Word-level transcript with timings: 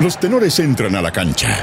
Los 0.00 0.18
tenores 0.18 0.58
entran 0.58 0.96
a 0.96 1.02
la 1.02 1.12
cancha. 1.12 1.56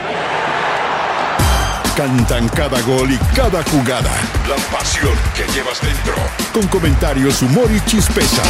Cantan 1.98 2.48
cada 2.50 2.82
gol 2.82 3.12
y 3.12 3.18
cada 3.36 3.62
jugada. 3.64 4.12
La 4.48 4.56
pasión 4.76 5.14
que 5.36 5.44
llevas 5.52 5.82
dentro. 5.82 6.14
Con 6.54 6.66
comentarios, 6.68 7.42
humor 7.42 7.70
y 7.76 7.82
chispeza. 7.90 8.42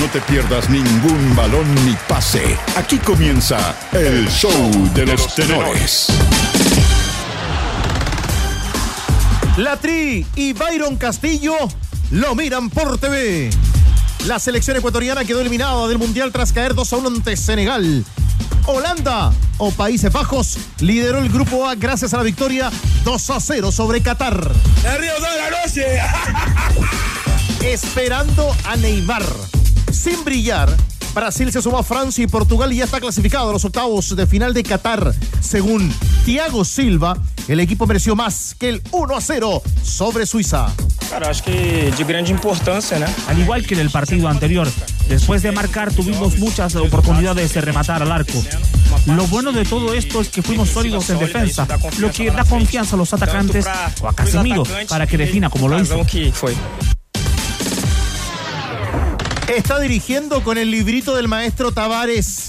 No 0.00 0.06
te 0.06 0.20
pierdas 0.20 0.68
ningún 0.68 1.36
balón 1.36 1.72
ni 1.86 1.96
pase. 2.08 2.58
Aquí 2.76 2.98
comienza 2.98 3.76
el 3.92 4.28
show 4.28 4.90
de 4.94 5.06
los 5.06 5.34
tenores. 5.36 6.08
La 9.56 9.76
Tri 9.76 10.26
y 10.34 10.52
Byron 10.52 10.96
Castillo 10.96 11.54
lo 12.10 12.34
miran 12.34 12.68
por 12.68 12.98
TV. 12.98 13.50
La 14.26 14.40
selección 14.40 14.76
ecuatoriana 14.76 15.24
quedó 15.24 15.40
eliminada 15.40 15.86
del 15.86 15.98
Mundial 15.98 16.32
tras 16.32 16.52
caer 16.52 16.74
2 16.74 16.92
a 16.92 16.96
1 16.96 17.08
ante 17.08 17.36
Senegal. 17.36 18.04
Holanda 18.66 19.32
o 19.58 19.70
Países 19.70 20.12
Bajos 20.12 20.58
lideró 20.80 21.18
el 21.18 21.28
grupo 21.28 21.68
A 21.68 21.74
gracias 21.74 22.14
a 22.14 22.16
la 22.16 22.22
victoria 22.22 22.70
2 23.04 23.30
a 23.30 23.40
0 23.40 23.72
sobre 23.72 24.00
Qatar. 24.02 24.52
El 24.84 24.98
río 24.98 25.12
toda 25.16 25.50
la 25.50 25.62
noche. 25.62 25.98
Esperando 27.72 28.54
a 28.64 28.76
Neymar. 28.76 29.24
Sin 29.92 30.24
brillar, 30.24 30.74
Brasil 31.14 31.52
se 31.52 31.62
sumó 31.62 31.78
a 31.78 31.82
Francia 31.82 32.24
y 32.24 32.26
Portugal 32.26 32.72
y 32.72 32.76
ya 32.76 32.84
está 32.84 33.00
clasificado 33.00 33.50
a 33.50 33.52
los 33.52 33.64
octavos 33.64 34.16
de 34.16 34.26
final 34.26 34.52
de 34.54 34.62
Qatar. 34.62 35.14
Según 35.40 35.92
Thiago 36.24 36.64
Silva, 36.64 37.16
el 37.48 37.60
equipo 37.60 37.86
mereció 37.86 38.16
más 38.16 38.56
que 38.58 38.70
el 38.70 38.82
1 38.90 39.16
a 39.16 39.20
0 39.20 39.62
sobre 39.82 40.26
Suiza. 40.26 40.72
Cara, 41.10 41.30
acho 41.30 41.44
que 41.44 41.92
de 41.96 42.04
grande 42.04 42.30
importância, 42.30 42.98
né? 42.98 43.06
Al 43.28 43.38
igual 43.38 43.66
que 43.66 43.74
en 43.74 43.80
el 43.80 43.90
partido 43.90 44.26
anterior, 44.28 44.68
después 45.08 45.42
de 45.42 45.52
marcar 45.52 45.92
tuvimos 45.92 46.38
muchas 46.38 46.74
oportunidades 46.76 47.54
de 47.54 47.60
rematar 47.60 48.02
al 48.02 48.12
arco. 48.12 48.42
Lo 49.06 49.26
bueno 49.26 49.52
de 49.52 49.64
todo 49.64 49.94
esto 49.94 50.20
es 50.20 50.28
que 50.28 50.42
fuimos 50.42 50.70
sólidos 50.70 51.08
en 51.10 51.18
defensa, 51.18 51.66
lo 51.98 52.10
que 52.10 52.30
da 52.30 52.44
confianza 52.44 52.96
a 52.96 52.98
los 52.98 53.12
atacantes 53.12 53.66
o 54.00 54.08
a 54.08 54.14
Casemiro 54.14 54.64
para 54.88 55.06
que 55.06 55.18
defina 55.18 55.50
como 55.50 55.68
lo 55.68 55.80
hizo. 55.80 56.04
Está 59.48 59.78
dirigiendo 59.78 60.42
con 60.42 60.58
el 60.58 60.70
librito 60.70 61.14
del 61.14 61.28
maestro 61.28 61.70
Tavares. 61.70 62.46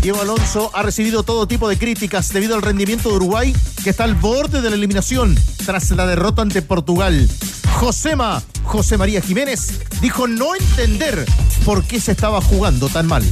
Diego 0.00 0.20
Alonso 0.20 0.70
ha 0.74 0.82
recibido 0.82 1.22
todo 1.22 1.46
tipo 1.46 1.68
de 1.68 1.78
críticas 1.78 2.30
debido 2.32 2.54
al 2.54 2.62
rendimiento 2.62 3.08
de 3.08 3.16
Uruguay, 3.16 3.54
que 3.82 3.90
está 3.90 4.04
al 4.04 4.14
borde 4.14 4.60
de 4.60 4.70
la 4.70 4.76
eliminación 4.76 5.34
tras 5.64 5.90
la 5.92 6.06
derrota 6.06 6.42
ante 6.42 6.62
Portugal. 6.62 7.28
Josema, 7.74 8.42
José 8.64 8.98
María 8.98 9.20
Jiménez, 9.20 9.80
dijo 10.00 10.26
no 10.26 10.54
entender 10.54 11.24
por 11.64 11.84
qué 11.84 12.00
se 12.00 12.12
estaba 12.12 12.40
jugando 12.40 12.88
tan 12.88 13.06
mal. 13.06 13.24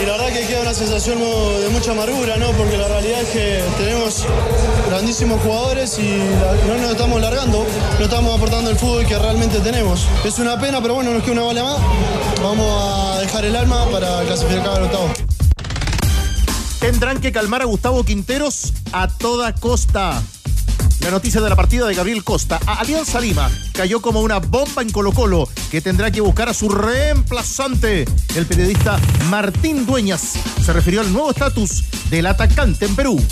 Y 0.00 0.04
la 0.04 0.12
verdad 0.12 0.26
que 0.28 0.46
queda 0.46 0.60
una 0.60 0.74
sensación 0.74 1.18
de 1.18 1.68
mucha 1.70 1.92
amargura, 1.92 2.36
¿no? 2.36 2.50
Porque 2.52 2.76
la 2.76 2.86
realidad 2.86 3.22
es 3.22 3.28
que 3.28 3.64
tenemos 3.78 4.26
grandísimos 4.88 5.40
jugadores 5.40 5.98
y 5.98 6.18
no 6.68 6.76
nos 6.76 6.90
estamos 6.90 7.20
largando, 7.20 7.66
no 7.98 8.04
estamos 8.04 8.36
aportando 8.36 8.70
el 8.70 8.76
fútbol 8.76 9.06
que 9.06 9.18
realmente 9.18 9.58
tenemos. 9.60 10.06
Es 10.24 10.38
una 10.38 10.60
pena, 10.60 10.82
pero 10.82 10.94
bueno, 10.94 11.14
nos 11.14 11.22
queda 11.22 11.32
una 11.32 11.42
bala 11.44 11.62
más. 11.62 11.78
Vamos 12.42 12.66
a 12.82 13.20
dejar 13.20 13.46
el 13.46 13.56
alma 13.56 13.86
para 13.90 14.22
clasificar 14.24 14.68
al 14.68 14.82
octavo. 14.82 15.10
Tendrán 16.78 17.20
que 17.20 17.32
calmar 17.32 17.62
a 17.62 17.64
Gustavo 17.64 18.04
Quinteros 18.04 18.74
a 18.92 19.08
toda 19.08 19.54
costa. 19.54 20.22
La 21.06 21.12
noticia 21.12 21.40
de 21.40 21.48
la 21.48 21.54
partida 21.54 21.86
de 21.86 21.94
Gabriel 21.94 22.24
Costa 22.24 22.58
a 22.66 22.80
Alianza 22.80 23.20
Lima 23.20 23.48
cayó 23.74 24.02
como 24.02 24.22
una 24.22 24.40
bomba 24.40 24.82
en 24.82 24.90
Colo 24.90 25.12
Colo 25.12 25.48
que 25.70 25.80
tendrá 25.80 26.10
que 26.10 26.20
buscar 26.20 26.48
a 26.48 26.52
su 26.52 26.68
reemplazante. 26.68 28.06
El 28.34 28.44
periodista 28.44 28.98
Martín 29.30 29.86
Dueñas 29.86 30.34
se 30.64 30.72
refirió 30.72 31.02
al 31.02 31.12
nuevo 31.12 31.30
estatus 31.30 31.84
del 32.10 32.26
atacante 32.26 32.86
en 32.86 32.96
Perú. 32.96 33.24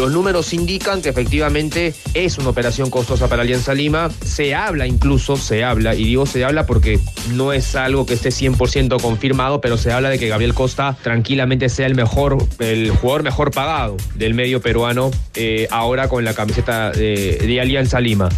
Los 0.00 0.12
números 0.12 0.54
indican 0.54 1.02
que 1.02 1.10
efectivamente 1.10 1.94
es 2.14 2.38
una 2.38 2.48
operación 2.48 2.88
costosa 2.88 3.28
para 3.28 3.42
Alianza 3.42 3.74
Lima. 3.74 4.08
Se 4.24 4.54
habla 4.54 4.86
incluso, 4.86 5.36
se 5.36 5.62
habla, 5.62 5.94
y 5.94 6.04
digo 6.04 6.24
se 6.24 6.42
habla 6.42 6.64
porque 6.64 6.98
no 7.32 7.52
es 7.52 7.76
algo 7.76 8.06
que 8.06 8.14
esté 8.14 8.30
100% 8.30 8.98
confirmado, 9.02 9.60
pero 9.60 9.76
se 9.76 9.92
habla 9.92 10.08
de 10.08 10.18
que 10.18 10.28
Gabriel 10.28 10.54
Costa 10.54 10.96
tranquilamente 11.02 11.68
sea 11.68 11.86
el 11.86 11.94
mejor, 11.96 12.38
el 12.60 12.92
jugador 12.92 13.24
mejor 13.24 13.50
pagado 13.50 13.98
del 14.14 14.32
medio 14.32 14.62
peruano 14.62 15.10
eh, 15.34 15.68
ahora 15.70 16.08
con 16.08 16.24
la 16.24 16.32
camiseta 16.32 16.92
de, 16.92 17.36
de 17.36 17.60
Alianza 17.60 18.00
Lima. 18.00 18.30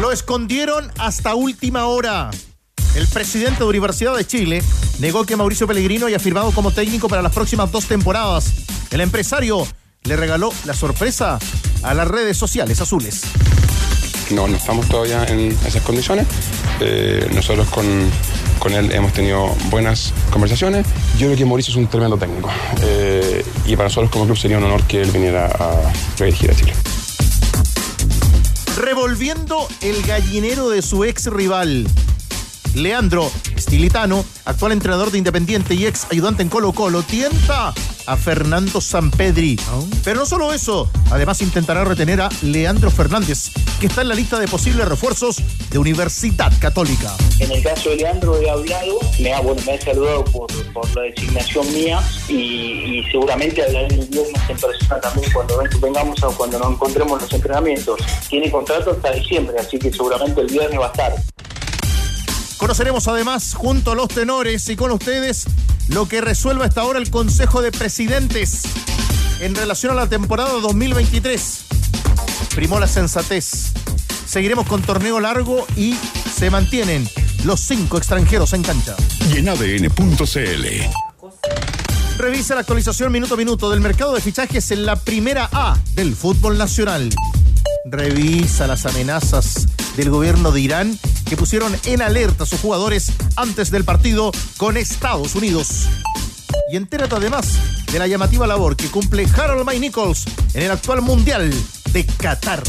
Lo 0.00 0.10
escondieron 0.10 0.90
hasta 0.98 1.36
última 1.36 1.86
hora. 1.86 2.32
El 2.96 3.06
presidente 3.06 3.60
de 3.60 3.70
Universidad 3.70 4.16
de 4.16 4.26
Chile 4.26 4.64
negó 4.98 5.24
que 5.24 5.36
Mauricio 5.36 5.68
Pellegrino 5.68 6.06
haya 6.06 6.18
firmado 6.18 6.50
como 6.50 6.72
técnico 6.72 7.08
para 7.08 7.22
las 7.22 7.32
próximas 7.32 7.70
dos 7.70 7.86
temporadas. 7.86 8.52
El 8.90 9.00
empresario 9.00 9.66
le 10.04 10.16
regaló 10.16 10.52
la 10.64 10.74
sorpresa 10.74 11.38
a 11.82 11.94
las 11.94 12.08
redes 12.08 12.36
sociales 12.36 12.80
azules. 12.80 13.22
no, 14.30 14.48
no 14.48 14.56
estamos 14.56 14.88
todavía 14.88 15.24
en 15.24 15.56
esas 15.66 15.82
condiciones. 15.82 16.26
Eh, 16.80 17.28
nosotros 17.34 17.68
con, 17.68 18.10
con 18.58 18.72
él 18.72 18.90
hemos 18.92 19.12
tenido 19.12 19.54
buenas 19.70 20.12
conversaciones. 20.32 20.86
Yo 21.18 21.26
creo 21.26 21.36
que 21.36 21.44
Mauricio 21.44 21.72
es 21.72 21.76
un 21.76 21.86
tremendo 21.88 22.16
técnico. 22.16 22.50
Eh, 22.82 23.44
y 23.66 23.76
para 23.76 23.88
nosotros 23.88 24.10
como 24.10 24.24
club 24.24 24.36
sería 24.36 24.58
un 24.58 24.64
honor 24.64 24.82
que 24.84 25.02
él 25.02 25.10
viniera 25.10 25.46
a 25.46 25.92
redirigir 26.18 26.50
a 26.50 26.54
Chile. 26.54 26.72
Revolviendo 28.76 29.68
el 29.82 30.02
gallinero 30.02 30.70
de 30.70 30.82
su 30.82 31.04
ex 31.04 31.26
rival. 31.26 31.86
Leandro 32.74 33.30
Stilitano, 33.58 34.24
actual 34.44 34.72
entrenador 34.72 35.10
de 35.10 35.18
Independiente 35.18 35.74
y 35.74 35.86
ex 35.86 36.06
ayudante 36.10 36.42
en 36.42 36.48
Colo 36.48 36.72
Colo, 36.72 37.02
tienta 37.02 37.74
a 38.06 38.16
Fernando 38.16 38.80
Sampedri. 38.80 39.58
Pero 40.02 40.20
no 40.20 40.26
solo 40.26 40.52
eso, 40.52 40.90
además 41.10 41.42
intentará 41.42 41.84
retener 41.84 42.20
a 42.20 42.28
Leandro 42.42 42.90
Fernández, 42.90 43.50
que 43.78 43.86
está 43.86 44.02
en 44.02 44.08
la 44.08 44.14
lista 44.14 44.38
de 44.38 44.48
posibles 44.48 44.88
refuerzos 44.88 45.36
de 45.70 45.78
Universidad 45.78 46.52
Católica. 46.58 47.14
En 47.38 47.50
el 47.52 47.62
caso 47.62 47.90
de 47.90 47.96
Leandro 47.96 48.40
he 48.40 48.50
hablado, 48.50 48.98
me 49.20 49.32
ha, 49.32 49.40
bueno, 49.40 49.60
me 49.66 49.72
ha 49.74 49.80
saludado 49.80 50.24
por, 50.24 50.50
la 50.94 51.02
designación 51.02 51.72
mía 51.72 52.00
y, 52.28 53.02
seguramente 53.10 53.62
hablaré 53.62 53.94
el 53.94 54.06
viernes 54.06 54.42
en 54.48 54.56
persona 54.56 55.00
también 55.00 55.30
cuando 55.32 55.58
ven- 55.58 55.80
vengamos 55.80 56.22
a 56.22 56.28
cuando 56.28 56.58
nos 56.58 56.72
encontremos 56.72 57.12
en 57.18 57.24
los 57.26 57.32
entrenamientos. 57.32 58.00
Tiene 58.28 58.50
contrato 58.50 58.90
hasta 58.92 59.12
diciembre, 59.12 59.56
así 59.58 59.78
que 59.78 59.92
seguramente 59.92 60.40
el 60.40 60.46
viernes 60.46 60.80
va 60.80 60.86
a 60.86 60.90
estar. 60.90 61.14
Conoceremos 62.60 63.08
además, 63.08 63.54
junto 63.54 63.92
a 63.92 63.94
los 63.94 64.08
tenores 64.08 64.68
y 64.68 64.76
con 64.76 64.90
ustedes, 64.90 65.46
lo 65.88 66.06
que 66.06 66.20
resuelve 66.20 66.66
hasta 66.66 66.82
ahora 66.82 66.98
el 66.98 67.08
Consejo 67.08 67.62
de 67.62 67.72
Presidentes 67.72 68.64
en 69.40 69.54
relación 69.54 69.92
a 69.92 69.94
la 69.94 70.10
temporada 70.10 70.52
2023. 70.60 71.64
Primó 72.54 72.78
la 72.78 72.86
sensatez. 72.86 73.72
Seguiremos 74.26 74.66
con 74.66 74.82
torneo 74.82 75.20
largo 75.20 75.66
y 75.74 75.96
se 76.36 76.50
mantienen 76.50 77.08
los 77.44 77.60
cinco 77.60 77.96
extranjeros 77.96 78.52
en 78.52 78.62
cancha. 78.62 78.94
Y 79.30 79.38
en 79.38 79.48
ADN.cl. 79.48 80.66
Revisa 82.18 82.54
la 82.56 82.60
actualización 82.60 83.10
minuto 83.10 83.34
a 83.34 83.36
minuto 83.38 83.70
del 83.70 83.80
mercado 83.80 84.12
de 84.12 84.20
fichajes 84.20 84.70
en 84.70 84.84
la 84.84 84.96
primera 84.96 85.48
A 85.50 85.78
del 85.94 86.14
fútbol 86.14 86.58
nacional. 86.58 87.08
Revisa 87.86 88.66
las 88.66 88.84
amenazas 88.84 89.66
del 89.96 90.10
gobierno 90.10 90.52
de 90.52 90.60
Irán 90.60 90.98
que 91.30 91.36
pusieron 91.36 91.74
en 91.84 92.02
alerta 92.02 92.42
a 92.42 92.46
sus 92.46 92.58
jugadores 92.60 93.12
antes 93.36 93.70
del 93.70 93.84
partido 93.84 94.32
con 94.56 94.76
Estados 94.76 95.36
Unidos. 95.36 95.88
Y 96.72 96.76
entérate 96.76 97.14
además 97.14 97.54
de 97.92 98.00
la 98.00 98.08
llamativa 98.08 98.48
labor 98.48 98.74
que 98.74 98.88
cumple 98.88 99.28
Harold 99.36 99.64
May 99.64 99.78
Nichols 99.78 100.24
en 100.54 100.64
el 100.64 100.72
actual 100.72 101.02
Mundial 101.02 101.54
de 101.92 102.04
Qatar. 102.04 102.64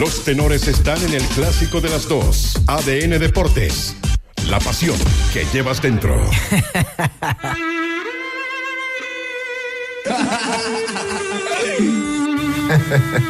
Los 0.00 0.24
tenores 0.24 0.66
están 0.66 1.00
en 1.04 1.14
el 1.14 1.22
clásico 1.28 1.80
de 1.80 1.90
las 1.90 2.08
dos, 2.08 2.60
ADN 2.66 3.20
Deportes. 3.20 3.94
La 4.48 4.58
pasión 4.58 4.98
que 5.32 5.46
llevas 5.52 5.80
dentro. 5.80 6.20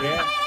Yeah. 0.00 0.38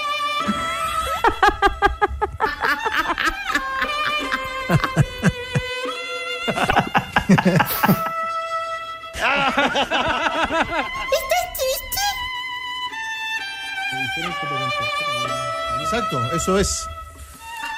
Exacto, 15.82 16.22
eso 16.34 16.58
es. 16.58 16.88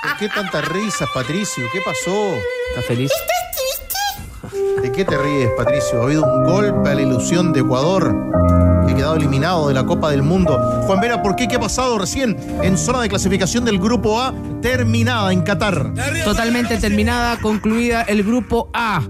¿Por 0.03 0.17
qué 0.17 0.29
tantas 0.29 0.67
risas, 0.67 1.09
Patricio? 1.13 1.63
¿Qué 1.71 1.81
pasó? 1.81 2.37
¿Estás 2.69 2.85
feliz? 2.85 3.11
¿De 4.81 4.91
qué 4.91 5.05
te 5.05 5.17
ríes, 5.17 5.49
Patricio? 5.57 6.01
Ha 6.01 6.03
habido 6.03 6.23
un 6.23 6.43
golpe 6.43 6.89
a 6.89 6.93
la 6.93 7.01
ilusión 7.01 7.53
de 7.53 7.61
Ecuador, 7.61 8.13
que 8.85 8.91
ha 8.91 8.95
quedado 8.95 9.15
eliminado 9.15 9.69
de 9.69 9.73
la 9.73 9.85
Copa 9.85 10.11
del 10.11 10.21
Mundo. 10.21 10.59
Juan 10.85 10.99
Vera, 10.99 11.23
¿por 11.23 11.35
qué? 11.35 11.47
¿Qué 11.47 11.55
ha 11.55 11.59
pasado 11.59 11.97
recién 11.97 12.37
en 12.61 12.77
zona 12.77 13.01
de 13.01 13.09
clasificación 13.09 13.63
del 13.63 13.79
Grupo 13.79 14.21
A 14.21 14.33
terminada 14.61 15.31
en 15.31 15.41
Qatar? 15.41 15.93
Totalmente 16.25 16.77
terminada, 16.77 17.37
concluida 17.37 18.01
el 18.03 18.23
Grupo 18.23 18.69
A. 18.73 19.01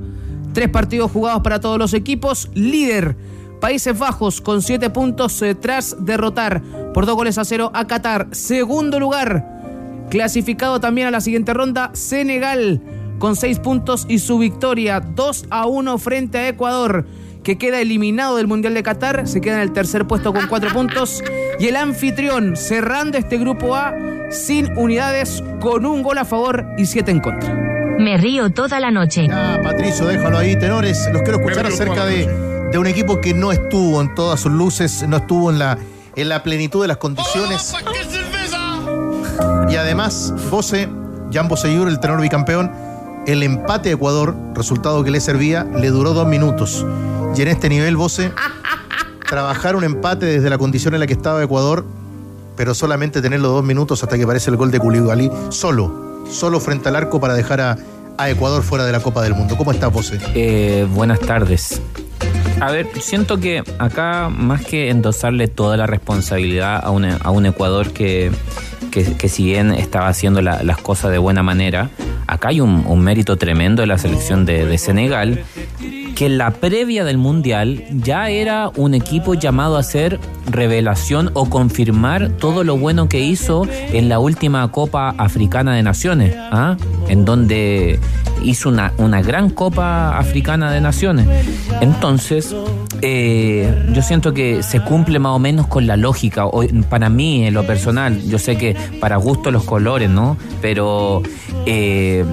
Tres 0.53 0.69
partidos 0.69 1.11
jugados 1.11 1.41
para 1.41 1.59
todos 1.59 1.77
los 1.77 1.93
equipos. 1.93 2.49
Líder, 2.53 3.15
Países 3.59 3.97
Bajos 3.97 4.41
con 4.41 4.61
siete 4.61 4.89
puntos 4.89 5.41
eh, 5.41 5.55
tras 5.55 6.05
derrotar 6.05 6.61
por 6.93 7.05
dos 7.05 7.15
goles 7.15 7.37
a 7.37 7.45
cero 7.45 7.71
a 7.73 7.87
Qatar. 7.87 8.27
Segundo 8.31 8.99
lugar, 8.99 10.05
clasificado 10.09 10.79
también 10.79 11.07
a 11.07 11.11
la 11.11 11.21
siguiente 11.21 11.53
ronda, 11.53 11.91
Senegal 11.93 12.81
con 13.19 13.35
seis 13.35 13.59
puntos 13.59 14.05
y 14.09 14.19
su 14.19 14.37
victoria 14.37 14.99
2 14.99 15.45
a 15.49 15.65
1 15.65 15.97
frente 15.97 16.39
a 16.39 16.49
Ecuador 16.49 17.05
que 17.43 17.57
queda 17.57 17.81
eliminado 17.81 18.37
del 18.37 18.47
Mundial 18.47 18.73
de 18.73 18.83
Qatar, 18.83 19.27
se 19.27 19.41
queda 19.41 19.55
en 19.55 19.61
el 19.61 19.73
tercer 19.73 20.07
puesto 20.07 20.33
con 20.33 20.47
cuatro 20.47 20.69
puntos. 20.73 21.23
Y 21.59 21.67
el 21.67 21.75
anfitrión 21.75 22.55
cerrando 22.55 23.17
este 23.17 23.37
grupo 23.37 23.75
A 23.75 23.93
sin 24.29 24.75
unidades, 24.77 25.43
con 25.59 25.85
un 25.85 26.03
gol 26.03 26.17
a 26.17 26.25
favor 26.25 26.65
y 26.77 26.85
siete 26.85 27.11
en 27.11 27.19
contra. 27.19 27.72
Me 27.99 28.17
río 28.17 28.49
toda 28.51 28.79
la 28.79 28.91
noche. 28.91 29.27
Ah, 29.31 29.59
Patricio, 29.63 30.05
déjalo 30.05 30.37
ahí, 30.37 30.55
tenores. 30.57 31.07
Los 31.11 31.21
quiero 31.21 31.37
escuchar 31.37 31.65
acerca 31.65 32.05
de, 32.05 32.27
de 32.71 32.77
un 32.77 32.87
equipo 32.87 33.21
que 33.21 33.33
no 33.33 33.51
estuvo 33.51 34.01
en 34.01 34.13
todas 34.15 34.39
sus 34.39 34.51
luces, 34.51 35.05
no 35.07 35.17
estuvo 35.17 35.49
en 35.51 35.59
la, 35.59 35.77
en 36.15 36.29
la 36.29 36.43
plenitud 36.43 36.81
de 36.81 36.87
las 36.87 36.97
condiciones. 36.97 37.73
Y 39.69 39.75
además, 39.75 40.33
Bose, 40.49 40.89
Jan 41.31 41.47
Boseyur, 41.47 41.87
el 41.87 41.99
tenor 41.99 42.21
bicampeón, 42.21 42.71
el 43.25 43.43
empate 43.43 43.89
de 43.89 43.95
Ecuador, 43.95 44.35
resultado 44.53 45.03
que 45.03 45.11
le 45.11 45.19
servía, 45.19 45.63
le 45.63 45.89
duró 45.89 46.13
dos 46.13 46.27
minutos. 46.27 46.85
Y 47.35 47.41
en 47.41 47.47
este 47.47 47.69
nivel, 47.69 47.95
Bose, 47.95 48.31
trabajar 49.29 49.75
un 49.75 49.83
empate 49.83 50.25
desde 50.25 50.49
la 50.49 50.57
condición 50.57 50.93
en 50.93 50.99
la 50.99 51.07
que 51.07 51.13
estaba 51.13 51.41
Ecuador, 51.43 51.85
pero 52.55 52.75
solamente 52.75 53.21
tenerlo 53.21 53.49
dos 53.49 53.63
minutos 53.63 54.03
hasta 54.03 54.17
que 54.17 54.23
aparece 54.23 54.51
el 54.51 54.57
gol 54.57 54.69
de 54.69 54.79
Koulibaly, 54.79 55.31
solo, 55.49 56.12
solo 56.29 56.59
frente 56.59 56.89
al 56.89 56.95
arco 56.95 57.19
para 57.19 57.33
dejar 57.33 57.61
a, 57.61 57.77
a 58.17 58.29
Ecuador 58.29 58.63
fuera 58.63 58.85
de 58.85 58.91
la 58.91 58.99
Copa 59.01 59.21
del 59.21 59.33
Mundo. 59.35 59.57
¿Cómo 59.57 59.71
estás, 59.71 59.91
Bose? 59.91 60.19
Eh, 60.35 60.87
buenas 60.89 61.19
tardes. 61.19 61.81
A 62.61 62.71
ver, 62.71 62.87
siento 63.01 63.39
que 63.39 63.63
acá, 63.79 64.29
más 64.29 64.63
que 64.63 64.89
endosarle 64.89 65.47
toda 65.47 65.75
la 65.75 65.85
responsabilidad 65.87 66.79
a 66.83 66.91
un, 66.91 67.05
a 67.05 67.29
un 67.31 67.45
Ecuador 67.45 67.91
que, 67.91 68.31
que, 68.91 69.15
que 69.15 69.27
si 69.29 69.43
bien 69.45 69.73
estaba 69.73 70.07
haciendo 70.07 70.41
la- 70.41 70.63
las 70.63 70.77
cosas 70.77 71.11
de 71.11 71.17
buena 71.17 71.43
manera, 71.43 71.89
acá 72.27 72.49
hay 72.49 72.61
un, 72.61 72.85
un 72.87 73.01
mérito 73.01 73.35
tremendo 73.37 73.81
de 73.81 73.87
la 73.87 73.97
selección 73.97 74.45
de, 74.45 74.65
de 74.65 74.77
Senegal, 74.77 75.43
que 76.15 76.27
en 76.27 76.37
la 76.37 76.51
previa 76.51 77.03
del 77.03 77.17
Mundial 77.17 77.83
ya 77.91 78.29
era 78.29 78.69
un 78.75 78.93
equipo 78.93 79.33
llamado 79.33 79.77
a 79.77 79.79
hacer 79.79 80.19
revelación 80.49 81.31
o 81.33 81.49
confirmar 81.49 82.29
todo 82.37 82.63
lo 82.63 82.77
bueno 82.77 83.09
que 83.09 83.19
hizo 83.19 83.67
en 83.71 84.09
la 84.09 84.19
última 84.19 84.69
Copa 84.71 85.09
Africana 85.17 85.75
de 85.75 85.83
Naciones, 85.83 86.35
¿ah? 86.37 86.77
en 87.07 87.25
donde 87.25 87.99
hizo 88.43 88.69
una, 88.69 88.93
una 88.97 89.21
gran 89.21 89.49
Copa 89.49 90.17
Africana 90.17 90.71
de 90.71 90.81
Naciones. 90.81 91.27
Entonces, 91.81 92.55
eh, 93.05 93.89
yo 93.91 94.01
siento 94.01 94.33
que 94.33 94.63
se 94.63 94.79
cumple 94.79 95.19
más 95.19 95.33
o 95.33 95.39
menos 95.39 95.67
con 95.67 95.85
la 95.87 95.97
lógica, 95.97 96.45
o, 96.45 96.63
para 96.89 97.09
mí 97.09 97.45
en 97.45 97.53
lo 97.53 97.67
personal, 97.67 98.23
yo 98.29 98.39
sé 98.39 98.57
que 98.57 98.77
para 99.01 99.17
gusto 99.17 99.51
los 99.51 99.65
colores, 99.65 100.09
¿no? 100.09 100.37
Pero 100.61 101.21
eh, 101.65 102.23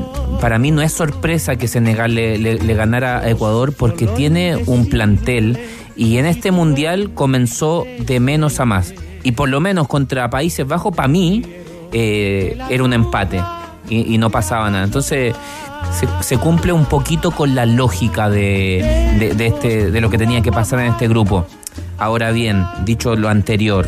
para 0.40 0.60
mí 0.60 0.70
no 0.70 0.80
es 0.80 0.92
sorpresa 0.92 1.56
que 1.56 1.66
Senegal 1.66 2.14
le, 2.14 2.56
ganara 2.74 3.18
a 3.18 3.28
Ecuador 3.28 3.74
porque 3.76 4.06
tiene 4.06 4.56
un 4.66 4.88
plantel 4.88 5.58
y 5.96 6.18
en 6.18 6.26
este 6.26 6.52
mundial 6.52 7.14
comenzó 7.14 7.84
de 7.98 8.20
menos 8.20 8.60
a 8.60 8.64
más. 8.64 8.94
Y 9.24 9.32
por 9.32 9.48
lo 9.48 9.58
menos 9.58 9.88
contra 9.88 10.30
Países 10.30 10.68
Bajos, 10.68 10.94
para 10.94 11.08
mí, 11.08 11.42
eh, 11.92 12.56
era 12.70 12.84
un 12.84 12.92
empate 12.92 13.42
y, 13.88 14.14
y 14.14 14.18
no 14.18 14.30
pasaba 14.30 14.70
nada. 14.70 14.84
Entonces 14.84 15.34
se, 16.20 16.38
cumple 16.38 16.72
un 16.72 16.84
poquito 16.84 17.30
con 17.30 17.54
la 17.54 17.66
lógica 17.66 18.28
de, 18.30 19.34
de- 19.36 19.46
este, 19.46 19.90
de 19.90 20.00
lo 20.00 20.10
que 20.10 20.18
tenía 20.18 20.40
que 20.42 20.52
pasar 20.52 20.80
en 20.80 20.86
este 20.86 21.08
grupo. 21.08 21.46
Ahora 21.98 22.30
bien, 22.30 22.64
dicho 22.84 23.14
lo 23.16 23.28
anterior, 23.28 23.86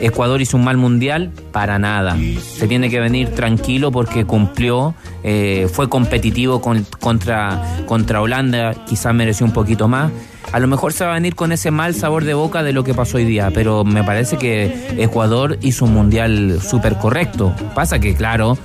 Ecuador 0.00 0.40
hizo 0.40 0.56
un 0.56 0.64
mal 0.64 0.76
mundial, 0.76 1.30
para 1.52 1.78
nada. 1.78 2.16
Se 2.56 2.66
tiene 2.66 2.90
que 2.90 2.98
venir 3.00 3.30
tranquilo 3.30 3.92
porque 3.92 4.24
cumplió, 4.24 4.94
eh, 5.22 5.68
fue 5.72 5.88
competitivo 5.88 6.60
con- 6.60 6.86
contra, 7.00 7.62
contra 7.86 8.20
Holanda, 8.20 8.74
quizás 8.86 9.14
mereció 9.14 9.46
un 9.46 9.52
poquito 9.52 9.88
más. 9.88 10.10
A 10.52 10.58
lo 10.58 10.66
mejor 10.68 10.92
se 10.92 11.04
va 11.04 11.12
a 11.12 11.14
venir 11.14 11.34
con 11.34 11.50
ese 11.52 11.70
mal 11.70 11.94
sabor 11.94 12.24
de 12.24 12.34
boca 12.34 12.62
de 12.62 12.72
lo 12.72 12.84
que 12.84 12.94
pasó 12.94 13.16
hoy 13.16 13.24
día, 13.24 13.50
pero 13.54 13.84
me 13.84 14.04
parece 14.04 14.36
que 14.36 14.94
Ecuador 14.98 15.56
hizo 15.62 15.84
un 15.86 15.94
mundial 15.94 16.60
súper 16.60 16.96
correcto. 16.96 17.54
Pasa 17.74 18.00
que, 18.00 18.14
claro, 18.14 18.58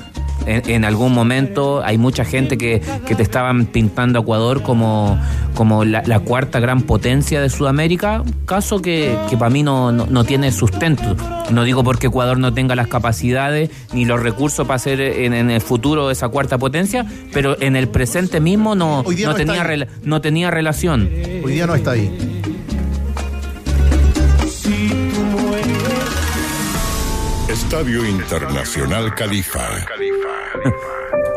en, 0.48 0.70
en 0.70 0.86
algún 0.86 1.14
momento 1.14 1.84
hay 1.84 1.98
mucha 1.98 2.26
gente 2.26 2.58
que, 2.58 2.82
que 3.06 3.16
te 3.16 3.24
estaban 3.24 3.66
pintando 3.68 4.20
a 4.20 4.22
Ecuador 4.22 4.64
como, 4.64 5.20
como 5.54 5.86
la, 5.86 6.04
la 6.06 6.20
cuarta 6.20 6.60
gran 6.60 6.82
potencia 6.82 7.42
de 7.42 7.50
Sudamérica, 7.50 8.24
caso 8.46 8.82
que, 8.82 9.18
que 9.30 9.38
para 9.38 9.50
mí 9.50 9.64
no, 9.64 9.92
no, 9.92 10.06
no 10.06 10.24
tiene 10.24 10.52
sustento. 10.52 11.16
No 11.52 11.64
digo 11.64 11.84
porque 11.84 12.08
Ecuador 12.08 12.38
no 12.40 12.54
tenga 12.54 12.76
las 12.76 12.88
capacidades 12.88 13.70
ni 13.94 14.06
los 14.06 14.22
recursos 14.22 14.68
para 14.68 14.80
ser 14.80 15.00
en, 15.02 15.34
en 15.34 15.50
el 15.50 15.62
futuro 15.62 16.12
esa 16.12 16.30
cuarta 16.30 16.58
potencia, 16.58 17.06
pero 17.34 17.60
en 17.62 17.76
el 17.76 17.88
presente 17.90 18.40
mismo 18.40 18.76
no, 18.76 19.04
tenía, 19.36 19.64
ahí. 19.64 19.84
no 20.04 20.22
tenía 20.22 20.52
relación. 20.52 21.10
Hoy 21.44 21.54
día 21.54 21.68
no 21.68 21.76
está 21.76 21.92
ahí. 21.92 22.37
Estadio 27.50 28.06
Internacional 28.06 29.16
Califa. 29.16 29.66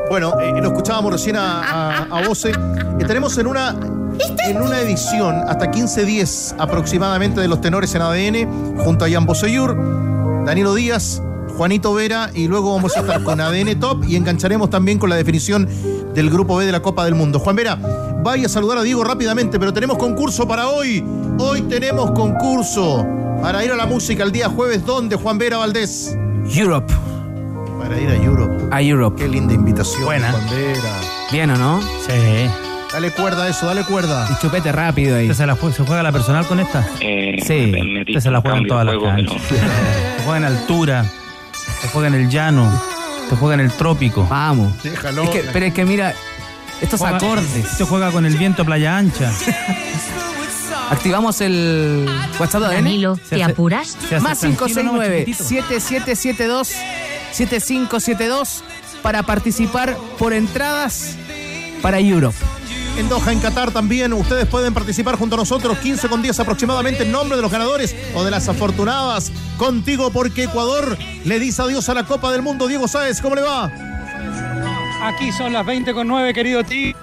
Bueno, 0.09 0.35
eh, 0.41 0.53
lo 0.61 0.71
escuchábamos 0.71 1.13
recién 1.13 1.37
a, 1.37 2.03
a, 2.03 2.27
Bose. 2.27 2.51
Estaremos 2.99 3.39
en 3.39 3.47
una, 3.47 3.77
en 4.49 4.61
una 4.61 4.81
edición 4.81 5.37
hasta 5.47 5.71
15-10 5.71 6.57
aproximadamente 6.59 7.41
de 7.41 7.47
los 7.47 7.61
tenores 7.61 7.95
en 7.95 8.03
ADN, 8.03 8.79
junto 8.79 9.05
a 9.05 9.09
Jan 9.09 9.25
Boseyur, 9.25 9.77
Danilo 10.45 10.75
Díaz, 10.75 11.23
Juanito 11.57 11.95
Vera, 11.95 12.31
y 12.35 12.49
luego 12.49 12.75
vamos 12.75 12.97
a 12.97 13.01
estar 13.01 13.23
con 13.23 13.41
ADN 13.41 13.79
Top 13.79 14.05
y 14.05 14.17
engancharemos 14.17 14.69
también 14.69 14.99
con 14.99 15.11
la 15.11 15.17
definición 15.17 15.69
del 16.13 16.29
Grupo 16.29 16.57
B 16.57 16.67
de 16.67 16.73
la 16.73 16.83
Copa 16.83 17.05
del 17.05 17.15
Mundo. 17.15 17.39
Juan 17.39 17.55
Vera, 17.55 17.77
vaya 17.77 18.47
a 18.47 18.49
saludar 18.49 18.79
a 18.79 18.83
Diego 18.83 19.05
rápidamente, 19.05 19.61
pero 19.61 19.73
tenemos 19.73 19.97
concurso 19.97 20.49
para 20.49 20.71
hoy. 20.71 21.05
Hoy 21.39 21.63
tenemos 21.63 22.11
concurso 22.11 23.07
para 23.43 23.65
ir 23.65 23.73
a 23.73 23.77
la 23.77 23.87
música 23.87 24.23
el 24.25 24.33
día 24.33 24.49
jueves. 24.49 24.85
¿Dónde, 24.85 25.17
Juan 25.17 25.39
Vera 25.39 25.57
Valdés? 25.59 26.17
Europe. 26.55 26.93
Para 27.81 27.99
ir 28.01 28.09
a 28.11 28.15
Europe. 28.17 28.65
A 28.71 28.83
Europe. 28.83 29.23
Qué 29.23 29.29
linda 29.29 29.55
invitación, 29.55 30.05
Buena. 30.05 30.31
Juan 30.33 30.45
Vera. 30.51 30.93
Bien 31.33 31.51
o 31.51 31.57
no? 31.57 31.81
Sí. 31.83 32.51
Dale 32.93 33.13
cuerda 33.13 33.45
a 33.45 33.49
eso, 33.49 33.67
dale 33.67 33.85
cuerda. 33.85 34.29
Y 34.31 34.41
chupete 34.43 34.73
rápido 34.73 35.17
ahí. 35.17 35.33
¿Se, 35.33 35.47
la 35.47 35.57
jue- 35.57 35.73
¿Se 35.73 35.85
juega 35.85 36.03
la 36.03 36.11
personal 36.13 36.45
con 36.47 36.59
esta? 36.59 36.83
Sí. 36.99 37.73
Usted 38.01 38.21
se 38.21 38.31
la 38.31 38.41
juega 38.41 38.59
en 38.59 38.67
todas 38.67 38.85
las 38.87 38.97
canchas. 38.99 39.41
Se 39.49 40.25
juega 40.25 40.37
en 40.39 40.45
altura, 40.45 41.05
se 41.81 41.89
juega 41.89 42.09
en 42.09 42.15
el 42.15 42.29
llano, 42.29 42.71
se 43.31 43.37
juega 43.37 43.55
en 43.55 43.61
el 43.61 43.73
trópico. 43.73 44.27
Vamos. 44.29 44.71
Déjalo. 44.83 45.23
Es 45.25 45.31
que, 45.31 45.45
pero 45.53 45.65
es 45.67 45.73
que 45.73 45.85
mira, 45.87 46.13
estos 46.83 47.01
Juega- 47.01 47.17
acordes. 47.17 47.67
Se 47.77 47.85
juega 47.85 48.11
con 48.11 48.27
el 48.27 48.37
viento 48.37 48.65
playa 48.65 48.99
ancha. 48.99 49.33
Activamos 50.91 51.41
el 51.41 52.07
WhatsApp 52.39 52.63
de 52.63 52.67
ADN. 52.67 52.75
Danilo, 52.85 53.17
¿te 53.29 53.37
hace- 53.43 53.53
apuras? 53.53 53.97
Más 54.21 54.41
tranquilo, 54.41 54.83
nomás, 54.83 55.07
chiquitito. 55.09 55.45
569-7772-7572 57.33 58.63
para 59.03 59.23
participar 59.23 59.97
por 60.19 60.33
entradas 60.33 61.15
para 61.81 62.01
Europe. 62.01 62.37
En 62.99 63.09
Doha, 63.09 63.33
en 63.33 63.39
Qatar 63.39 63.71
también, 63.71 64.13
ustedes 64.13 64.47
pueden 64.47 64.75
participar 64.75 65.15
junto 65.17 65.37
a 65.37 65.39
nosotros, 65.39 65.79
15 65.79 66.09
con 66.09 66.21
10 66.23 66.39
aproximadamente, 66.41 67.05
en 67.05 67.13
nombre 67.13 67.37
de 67.37 67.43
los 67.43 67.51
ganadores 67.53 67.95
o 68.15 68.25
de 68.25 68.31
las 68.33 68.49
afortunadas. 68.49 69.31
Contigo 69.57 70.11
porque 70.11 70.45
Ecuador 70.45 70.99
le 71.25 71.39
dice 71.39 71.63
adiós 71.63 71.89
a 71.89 71.95
la 71.95 72.05
Copa 72.05 72.33
del 72.33 72.43
Mundo. 72.43 72.67
Diego 72.67 72.89
Sáez, 72.89 73.21
¿cómo 73.23 73.37
le 73.37 73.43
va? 73.43 73.71
Aquí 75.05 75.31
son 75.33 75.53
las 75.53 75.65
20 75.65 75.95
con 75.95 76.09
9, 76.09 76.35
querido 76.35 76.65
Ti. 76.65 76.95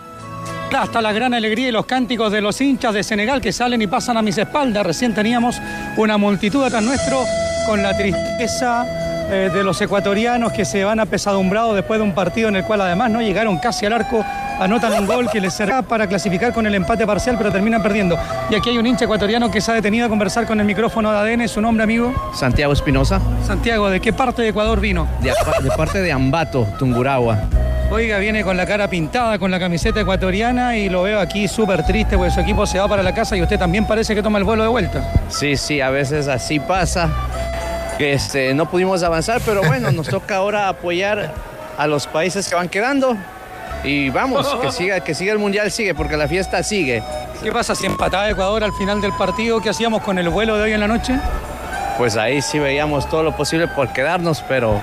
Hasta 0.76 1.02
la 1.02 1.12
gran 1.12 1.34
alegría 1.34 1.70
y 1.70 1.72
los 1.72 1.86
cánticos 1.86 2.32
de 2.32 2.42
los 2.42 2.60
hinchas 2.62 2.94
de 2.94 3.04
Senegal 3.04 3.42
que 3.42 3.52
salen 3.52 3.82
y 3.82 3.88
pasan 3.88 4.18
a 4.18 4.22
mis 4.22 4.38
espaldas. 4.38 4.86
Recién 4.86 5.14
teníamos 5.14 5.60
una 5.96 6.18
multitud 6.18 6.64
atrás 6.64 6.84
nuestro 6.84 7.24
con 7.66 7.82
la 7.82 7.96
tristeza 7.96 8.86
eh, 9.30 9.50
de 9.54 9.64
los 9.64 9.82
ecuatorianos 9.82 10.52
que 10.52 10.66
se 10.66 10.84
van 10.84 11.00
apesadumbrados 11.00 11.76
después 11.76 12.00
de 12.00 12.06
un 12.06 12.14
partido 12.14 12.50
en 12.50 12.58
el 12.58 12.64
cual 12.64 12.82
además 12.82 13.12
no 13.12 13.22
llegaron 13.22 13.58
casi 13.58 13.86
al 13.86 13.94
arco 13.94 14.24
anotan 14.60 14.94
un 14.94 15.06
gol 15.06 15.30
que 15.30 15.40
les 15.40 15.54
será 15.54 15.82
para 15.82 16.08
clasificar 16.08 16.54
con 16.54 16.66
el 16.66 16.76
empate 16.76 17.06
parcial, 17.06 17.36
pero 17.38 17.52
terminan 17.52 17.82
perdiendo. 17.82 18.18
Y 18.50 18.56
aquí 18.56 18.70
hay 18.70 18.78
un 18.78 18.88
hincha 18.88 19.06
ecuatoriano 19.06 19.52
que 19.52 19.62
se 19.62 19.72
ha 19.72 19.76
detenido 19.76 20.06
a 20.06 20.10
conversar 20.10 20.46
con 20.46 20.60
el 20.60 20.66
micrófono 20.66 21.12
de 21.12 21.18
ADN. 21.18 21.48
¿Su 21.48 21.62
nombre, 21.62 21.84
amigo? 21.84 22.14
Santiago 22.34 22.74
Espinosa. 22.74 23.22
Santiago, 23.46 23.90
¿de 23.90 24.00
qué 24.00 24.14
parte 24.14 24.42
de 24.42 24.50
Ecuador 24.50 24.80
vino? 24.80 25.08
De, 25.22 25.34
de 25.62 25.72
parte 25.76 26.02
de 26.02 26.12
Ambato, 26.12 26.68
Tunguragua. 26.80 27.38
Oiga, 27.90 28.18
viene 28.18 28.44
con 28.44 28.58
la 28.58 28.66
cara 28.66 28.90
pintada, 28.90 29.40
con 29.40 29.50
la 29.50 29.60
camiseta 29.60 30.02
ecuatoriana 30.02 30.76
y 30.76 30.90
lo 30.90 31.04
veo 31.04 31.22
aquí 31.22 31.48
súper 31.48 31.86
triste 31.86 32.18
porque 32.18 32.32
su 32.32 32.42
equipo 32.42 32.66
se 32.66 32.80
va 32.80 32.88
para 32.90 33.02
la 33.02 33.14
casa 33.14 33.38
y 33.38 33.42
usted 33.42 33.58
también 33.58 33.88
parece 33.88 34.14
que 34.14 34.22
toma 34.22 34.40
el 34.40 34.44
vuelo 34.44 34.64
de 34.64 34.70
vuelta. 34.70 35.10
Sí, 35.30 35.56
sí, 35.56 35.80
a 35.80 35.90
veces 35.90 36.28
así 36.28 36.60
pasa. 36.60 37.10
Que 37.98 38.12
este, 38.12 38.54
no 38.54 38.70
pudimos 38.70 39.04
avanzar, 39.04 39.42
pero 39.46 39.64
bueno, 39.64 39.90
nos 39.94 40.10
toca 40.10 40.36
ahora 40.36 40.68
apoyar 40.68 41.32
a 41.78 41.88
los 41.88 42.08
países 42.08 42.50
que 42.50 42.56
van 42.56 42.68
quedando. 42.68 43.16
Y 43.86 44.10
vamos, 44.10 44.46
que 44.62 44.70
siga, 44.72 45.00
que 45.00 45.16
siga 45.16 45.32
el 45.32 45.40
mundial, 45.40 45.72
sigue, 45.72 45.96
porque 45.96 46.18
la 46.18 46.28
fiesta 46.28 46.62
sigue. 46.64 47.02
¿Qué 47.42 47.54
pasa 47.54 47.74
si 47.74 47.86
empataba 47.86 48.30
Ecuador 48.30 48.66
al 48.66 48.74
final 48.74 49.00
del 49.00 49.14
partido? 49.14 49.62
¿Qué 49.62 49.70
hacíamos 49.70 50.04
con 50.04 50.18
el 50.18 50.28
vuelo 50.28 50.58
de 50.58 50.64
hoy 50.64 50.74
en 50.74 50.82
la 50.82 50.90
noche? 50.90 51.18
Pues 51.98 52.18
ahí 52.18 52.42
sí 52.42 52.60
veíamos 52.60 53.10
todo 53.10 53.24
lo 53.24 53.34
posible 53.36 53.70
por 53.70 53.94
quedarnos, 53.94 54.44
pero 54.46 54.82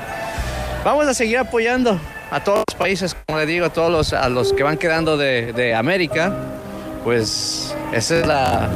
vamos 0.84 1.06
a 1.06 1.12
seguir 1.12 1.38
apoyando 1.38 2.00
a 2.30 2.42
todos 2.42 2.64
los 2.68 2.78
países, 2.78 3.16
como 3.26 3.38
le 3.38 3.46
digo, 3.46 3.66
a 3.66 3.70
todos 3.70 3.90
los, 3.90 4.12
a 4.12 4.28
los 4.28 4.52
que 4.52 4.62
van 4.62 4.76
quedando 4.76 5.16
de, 5.16 5.52
de 5.52 5.74
América, 5.74 6.32
pues 7.04 7.74
esa 7.92 8.18
es 8.18 8.26
la, 8.26 8.68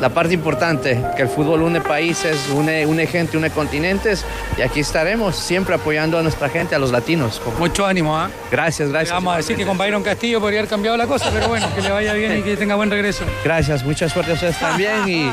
la 0.00 0.08
parte 0.08 0.34
importante, 0.34 1.00
que 1.16 1.22
el 1.22 1.28
fútbol 1.28 1.62
une 1.62 1.80
países, 1.80 2.48
une, 2.52 2.84
une 2.84 3.06
gente, 3.06 3.36
une 3.36 3.48
continentes, 3.50 4.24
y 4.58 4.62
aquí 4.62 4.80
estaremos 4.80 5.36
siempre 5.36 5.74
apoyando 5.76 6.18
a 6.18 6.22
nuestra 6.22 6.48
gente, 6.48 6.74
a 6.74 6.78
los 6.78 6.90
latinos. 6.90 7.40
Mucho 7.58 7.86
ánimo, 7.86 8.18
¿ah? 8.18 8.28
Gracias, 8.50 8.90
gracias. 8.90 9.14
Vamos 9.14 9.34
a 9.34 9.36
decir 9.36 9.56
que 9.56 9.64
con 9.64 9.78
Byron 9.78 10.02
Castillo 10.02 10.40
podría 10.40 10.60
haber 10.60 10.70
cambiado 10.70 10.96
la 10.96 11.06
cosa, 11.06 11.30
pero 11.32 11.48
bueno, 11.48 11.68
que 11.74 11.80
le 11.80 11.90
vaya 11.90 12.12
bien 12.14 12.38
y 12.38 12.42
que 12.42 12.56
tenga 12.56 12.74
buen 12.74 12.90
regreso. 12.90 13.24
Gracias, 13.44 13.84
mucha 13.84 14.08
suerte 14.08 14.32
a 14.32 14.34
ustedes 14.34 14.58
también 14.58 15.08
y 15.08 15.32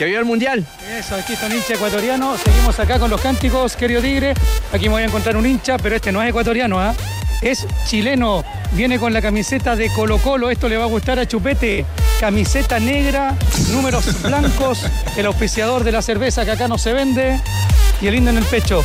que 0.00 0.06
viva 0.06 0.18
el 0.18 0.24
Mundial. 0.24 0.64
Eso, 0.98 1.14
aquí 1.14 1.34
está 1.34 1.44
un 1.44 1.52
hincha 1.52 1.74
ecuatoriano. 1.74 2.34
Seguimos 2.38 2.80
acá 2.80 2.98
con 2.98 3.10
los 3.10 3.20
cánticos, 3.20 3.76
querido 3.76 4.00
Tigre. 4.00 4.32
Aquí 4.72 4.84
me 4.84 4.94
voy 4.94 5.02
a 5.02 5.04
encontrar 5.04 5.36
un 5.36 5.44
hincha, 5.44 5.76
pero 5.76 5.94
este 5.94 6.10
no 6.10 6.22
es 6.22 6.30
ecuatoriano, 6.30 6.80
¿ah? 6.80 6.94
Es 7.42 7.66
chileno. 7.86 8.42
Viene 8.72 8.98
con 8.98 9.12
la 9.12 9.20
camiseta 9.20 9.76
de 9.76 9.92
Colo 9.92 10.16
Colo. 10.16 10.48
Esto 10.48 10.70
le 10.70 10.78
va 10.78 10.84
a 10.84 10.86
gustar 10.86 11.18
a 11.18 11.28
Chupete. 11.28 11.84
Camiseta 12.18 12.80
negra, 12.80 13.36
números 13.72 14.22
blancos, 14.22 14.86
el 15.18 15.26
auspiciador 15.26 15.84
de 15.84 15.92
la 15.92 16.00
cerveza 16.00 16.46
que 16.46 16.52
acá 16.52 16.66
no 16.66 16.78
se 16.78 16.94
vende. 16.94 17.38
Y 18.00 18.06
el 18.06 18.14
lindo 18.14 18.30
en 18.30 18.38
el 18.38 18.44
pecho. 18.44 18.82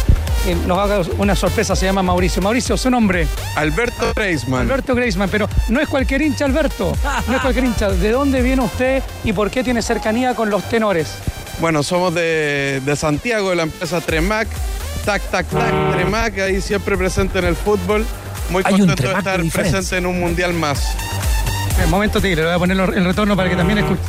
Eh, 0.48 0.56
Nos 0.68 0.78
haga 0.78 1.02
una 1.18 1.36
sorpresa, 1.36 1.76
se 1.76 1.86
llama 1.86 2.04
Mauricio. 2.04 2.42
Mauricio, 2.42 2.78
su 2.78 2.90
nombre. 2.90 3.28
Alberto 3.56 4.14
Greisman. 4.16 4.62
Alberto 4.62 4.94
Greisman, 4.96 5.30
pero 5.30 5.50
no 5.70 5.80
es 5.82 5.88
cualquier 5.88 6.22
hincha, 6.22 6.46
Alberto. 6.46 6.94
No 7.28 7.36
es 7.36 7.42
cualquier 7.42 7.66
hincha. 7.66 7.90
¿De 7.90 8.12
dónde 8.12 8.42
viene 8.42 8.62
usted 8.64 9.02
y 9.24 9.34
por 9.34 9.50
qué 9.50 9.64
tiene 9.64 9.82
cercanía 9.82 10.36
con 10.36 10.50
los 10.50 10.64
tenores? 10.70 11.08
Bueno, 11.60 11.82
somos 11.84 12.14
de, 12.14 12.82
de 12.86 12.96
Santiago, 12.96 13.50
de 13.50 13.56
la 13.56 13.64
empresa 13.64 14.02
Tremac. 14.02 14.48
Tac, 15.06 15.22
tac, 15.30 15.48
tac, 15.48 15.92
Tremac, 15.94 16.38
ahí 16.40 16.62
siempre 16.62 16.98
presente 16.98 17.40
en 17.40 17.46
el 17.46 17.56
fútbol. 17.56 18.06
Muy 18.50 18.62
Hay 18.66 18.78
contento 18.78 19.04
de 19.08 19.14
estar 19.14 19.42
presente 19.52 19.98
en 19.98 20.06
un 20.06 20.20
mundial 20.20 20.54
más. 20.54 20.96
El 21.82 21.88
momento 21.90 22.20
tigre, 22.22 22.42
le 22.42 22.48
voy 22.48 22.56
a 22.56 22.60
poner 22.60 22.78
el 22.98 23.06
retorno 23.06 23.36
para 23.36 23.50
que 23.50 23.56
también 23.56 23.80
escuche. 23.80 24.00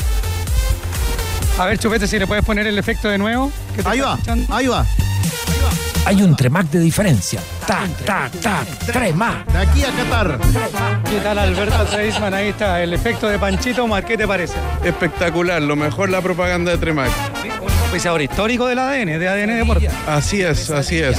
A 1.59 1.65
ver, 1.67 1.79
Chupete, 1.79 2.07
si 2.07 2.19
le 2.19 2.27
puedes 2.27 2.45
poner 2.45 2.67
el 2.67 2.79
efecto 2.79 3.09
de 3.09 3.17
nuevo. 3.19 3.51
que 3.75 3.83
te 3.83 3.89
Ahí 3.89 4.01
va, 4.01 4.13
escuchando. 4.15 4.55
ahí 4.55 4.67
va. 4.67 4.85
Hay 6.07 6.23
un 6.23 6.37
Tremac 6.37 6.71
de 6.71 6.79
diferencia. 6.79 7.41
Tac, 7.67 7.91
tac, 8.05 8.31
tac. 8.41 8.69
Tremac. 8.93 9.45
De 9.51 9.59
aquí 9.59 9.83
a 9.83 9.91
Qatar. 9.91 10.39
¿Qué 11.11 11.19
tal, 11.19 11.37
Alberto 11.37 11.85
Treisman? 11.87 12.33
Ahí 12.33 12.51
está, 12.51 12.81
el 12.81 12.95
efecto 12.95 13.27
de 13.29 13.41
Panchito 13.41 13.83
Omar, 13.83 14.05
¿qué 14.05 14.17
te 14.17 14.25
parece? 14.25 14.55
Espectacular, 14.85 15.61
lo 15.61 15.75
mejor 15.75 16.09
la 16.09 16.23
propaganda 16.23 16.71
de 16.71 16.79
Tremac. 16.79 17.11
Un 17.61 17.71
auspiciador 17.71 18.23
histórico 18.23 18.69
del 18.69 18.79
ADN, 18.79 19.19
de 19.19 19.29
ADN 19.29 19.59
Deportes. 19.59 19.93
Así 20.07 20.43
es, 20.43 20.71
así 20.71 21.01
es. 21.01 21.19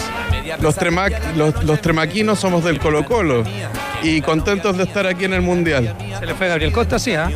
Los, 0.62 0.76
Tremac, 0.76 1.36
los, 1.36 1.62
los 1.66 1.82
tremaquinos 1.82 2.40
somos 2.40 2.64
del 2.64 2.80
Colo 2.80 3.04
Colo 3.04 3.44
y 4.02 4.22
contentos 4.22 4.78
de 4.78 4.86
estar 4.86 5.06
aquí 5.06 5.26
en 5.26 5.34
el 5.34 5.42
Mundial. 5.42 5.98
Se 6.18 6.26
le 6.26 6.34
fue 6.34 6.48
Gabriel 6.48 6.72
Costa, 6.72 6.98
sí, 6.98 7.14
¿ah? 7.14 7.30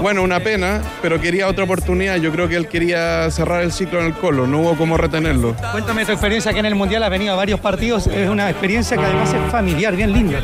Bueno, 0.00 0.22
una 0.22 0.40
pena, 0.40 0.80
pero 1.02 1.20
quería 1.20 1.46
otra 1.48 1.64
oportunidad. 1.64 2.16
Yo 2.16 2.32
creo 2.32 2.48
que 2.48 2.56
él 2.56 2.68
quería 2.68 3.30
cerrar 3.30 3.62
el 3.62 3.70
ciclo 3.72 4.00
en 4.00 4.06
el 4.06 4.14
Colo, 4.14 4.46
no 4.46 4.60
hubo 4.60 4.76
cómo 4.76 4.96
retenerlo. 4.96 5.54
Cuéntame 5.72 6.06
tu 6.06 6.12
experiencia 6.12 6.50
aquí 6.52 6.60
en 6.60 6.66
el 6.66 6.74
Mundial, 6.74 7.02
has 7.02 7.10
venido 7.10 7.34
a 7.34 7.36
varios 7.36 7.60
partidos, 7.60 8.06
es 8.06 8.28
una 8.28 8.48
experiencia 8.48 8.96
que 8.96 9.02
además 9.04 9.32
es 9.34 9.50
familiar, 9.52 9.94
bien 9.96 10.12
linda. 10.12 10.40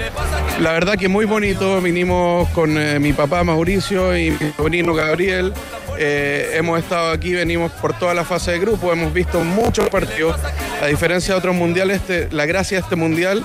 La 0.61 0.73
verdad 0.73 0.95
que 0.99 1.09
muy 1.09 1.25
bonito, 1.25 1.81
vinimos 1.81 2.49
con 2.51 2.77
eh, 2.77 2.99
mi 2.99 3.13
papá 3.13 3.45
Mauricio 3.45 4.17
y 4.17 4.31
mi 4.33 4.53
sobrino 4.57 4.93
Gabriel. 4.95 5.53
Eh, 5.99 6.51
hemos 6.55 6.79
estado 6.79 7.11
aquí, 7.13 7.33
venimos 7.33 7.73
por 7.73 7.95
toda 7.99 8.13
la 8.13 8.25
fase 8.25 8.53
de 8.53 8.59
grupo, 8.59 8.93
hemos 8.93 9.13
visto 9.15 9.41
muchos 9.43 9.89
partidos. 9.89 10.37
A 10.83 10.87
diferencia 10.87 11.33
de 11.35 11.39
otros 11.39 11.55
mundiales, 11.55 12.03
este- 12.03 12.29
la 12.31 12.45
gracia 12.45 12.77
de 12.77 12.83
este 12.83 12.97
mundial 12.97 13.43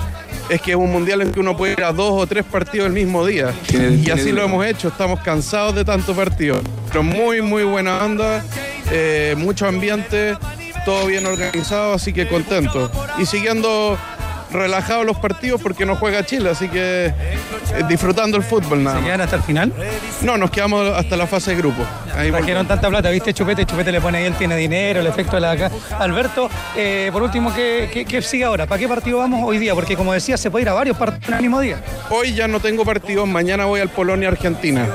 es 0.52 0.62
que 0.62 0.72
es 0.72 0.78
un 0.78 0.92
mundial 0.92 1.22
en 1.22 1.32
que 1.32 1.40
uno 1.40 1.56
puede 1.56 1.74
ir 1.74 1.84
a 1.84 1.94
dos 1.94 2.12
o 2.12 2.28
tres 2.28 2.44
partidos 2.44 2.88
el 2.88 2.94
mismo 2.94 3.26
día. 3.26 3.54
Y 3.72 4.10
así 4.10 4.34
lo 4.34 4.44
hemos 4.44 4.66
hecho, 4.66 4.90
estamos 4.90 5.22
cansados 5.22 5.76
de 5.76 5.86
tantos 5.86 6.16
partidos. 6.16 6.62
Pero 6.90 7.04
muy, 7.04 7.42
muy 7.42 7.64
buena 7.64 8.04
onda, 8.04 8.44
eh, 8.92 9.34
mucho 9.38 9.66
ambiente, 9.66 10.36
todo 10.84 11.08
bien 11.08 11.26
organizado, 11.26 11.94
así 11.94 12.12
que 12.12 12.28
contento. 12.28 12.92
Y 13.18 13.26
siguiendo 13.26 13.98
relajados 14.52 15.06
los 15.06 15.18
partidos 15.18 15.62
porque 15.62 15.86
no 15.86 15.96
juega 15.96 16.26
Chile, 16.26 16.50
así 16.50 16.68
que 16.68 17.06
eh, 17.08 17.14
disfrutando 17.88 18.38
el 18.38 18.44
fútbol 18.44 18.84
nada 18.84 19.00
¿Se 19.00 19.06
quedan 19.06 19.22
hasta 19.22 19.36
el 19.38 19.44
final? 19.44 19.74
No, 20.22 20.38
nos 20.38 20.52
quedamos 20.52 20.88
hasta 20.96 21.16
la 21.16 21.28
fase 21.28 21.52
de 21.52 21.58
grupo. 21.58 21.84
Ahí 22.16 22.32
Trajeron 22.32 22.68
tanta 22.68 22.90
plata, 22.90 23.10
¿viste? 23.10 23.34
Chupete, 23.34 23.66
Chupete 23.66 23.92
le 23.92 24.02
pone 24.02 24.20
ahí, 24.20 24.26
él 24.26 24.36
tiene 24.36 24.56
dinero, 24.56 25.00
el 25.00 25.08
efecto 25.08 25.36
de 25.36 25.42
la 25.42 25.52
acá. 25.52 25.72
Alberto, 26.00 26.50
eh, 26.76 27.10
por 27.12 27.24
último, 27.24 27.54
¿qué, 27.54 27.90
qué, 27.92 28.06
qué 28.06 28.22
sigue 28.22 28.44
ahora? 28.44 28.66
¿Para 28.66 28.80
qué 28.80 28.88
partido 28.88 29.20
vamos 29.20 29.42
hoy 29.44 29.58
día? 29.58 29.74
Porque 29.76 29.96
como 29.96 30.14
decía, 30.14 30.38
se 30.38 30.52
puede 30.52 30.64
ir 30.64 30.70
a 30.70 30.74
varios 30.74 30.98
partidos 30.98 31.30
en 31.30 31.36
el 31.36 31.42
mismo 31.42 31.60
día. 31.60 31.82
Hoy 32.10 32.34
ya 32.34 32.48
no 32.48 32.60
tengo 32.60 32.84
partidos, 32.86 33.28
mañana 33.28 33.66
voy 33.66 33.82
al 33.82 33.90
Polonia-Argentina. 33.90 34.88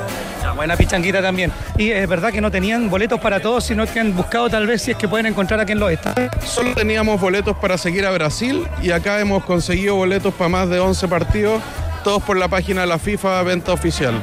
Buena 0.56 0.76
pichanguita 0.76 1.20
también. 1.20 1.52
Y 1.76 1.90
es 1.90 2.08
verdad 2.08 2.32
que 2.32 2.40
no 2.40 2.50
tenían 2.50 2.88
boletos 2.88 3.20
para 3.20 3.40
todos, 3.40 3.64
sino 3.64 3.86
que 3.86 4.00
han 4.00 4.16
buscado 4.16 4.48
tal 4.48 4.66
vez 4.66 4.82
si 4.82 4.90
es 4.90 4.96
que 4.96 5.06
pueden 5.06 5.26
encontrar 5.26 5.60
aquí 5.60 5.72
en 5.72 5.80
los 5.80 5.92
estadios. 5.92 6.32
Solo 6.42 6.74
teníamos 6.74 7.20
boletos 7.20 7.56
para 7.58 7.76
seguir 7.76 8.06
a 8.06 8.10
Brasil 8.10 8.66
y 8.82 8.90
acá 8.90 9.20
hemos 9.20 9.44
conseguido 9.44 9.94
boletos 9.94 10.32
para 10.34 10.48
más 10.48 10.70
de 10.70 10.80
11 10.80 11.08
partidos, 11.08 11.62
todos 12.02 12.22
por 12.22 12.38
la 12.38 12.48
página 12.48 12.80
de 12.80 12.86
la 12.86 12.98
FIFA 12.98 13.42
Venta 13.42 13.72
Oficial. 13.72 14.14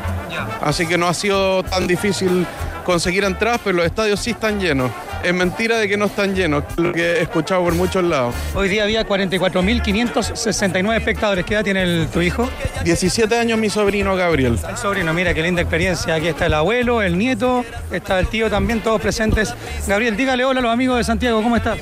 Así 0.62 0.88
que 0.88 0.98
no 0.98 1.08
ha 1.08 1.14
sido 1.14 1.64
tan 1.64 1.86
difícil 1.86 2.48
conseguir 2.84 3.24
entradas, 3.24 3.62
pero 3.64 3.78
los 3.78 3.86
estadios 3.86 4.20
sí 4.20 4.32
están 4.32 4.60
llenos. 4.60 4.90
Es 5.24 5.34
mentira 5.34 5.78
de 5.78 5.88
que 5.88 5.96
no 5.96 6.06
están 6.08 6.36
llenos, 6.36 6.66
lo 6.76 6.92
que 6.92 7.14
he 7.14 7.22
escuchado 7.22 7.64
por 7.64 7.74
muchos 7.76 8.04
lados. 8.04 8.36
Hoy 8.56 8.68
día 8.68 8.84
había 8.84 9.06
44.569 9.08 10.98
espectadores. 10.98 11.46
¿Qué 11.46 11.54
edad 11.54 11.64
tiene 11.64 11.84
el- 11.84 12.08
tu 12.12 12.22
hijo? 12.22 12.50
17 12.84 13.38
años 13.40 13.58
mi 13.58 13.70
sobrino 13.70 14.18
Gabriel. 14.18 14.60
El 14.68 14.78
sobrino, 14.78 15.14
mira 15.14 15.34
qué 15.34 15.42
linda 15.42 15.62
experiencia. 15.62 16.16
Aquí 16.16 16.28
está 16.28 16.48
el 16.48 16.54
abuelo, 16.54 17.02
el 17.02 17.18
nieto, 17.18 17.64
está 17.92 18.20
el 18.20 18.28
tío 18.28 18.50
también, 18.50 18.82
todos 18.82 19.00
presentes. 19.00 19.54
Gabriel, 19.88 20.18
dígale 20.18 20.44
hola 20.44 20.60
a 20.60 20.64
los 20.64 20.74
amigos 20.74 20.98
de 20.98 21.06
Santiago, 21.06 21.42
¿cómo 21.42 21.56
estás? 21.56 21.80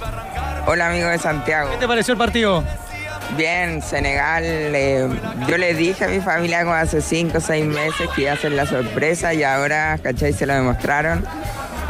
Hola 0.67 0.89
amigos 0.89 1.09
de 1.11 1.17
Santiago. 1.17 1.71
¿Qué 1.71 1.77
te 1.77 1.87
pareció 1.87 2.11
el 2.11 2.19
partido? 2.19 2.63
Bien, 3.37 3.81
Senegal. 3.81 4.43
eh, 4.45 5.07
yo 5.47 5.57
le 5.57 5.73
dije 5.73 6.05
a 6.05 6.07
mi 6.09 6.19
familia 6.19 6.59
como 6.61 6.75
hace 6.75 7.01
cinco 7.01 7.39
o 7.39 7.41
seis 7.41 7.65
meses 7.65 8.07
que 8.15 8.21
iba 8.23 8.33
a 8.33 8.37
ser 8.37 8.51
la 8.51 8.67
sorpresa 8.67 9.33
y 9.33 9.41
ahora, 9.41 9.97
¿cachai? 10.03 10.31
Se 10.33 10.45
lo 10.45 10.53
demostraron. 10.53 11.25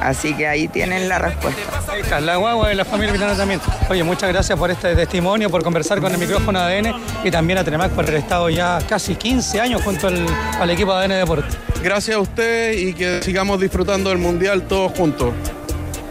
Así 0.02 0.34
que 0.34 0.48
ahí 0.48 0.68
tienen 0.68 1.08
la 1.08 1.20
respuesta. 1.20 1.62
Ahí 1.88 2.02
está, 2.02 2.20
la 2.20 2.38
guagua 2.38 2.70
de 2.70 2.76
la 2.76 2.84
familia 2.86 3.14
Milana 3.14 3.36
también. 3.36 3.62
Oye, 3.90 4.04
muchas 4.04 4.30
gracias 4.30 4.58
por 4.58 4.72
este 4.72 4.96
testimonio, 4.96 5.50
por 5.50 5.64
conversar 5.64 6.02
con 6.02 6.12
el 6.12 6.18
micrófono 6.18 6.60
de 6.66 6.80
ADN 6.80 6.96
y 7.24 7.30
también 7.30 7.60
a 7.60 7.64
Tremac 7.64 7.92
por 7.92 8.06
haber 8.06 8.16
estado 8.16 8.50
ya 8.50 8.80
casi 8.90 9.16
15 9.16 9.62
años 9.62 9.84
junto 9.84 10.08
al, 10.08 10.26
al 10.60 10.70
equipo 10.72 10.92
de 10.98 11.06
ADN 11.06 11.20
Deportes. 11.20 11.58
Gracias 11.84 12.18
a 12.18 12.20
usted 12.20 12.74
y 12.74 12.94
que 12.94 13.22
sigamos 13.22 13.62
disfrutando 13.62 14.10
del 14.10 14.20
Mundial 14.20 14.64
todos 14.64 14.92
juntos. 14.94 15.34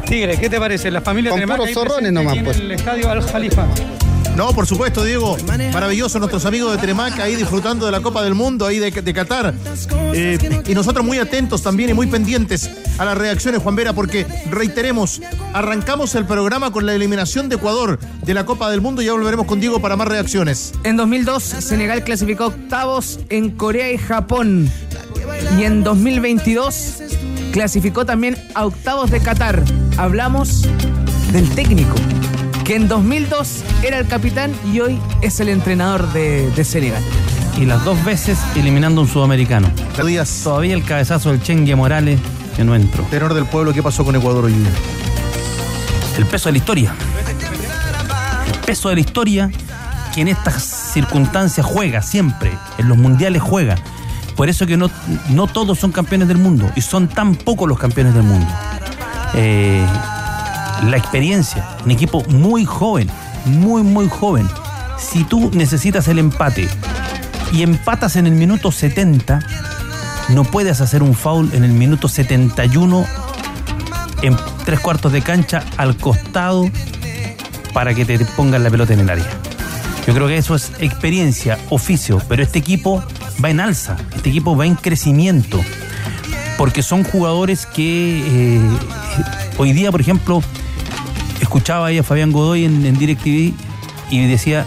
Tigre, 0.06 0.36
¿qué 0.38 0.48
te 0.48 0.58
parece? 0.58 0.90
La 0.90 1.00
familia 1.00 1.30
Con 1.30 1.38
Tremac 1.38 1.58
puros 1.58 1.74
zorrones 1.74 2.12
nomás, 2.12 2.36
en 2.36 2.44
pues. 2.44 2.56
el 2.58 2.72
estadio 2.72 3.10
Al 3.10 3.22
Jalifa. 3.22 3.66
No, 4.40 4.54
por 4.54 4.66
supuesto, 4.66 5.04
Diego. 5.04 5.36
Maravilloso, 5.70 6.18
nuestros 6.18 6.46
amigos 6.46 6.72
de 6.72 6.78
Tremac 6.78 7.20
ahí 7.20 7.36
disfrutando 7.36 7.84
de 7.84 7.92
la 7.92 8.00
Copa 8.00 8.22
del 8.22 8.34
Mundo, 8.34 8.64
ahí 8.64 8.78
de, 8.78 9.12
Qatar. 9.12 9.52
Eh, 10.14 10.62
y 10.66 10.72
nosotros 10.72 11.04
muy 11.04 11.18
atentos 11.18 11.60
también 11.60 11.90
y 11.90 11.92
muy 11.92 12.06
pendientes 12.06 12.70
a 12.96 13.04
las 13.04 13.18
reacciones, 13.18 13.60
Juan 13.62 13.76
Vera, 13.76 13.92
porque 13.92 14.26
reiteremos, 14.50 15.20
arrancamos 15.52 16.14
el 16.14 16.24
programa 16.24 16.72
con 16.72 16.86
la 16.86 16.94
eliminación 16.94 17.50
de 17.50 17.56
Ecuador 17.56 17.98
de 18.22 18.32
la 18.32 18.46
Copa 18.46 18.70
del 18.70 18.80
Mundo 18.80 19.02
y 19.02 19.04
ya 19.04 19.12
volveremos 19.12 19.44
con 19.44 19.60
Diego 19.60 19.78
para 19.82 19.96
más 19.96 20.08
reacciones. 20.08 20.72
En 20.84 20.96
2002, 20.96 21.42
Senegal 21.42 22.02
clasificó 22.02 22.46
octavos 22.46 23.20
en 23.28 23.50
Corea 23.50 23.92
y 23.92 23.98
Japón. 23.98 24.72
Y 25.58 25.64
en 25.64 25.84
2022, 25.84 26.94
clasificó 27.52 28.06
también 28.06 28.38
a 28.54 28.64
octavos 28.64 29.10
de 29.10 29.20
Qatar. 29.20 29.62
Hablamos 29.98 30.62
del 31.30 31.46
técnico, 31.50 31.94
que 32.70 32.76
en 32.76 32.86
2002 32.86 33.64
era 33.82 33.98
el 33.98 34.06
capitán 34.06 34.52
y 34.72 34.78
hoy 34.78 34.96
es 35.22 35.40
el 35.40 35.48
entrenador 35.48 36.12
de, 36.12 36.48
de 36.52 36.64
Senegal. 36.64 37.02
y 37.58 37.64
las 37.64 37.84
dos 37.84 38.04
veces 38.04 38.38
eliminando 38.54 39.00
a 39.00 39.04
un 39.04 39.10
sudamericano. 39.10 39.68
Díaz. 40.06 40.42
Todavía 40.44 40.74
el 40.74 40.84
cabezazo 40.84 41.32
del 41.32 41.42
Chengue 41.42 41.74
Morales 41.74 42.20
que 42.54 42.62
no 42.62 42.76
entró. 42.76 43.02
Tenor 43.10 43.34
del 43.34 43.46
pueblo, 43.46 43.72
¿qué 43.72 43.82
pasó 43.82 44.04
con 44.04 44.14
Ecuador 44.14 44.44
hoy 44.44 44.52
día? 44.52 44.70
El 46.16 46.26
peso 46.26 46.48
de 46.48 46.52
la 46.52 46.58
historia. 46.58 46.94
El 48.46 48.58
peso 48.60 48.88
de 48.88 48.94
la 48.94 49.00
historia 49.00 49.50
que 50.14 50.20
en 50.20 50.28
estas 50.28 50.62
circunstancias 50.62 51.66
juega 51.66 52.02
siempre. 52.02 52.52
En 52.78 52.88
los 52.88 52.96
mundiales 52.96 53.42
juega. 53.42 53.74
Por 54.36 54.48
eso 54.48 54.64
que 54.68 54.76
no, 54.76 54.88
no 55.30 55.48
todos 55.48 55.76
son 55.76 55.90
campeones 55.90 56.28
del 56.28 56.38
mundo 56.38 56.70
y 56.76 56.82
son 56.82 57.08
tan 57.08 57.34
pocos 57.34 57.68
los 57.68 57.80
campeones 57.80 58.14
del 58.14 58.22
mundo. 58.22 58.46
Eh, 59.34 59.84
la 60.84 60.96
experiencia, 60.96 61.76
un 61.84 61.90
equipo 61.90 62.22
muy 62.28 62.64
joven, 62.64 63.08
muy, 63.44 63.82
muy 63.82 64.08
joven. 64.08 64.48
Si 64.98 65.24
tú 65.24 65.50
necesitas 65.52 66.08
el 66.08 66.18
empate 66.18 66.68
y 67.52 67.62
empatas 67.62 68.16
en 68.16 68.26
el 68.26 68.34
minuto 68.34 68.72
70, 68.72 69.40
no 70.30 70.44
puedes 70.44 70.80
hacer 70.80 71.02
un 71.02 71.14
foul 71.14 71.50
en 71.54 71.64
el 71.64 71.72
minuto 71.72 72.08
71 72.08 73.04
en 74.22 74.36
tres 74.64 74.80
cuartos 74.80 75.12
de 75.12 75.22
cancha 75.22 75.64
al 75.76 75.96
costado 75.96 76.70
para 77.72 77.94
que 77.94 78.04
te 78.04 78.18
pongan 78.36 78.62
la 78.62 78.70
pelota 78.70 78.92
en 78.94 79.00
el 79.00 79.10
área. 79.10 79.26
Yo 80.06 80.14
creo 80.14 80.26
que 80.26 80.36
eso 80.36 80.54
es 80.54 80.72
experiencia, 80.78 81.58
oficio, 81.68 82.20
pero 82.28 82.42
este 82.42 82.58
equipo 82.58 83.02
va 83.42 83.50
en 83.50 83.60
alza, 83.60 83.96
este 84.14 84.30
equipo 84.30 84.56
va 84.56 84.66
en 84.66 84.74
crecimiento, 84.74 85.60
porque 86.58 86.82
son 86.82 87.04
jugadores 87.04 87.66
que 87.66 88.56
eh, 88.56 88.60
hoy 89.58 89.72
día, 89.72 89.90
por 89.90 90.00
ejemplo, 90.00 90.42
escuchaba 91.40 91.86
ahí 91.86 91.98
a 91.98 92.02
Fabián 92.02 92.32
Godoy 92.32 92.64
en, 92.64 92.84
en 92.86 92.98
DirecTV 92.98 93.52
y 94.10 94.26
decía, 94.26 94.66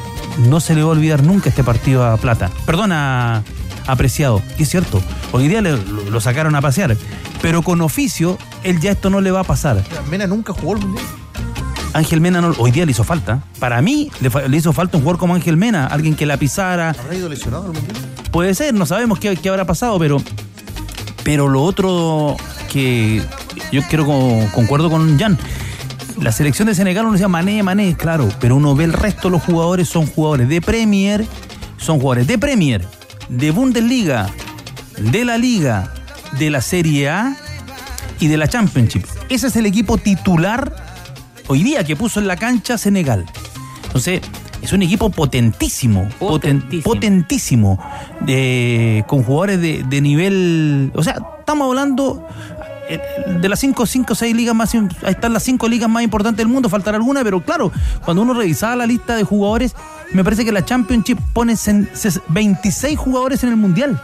no 0.49 0.59
se 0.59 0.75
le 0.75 0.81
va 0.83 0.89
a 0.89 0.91
olvidar 0.91 1.23
nunca 1.23 1.49
este 1.49 1.63
partido 1.63 2.05
a 2.05 2.17
Plata. 2.17 2.49
Perdona, 2.65 3.43
apreciado. 3.87 4.41
Y 4.57 4.63
es 4.63 4.69
cierto, 4.69 5.01
hoy 5.31 5.47
día 5.47 5.61
le- 5.61 5.77
lo, 5.77 6.21
sacaron 6.21 6.55
a 6.55 6.61
pasear, 6.61 6.95
pero 7.41 7.61
con 7.61 7.81
oficio, 7.81 8.37
él 8.63 8.79
ya 8.79 8.91
esto 8.91 9.09
no 9.09 9.21
le 9.21 9.31
va 9.31 9.41
a 9.41 9.43
pasar. 9.43 9.83
Mena 10.09 10.27
nunca 10.27 10.53
jugó 10.53 10.73
el 10.75 10.79
mundial. 10.81 11.05
Ángel 11.93 12.21
Mena 12.21 12.41
no- 12.41 12.55
hoy 12.57 12.71
día 12.71 12.85
le 12.85 12.91
hizo 12.91 13.03
falta. 13.03 13.43
Para 13.59 13.81
mí 13.81 14.09
le, 14.21 14.57
hizo 14.57 14.73
falta 14.73 14.97
un 14.97 15.03
jugador 15.03 15.19
como 15.19 15.35
Ángel 15.35 15.57
Mena, 15.57 15.85
alguien 15.87 16.15
que 16.15 16.25
la 16.25 16.37
pisara. 16.37 16.91
¿Habrá 16.99 17.15
ido 17.15 17.29
lesionado 17.29 17.65
al 17.67 17.73
mundial? 17.73 17.95
Puede 18.31 18.55
ser, 18.55 18.73
no 18.73 18.85
sabemos 18.87 19.19
qué, 19.19 19.35
qué 19.35 19.49
habrá 19.49 19.65
pasado, 19.65 19.99
pero, 19.99 20.17
pero 21.23 21.47
lo 21.47 21.61
otro 21.63 22.35
que 22.71 23.21
yo 23.71 23.81
quiero 23.89 24.05
con- 24.05 24.47
concuerdo 24.47 24.89
con 24.89 25.19
Jan. 25.19 25.37
La 26.21 26.31
selección 26.31 26.67
de 26.67 26.75
Senegal 26.75 27.03
uno 27.05 27.13
decía 27.13 27.27
Mané, 27.27 27.63
Mané, 27.63 27.95
claro, 27.95 28.29
pero 28.39 28.55
uno 28.55 28.75
ve 28.75 28.85
el 28.85 28.93
resto 28.93 29.27
de 29.27 29.31
los 29.31 29.43
jugadores, 29.43 29.89
son 29.89 30.05
jugadores 30.07 30.47
de 30.47 30.61
Premier, 30.61 31.25
son 31.77 31.99
jugadores 31.99 32.27
de 32.27 32.37
Premier, 32.37 32.85
de 33.29 33.51
Bundesliga, 33.51 34.29
de 34.97 35.25
la 35.25 35.37
Liga, 35.37 35.91
de 36.39 36.49
la 36.49 36.61
Serie 36.61 37.09
A 37.09 37.35
y 38.19 38.27
de 38.27 38.37
la 38.37 38.47
Championship. 38.47 39.03
Ese 39.29 39.47
es 39.47 39.55
el 39.55 39.65
equipo 39.65 39.97
titular 39.97 40.73
hoy 41.47 41.63
día 41.63 41.83
que 41.83 41.95
puso 41.95 42.19
en 42.19 42.27
la 42.27 42.37
cancha 42.37 42.77
Senegal. 42.77 43.25
Entonces, 43.87 44.21
es 44.61 44.71
un 44.71 44.81
equipo 44.81 45.09
potentísimo, 45.09 46.07
poten- 46.19 46.81
potentísimo, 46.83 47.79
de- 48.21 49.03
con 49.07 49.23
jugadores 49.23 49.59
de, 49.59 49.83
de 49.87 49.99
nivel. 50.01 50.91
O 50.95 51.03
sea, 51.03 51.17
estamos 51.39 51.67
hablando 51.67 52.25
eh, 52.29 52.52
de 53.41 53.49
las 53.49 53.59
5 53.59 53.85
cinco, 53.85 54.15
6 54.15 54.35
ligas 54.35 54.55
más. 54.55 54.73
Están 55.05 55.33
las 55.33 55.43
5 55.43 55.67
ligas 55.67 55.89
más 55.89 56.03
importantes 56.03 56.37
del 56.37 56.47
mundo, 56.47 56.69
faltará 56.69 56.97
alguna, 56.97 57.23
pero 57.23 57.41
claro, 57.41 57.71
cuando 58.03 58.21
uno 58.23 58.33
revisaba 58.33 58.75
la 58.75 58.85
lista 58.85 59.15
de 59.15 59.23
jugadores, 59.23 59.75
me 60.13 60.23
parece 60.23 60.45
que 60.45 60.51
la 60.51 60.63
Championship 60.65 61.17
pone 61.33 61.53
sen- 61.53 61.89
ses- 61.93 62.21
26 62.29 62.97
jugadores 62.97 63.43
en 63.43 63.49
el 63.49 63.55
mundial. 63.55 63.99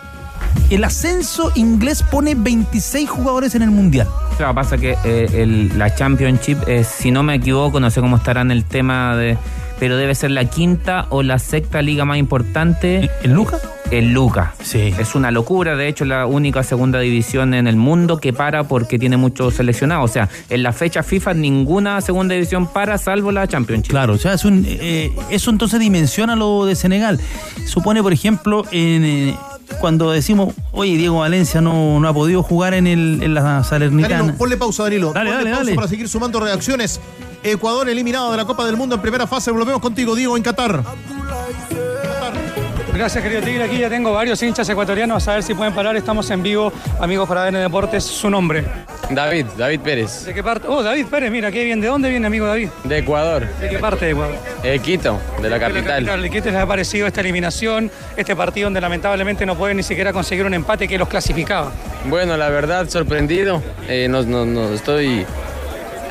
El 0.69 0.83
ascenso 0.83 1.51
inglés 1.55 2.01
pone 2.03 2.33
26 2.35 3.09
jugadores 3.09 3.55
en 3.55 3.61
el 3.61 3.71
mundial. 3.71 4.07
Claro, 4.37 4.55
pasa 4.55 4.77
que 4.77 4.97
eh, 5.03 5.69
la 5.75 5.93
Championship, 5.93 6.57
eh, 6.67 6.83
si 6.83 7.11
no 7.11 7.23
me 7.23 7.35
equivoco, 7.35 7.79
no 7.79 7.89
sé 7.91 7.99
cómo 8.01 8.17
estará 8.17 8.41
en 8.41 8.51
el 8.51 8.63
tema 8.63 9.15
de. 9.17 9.37
Pero 9.79 9.97
debe 9.97 10.13
ser 10.15 10.31
la 10.31 10.45
quinta 10.45 11.07
o 11.09 11.23
la 11.23 11.39
sexta 11.39 11.81
liga 11.81 12.05
más 12.05 12.17
importante. 12.17 13.09
¿En 13.23 13.33
Luca? 13.33 13.57
En 13.91 14.13
Luca. 14.13 14.53
Sí. 14.61 14.93
Es 14.99 15.15
una 15.15 15.31
locura, 15.31 15.75
de 15.75 15.87
hecho, 15.87 16.05
la 16.05 16.25
única 16.25 16.63
segunda 16.63 16.99
división 16.99 17.53
en 17.53 17.65
el 17.65 17.75
mundo 17.75 18.17
que 18.17 18.33
para 18.33 18.65
porque 18.65 18.99
tiene 18.99 19.17
muchos 19.17 19.55
seleccionados. 19.55 20.09
O 20.09 20.13
sea, 20.13 20.29
en 20.49 20.63
la 20.63 20.73
fecha 20.73 21.01
FIFA 21.01 21.33
ninguna 21.33 22.01
segunda 22.01 22.35
división 22.35 22.67
para 22.67 22.97
salvo 22.97 23.31
la 23.31 23.47
Championship. 23.47 23.89
Claro, 23.89 24.13
o 24.13 24.17
sea, 24.17 24.33
es 24.33 24.45
un, 24.45 24.63
eh, 24.67 25.11
eso 25.29 25.49
entonces 25.49 25.79
dimensiona 25.79 26.35
lo 26.35 26.65
de 26.65 26.75
Senegal. 26.75 27.19
Supone, 27.65 28.03
por 28.03 28.13
ejemplo, 28.13 28.63
en, 28.71 29.03
eh, 29.03 29.35
cuando 29.79 30.11
decimos, 30.11 30.53
oye, 30.71 30.97
Diego 30.97 31.19
Valencia 31.19 31.61
no, 31.61 31.99
no 31.99 32.07
ha 32.07 32.13
podido 32.13 32.43
jugar 32.43 32.73
en, 32.73 32.87
el, 32.87 33.19
en 33.23 33.33
la 33.33 33.63
Salernitana. 33.63 34.17
Danilo, 34.17 34.37
ponle 34.37 34.57
pausa, 34.57 34.83
Danilo. 34.83 35.13
Dale, 35.13 35.29
Ponle 35.31 35.43
dale, 35.43 35.49
pausa 35.51 35.63
dale. 35.65 35.75
para 35.75 35.87
seguir 35.87 36.09
sumando 36.09 36.39
reacciones. 36.39 36.99
Ecuador 37.43 37.87
eliminado 37.87 38.31
de 38.31 38.37
la 38.37 38.45
Copa 38.45 38.65
del 38.65 38.75
Mundo 38.75 38.95
en 38.95 39.01
primera 39.01 39.25
fase. 39.27 39.51
Volvemos 39.51 39.81
contigo, 39.81 40.15
Diego, 40.15 40.35
en 40.35 40.43
Qatar. 40.43 40.83
Gracias, 42.93 43.23
querido 43.23 43.41
Tigre. 43.41 43.63
Aquí 43.63 43.77
ya 43.77 43.89
tengo 43.89 44.11
varios 44.13 44.41
hinchas 44.43 44.67
ecuatorianos. 44.67 45.27
A 45.27 45.33
ver 45.35 45.43
si 45.43 45.53
pueden 45.53 45.73
parar. 45.73 45.95
Estamos 45.95 46.29
en 46.31 46.43
vivo, 46.43 46.71
amigos 46.99 47.27
para 47.27 47.43
ADN 47.43 47.59
Deportes. 47.61 48.03
Su 48.03 48.29
nombre. 48.29 48.63
David, 49.11 49.47
David 49.57 49.79
Pérez, 49.79 50.25
¿De 50.25 50.35
qué 50.35 50.43
parte? 50.43 50.67
Oh, 50.69 50.83
David 50.83 51.07
Pérez, 51.07 51.31
mira, 51.31 51.51
qué 51.51 51.63
bien. 51.63 51.81
¿De 51.81 51.87
dónde 51.87 52.09
viene, 52.11 52.27
amigo 52.27 52.45
David? 52.45 52.69
de 52.83 52.97
Ecuador, 52.99 53.47
¿De 53.59 53.67
qué 53.69 53.79
parte 53.79 54.05
de 54.05 54.11
Ecuador? 54.11 54.35
eh, 54.63 54.77
Quito, 54.79 55.19
de 55.41 55.49
la 55.49 55.57
De 55.57 55.59
la 55.65 55.67
capital. 55.73 56.25
¿Y 56.25 56.29
qué 56.29 56.41
te 56.43 56.51
les 56.51 56.59
ha 56.61 56.67
parecido 56.67 57.07
esta 57.07 57.21
eliminación? 57.21 57.89
Este 58.15 58.35
partido 58.35 58.67
donde 58.67 58.81
lamentablemente 58.81 59.47
no 59.47 59.55
pueden 59.57 59.77
ni 59.77 59.83
siquiera 59.83 60.13
conseguir 60.13 60.45
un 60.45 60.53
empate 60.53 60.87
que 60.87 60.97
los 60.99 61.07
clasificaba. 61.07 61.71
Bueno, 62.05 62.37
la 62.37 62.49
verdad, 62.49 62.87
sorprendido. 62.87 63.63
Eh, 63.87 64.07
nos, 64.07 64.27
nos- 64.27 64.45
nos 64.45 64.71
estoy 64.73 65.25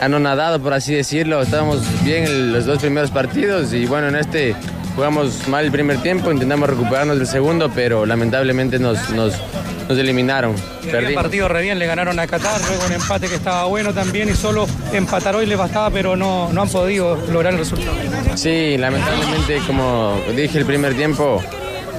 anonadado, 0.01 0.61
por 0.61 0.73
así 0.75 0.93
decirlo. 0.95 1.41
Estábamos 1.41 1.83
bien 2.03 2.25
en 2.25 2.53
los 2.53 2.67
dos 2.67 2.81
primeros 2.81 3.13
partidos 3.13 3.73
y 3.75 3.87
bueno, 3.87 4.09
en 4.09 4.17
este 4.17 4.57
jugamos 4.99 5.47
mal 5.47 5.65
el 5.65 5.71
primer 5.71 6.03
tiempo, 6.03 6.33
intentamos 6.33 6.69
recuperarnos 6.69 7.19
del 7.19 7.27
segundo, 7.29 7.71
pero 7.73 8.05
lamentablemente 8.05 8.81
nos, 8.81 9.11
nos, 9.11 9.33
nos 9.89 9.97
eliminaron. 9.97 10.57
El 10.83 11.15
partido 11.15 11.47
re 11.47 11.63
bien, 11.63 11.79
le 11.79 11.87
ganaron 11.87 12.19
a 12.19 12.27
Qatar, 12.27 12.61
luego 12.63 12.85
un 12.85 12.93
empate 12.95 13.29
que 13.29 13.37
estaba 13.37 13.65
bueno 13.67 13.95
también 13.95 14.29
y 14.29 14.33
solo 14.33 14.67
empatar 14.93 15.37
hoy 15.37 15.47
les 15.47 15.57
bastaba, 15.57 15.89
pero 15.91 16.17
no, 16.17 16.53
no 16.53 16.63
han 16.63 16.69
podido 16.69 17.15
lograr 17.31 17.53
el 17.53 17.61
resultado. 17.61 17.93
Sí, 18.35 18.77
lamentablemente, 18.77 19.61
como 19.69 20.21
dije 20.35 20.59
el 20.59 20.67
primer 20.67 20.95
tiempo, 20.95 21.41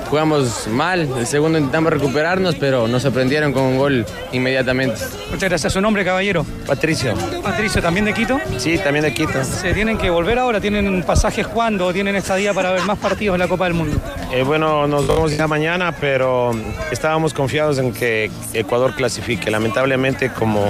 jugamos 0.10 0.68
mal. 0.68 1.08
El 1.18 1.28
segundo 1.28 1.58
intentamos 1.58 1.94
recuperarnos, 1.94 2.56
pero 2.56 2.88
nos 2.88 3.04
sorprendieron 3.04 3.54
con 3.54 3.64
un 3.64 3.78
gol 3.78 4.06
inmediatamente. 4.32 5.00
Muchas 5.32 5.50
gracias. 5.50 5.74
¿Su 5.74 5.82
nombre, 5.82 6.04
caballero? 6.04 6.46
Patricio. 6.66 7.14
Patricio, 7.44 7.82
¿también 7.82 8.06
de 8.06 8.14
Quito? 8.14 8.40
Sí, 8.58 8.78
también 8.78 9.04
de 9.06 9.14
Quito. 9.14 9.44
¿Se 9.44 9.74
tienen 9.74 9.98
que 9.98 10.10
volver 10.10 10.40
ahora? 10.40 10.60
¿Tienen 10.60 11.04
pasajes 11.04 11.48
cuándo? 11.48 11.88
¿O 11.88 11.94
tienen 11.94 12.16
estadía 12.16 12.54
para 12.54 12.72
ver 12.72 12.84
más 12.84 12.98
partidos 12.98 13.36
en 13.36 13.40
la 13.40 13.48
Copa 13.48 13.66
del 13.66 13.76
Mundo? 13.76 13.98
Eh, 14.32 14.44
bueno, 14.44 14.88
nos 14.88 15.08
vamos 15.08 15.38
ya 15.38 15.48
mañana, 15.48 15.94
pero 16.00 16.52
estábamos 16.92 17.34
confiados 17.34 17.78
en 17.78 17.94
que 17.94 18.32
Ecuador 18.54 18.96
clasifique. 18.96 19.52
Lamentablemente, 19.52 20.30
como 20.30 20.66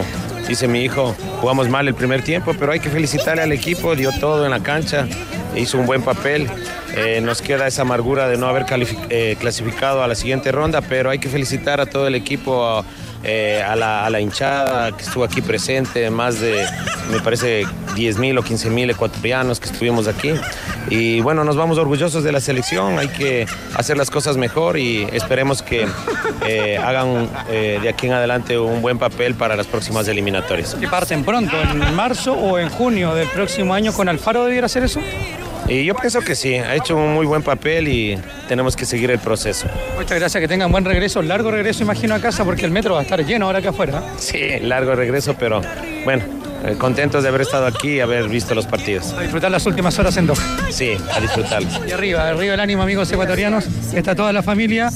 dice 0.47 0.67
mi 0.67 0.83
hijo, 0.83 1.15
jugamos 1.39 1.69
mal 1.69 1.87
el 1.87 1.93
primer 1.93 2.23
tiempo, 2.23 2.53
pero 2.59 2.71
hay 2.71 2.79
que 2.79 2.89
felicitarle 2.89 3.43
al 3.43 3.51
equipo, 3.51 3.95
dio 3.95 4.11
todo 4.19 4.45
en 4.45 4.51
la 4.51 4.59
cancha, 4.59 5.07
hizo 5.55 5.77
un 5.77 5.85
buen 5.85 6.01
papel. 6.01 6.49
Eh, 6.95 7.21
nos 7.21 7.41
queda 7.41 7.67
esa 7.67 7.83
amargura 7.83 8.27
de 8.27 8.37
no 8.37 8.47
haber 8.47 8.65
eh, 9.09 9.35
clasificado 9.39 10.03
a 10.03 10.07
la 10.07 10.15
siguiente 10.15 10.51
ronda, 10.51 10.81
pero 10.81 11.09
hay 11.09 11.19
que 11.19 11.29
felicitar 11.29 11.79
a 11.79 11.85
todo 11.85 12.07
el 12.07 12.15
equipo, 12.15 12.83
eh, 13.23 13.63
a 13.65 13.75
la, 13.75 14.05
a 14.05 14.09
la 14.09 14.19
hinchada 14.19 14.95
que 14.95 15.03
estuvo 15.03 15.23
aquí 15.23 15.41
presente, 15.41 16.09
más 16.09 16.39
de, 16.39 16.65
me 17.11 17.19
parece, 17.19 17.65
10 17.95 18.17
mil 18.17 18.37
o 18.37 18.43
15 18.43 18.69
mil 18.69 18.89
ecuatorianos 18.89 19.59
que 19.59 19.67
estuvimos 19.67 20.07
aquí. 20.07 20.31
Y 20.89 21.21
bueno, 21.21 21.43
nos 21.43 21.55
vamos 21.55 21.77
orgullosos 21.77 22.23
de 22.23 22.31
la 22.31 22.39
selección, 22.39 22.97
hay 22.97 23.09
que 23.09 23.45
hacer 23.75 23.97
las 23.97 24.09
cosas 24.09 24.37
mejor 24.37 24.77
y 24.77 25.07
esperemos 25.11 25.61
que 25.61 25.87
eh, 26.45 26.77
hagan 26.77 27.29
eh, 27.49 27.79
de 27.81 27.89
aquí 27.89 28.07
en 28.07 28.13
adelante 28.13 28.57
un 28.57 28.81
buen 28.81 28.97
papel 28.97 29.35
para 29.35 29.55
las 29.55 29.67
próximas 29.67 30.07
eliminatorias. 30.07 30.75
¿Que 30.75 30.87
parten 30.87 31.23
pronto, 31.23 31.55
en 31.61 31.93
marzo 31.93 32.33
o 32.33 32.57
en 32.57 32.69
junio 32.69 33.13
del 33.13 33.27
próximo 33.27 33.73
año 33.73 33.93
con 33.93 34.09
Alfaro 34.09 34.45
debiera 34.45 34.65
hacer 34.65 34.83
eso? 34.83 34.99
Y 35.69 35.85
yo 35.85 35.93
pienso 35.95 36.21
que 36.21 36.33
sí, 36.33 36.55
ha 36.55 36.75
hecho 36.75 36.95
un 36.95 37.13
muy 37.13 37.27
buen 37.27 37.43
papel 37.43 37.87
y 37.87 38.17
tenemos 38.47 38.75
que 38.75 38.85
seguir 38.85 39.11
el 39.11 39.19
proceso. 39.19 39.67
Muchas 39.95 40.19
gracias, 40.19 40.41
que 40.41 40.47
tengan 40.47 40.71
buen 40.71 40.83
regreso, 40.83 41.21
largo 41.21 41.51
regreso 41.51 41.83
imagino 41.83 42.15
a 42.15 42.19
casa 42.19 42.43
porque 42.43 42.65
el 42.65 42.71
metro 42.71 42.95
va 42.95 43.01
a 43.01 43.03
estar 43.03 43.23
lleno 43.23 43.45
ahora 43.45 43.61
que 43.61 43.67
afuera. 43.67 44.01
Sí, 44.17 44.59
largo 44.61 44.95
regreso, 44.95 45.35
pero 45.39 45.61
bueno, 46.05 46.23
eh, 46.65 46.75
contentos 46.77 47.21
de 47.21 47.29
haber 47.29 47.41
estado 47.41 47.67
aquí 47.67 47.97
y 47.97 47.99
haber 47.99 48.27
visto 48.29 48.55
los 48.55 48.65
partidos. 48.65 49.13
A 49.13 49.21
disfrutar 49.21 49.51
las 49.51 49.65
últimas 49.67 49.97
horas 49.99 50.17
en 50.17 50.25
Doha. 50.25 50.41
Sí, 50.71 50.93
a 51.13 51.19
disfrutarlos. 51.19 51.79
Y 51.87 51.91
arriba, 51.91 52.27
arriba 52.27 52.55
el 52.55 52.59
ánimo 52.59 52.81
amigos 52.81 53.11
ecuatorianos, 53.11 53.67
está 53.93 54.15
toda 54.15 54.33
la 54.33 54.41
familia 54.41 54.89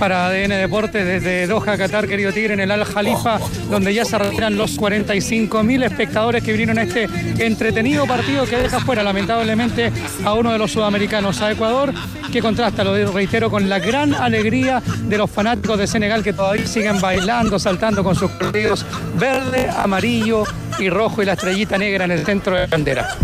para 0.00 0.28
ADN 0.28 0.48
Deportes 0.48 1.04
desde 1.04 1.46
Doha, 1.46 1.76
Qatar, 1.76 2.08
querido 2.08 2.32
Tigre, 2.32 2.54
en 2.54 2.60
el 2.60 2.70
Al 2.70 2.86
Jalifa, 2.86 3.38
donde 3.68 3.92
ya 3.92 4.06
se 4.06 4.16
retiran 4.16 4.56
los 4.56 4.76
45 4.76 5.62
mil 5.62 5.82
espectadores 5.82 6.42
que 6.42 6.52
vinieron 6.52 6.78
a 6.78 6.84
este 6.84 7.06
entretenido 7.38 8.06
partido 8.06 8.46
que 8.46 8.56
deja 8.56 8.80
fuera, 8.80 9.02
lamentablemente, 9.02 9.92
a 10.24 10.32
uno 10.32 10.52
de 10.52 10.58
los 10.58 10.72
sudamericanos, 10.72 11.42
a 11.42 11.52
Ecuador, 11.52 11.92
que 12.32 12.40
contrasta, 12.40 12.82
lo 12.82 13.12
reitero, 13.12 13.50
con 13.50 13.68
la 13.68 13.78
gran 13.78 14.14
alegría 14.14 14.82
de 15.02 15.18
los 15.18 15.30
fanáticos 15.30 15.78
de 15.78 15.86
Senegal 15.86 16.24
que 16.24 16.32
todavía 16.32 16.66
siguen 16.66 16.98
bailando, 16.98 17.58
saltando 17.58 18.02
con 18.02 18.16
sus 18.16 18.30
partidos 18.30 18.86
verde, 19.16 19.68
amarillo 19.68 20.44
y 20.78 20.88
rojo 20.88 21.22
y 21.22 21.26
la 21.26 21.34
estrellita 21.34 21.76
negra 21.76 22.06
en 22.06 22.12
el 22.12 22.24
centro 22.24 22.54
de 22.54 22.62
la 22.62 22.66
bandera. 22.68 23.16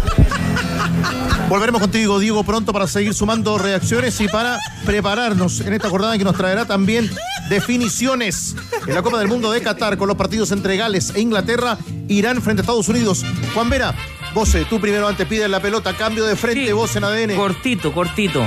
Volveremos 1.48 1.80
contigo, 1.80 2.18
Diego, 2.18 2.42
pronto 2.42 2.72
para 2.72 2.88
seguir 2.88 3.14
sumando 3.14 3.56
reacciones 3.56 4.20
y 4.20 4.26
para 4.26 4.58
prepararnos 4.84 5.60
en 5.60 5.74
esta 5.74 5.88
jornada 5.88 6.18
que 6.18 6.24
nos 6.24 6.36
traerá 6.36 6.64
también 6.64 7.08
definiciones 7.48 8.56
en 8.84 8.92
la 8.92 9.02
Copa 9.02 9.20
del 9.20 9.28
Mundo 9.28 9.52
de 9.52 9.60
Qatar 9.60 9.96
con 9.96 10.08
los 10.08 10.16
partidos 10.16 10.50
entre 10.50 10.76
Gales 10.76 11.12
e 11.14 11.20
Inglaterra, 11.20 11.78
Irán 12.08 12.42
frente 12.42 12.60
a 12.60 12.62
Estados 12.62 12.88
Unidos. 12.88 13.24
Juan 13.54 13.70
Vera, 13.70 13.94
vos, 14.34 14.52
eh, 14.56 14.66
tú 14.68 14.80
primero 14.80 15.06
antes 15.06 15.24
pides 15.28 15.48
la 15.48 15.60
pelota, 15.60 15.96
cambio 15.96 16.24
de 16.26 16.34
frente, 16.34 16.72
vos 16.72 16.96
en 16.96 17.04
ADN. 17.04 17.36
Cortito, 17.36 17.92
cortito. 17.92 18.44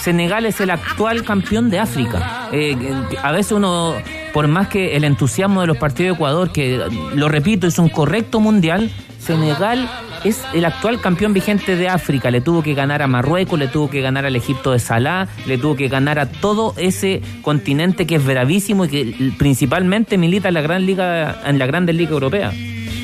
Senegal 0.00 0.46
es 0.46 0.58
el 0.62 0.70
actual 0.70 1.24
campeón 1.24 1.68
de 1.68 1.80
África. 1.80 2.48
Eh, 2.52 2.76
a 3.22 3.30
veces 3.30 3.52
uno, 3.52 3.94
por 4.32 4.48
más 4.48 4.68
que 4.68 4.96
el 4.96 5.04
entusiasmo 5.04 5.60
de 5.60 5.66
los 5.66 5.76
partidos 5.76 6.12
de 6.12 6.14
Ecuador, 6.14 6.50
que 6.50 6.82
lo 7.14 7.28
repito, 7.28 7.66
es 7.66 7.78
un 7.78 7.90
correcto 7.90 8.40
mundial, 8.40 8.90
Senegal 9.18 9.88
es 10.24 10.40
el 10.54 10.64
actual 10.64 11.00
campeón 11.00 11.32
vigente 11.32 11.76
de 11.76 11.88
África. 11.88 12.30
Le 12.30 12.40
tuvo 12.40 12.62
que 12.62 12.74
ganar 12.74 13.02
a 13.02 13.06
Marruecos, 13.06 13.58
le 13.58 13.68
tuvo 13.68 13.90
que 13.90 14.00
ganar 14.00 14.24
al 14.24 14.36
Egipto 14.36 14.72
de 14.72 14.78
Salah, 14.78 15.28
le 15.46 15.58
tuvo 15.58 15.76
que 15.76 15.88
ganar 15.88 16.18
a 16.18 16.26
todo 16.26 16.74
ese 16.76 17.22
continente 17.42 18.06
que 18.06 18.16
es 18.16 18.24
bravísimo 18.24 18.84
y 18.84 18.88
que 18.88 19.32
principalmente 19.38 20.18
milita 20.18 20.48
en 20.48 20.54
la 20.54 20.62
gran 20.62 20.86
liga, 20.86 21.42
en 21.44 21.58
la 21.58 21.66
Grande 21.66 21.92
Liga 21.92 22.12
Europea. 22.12 22.52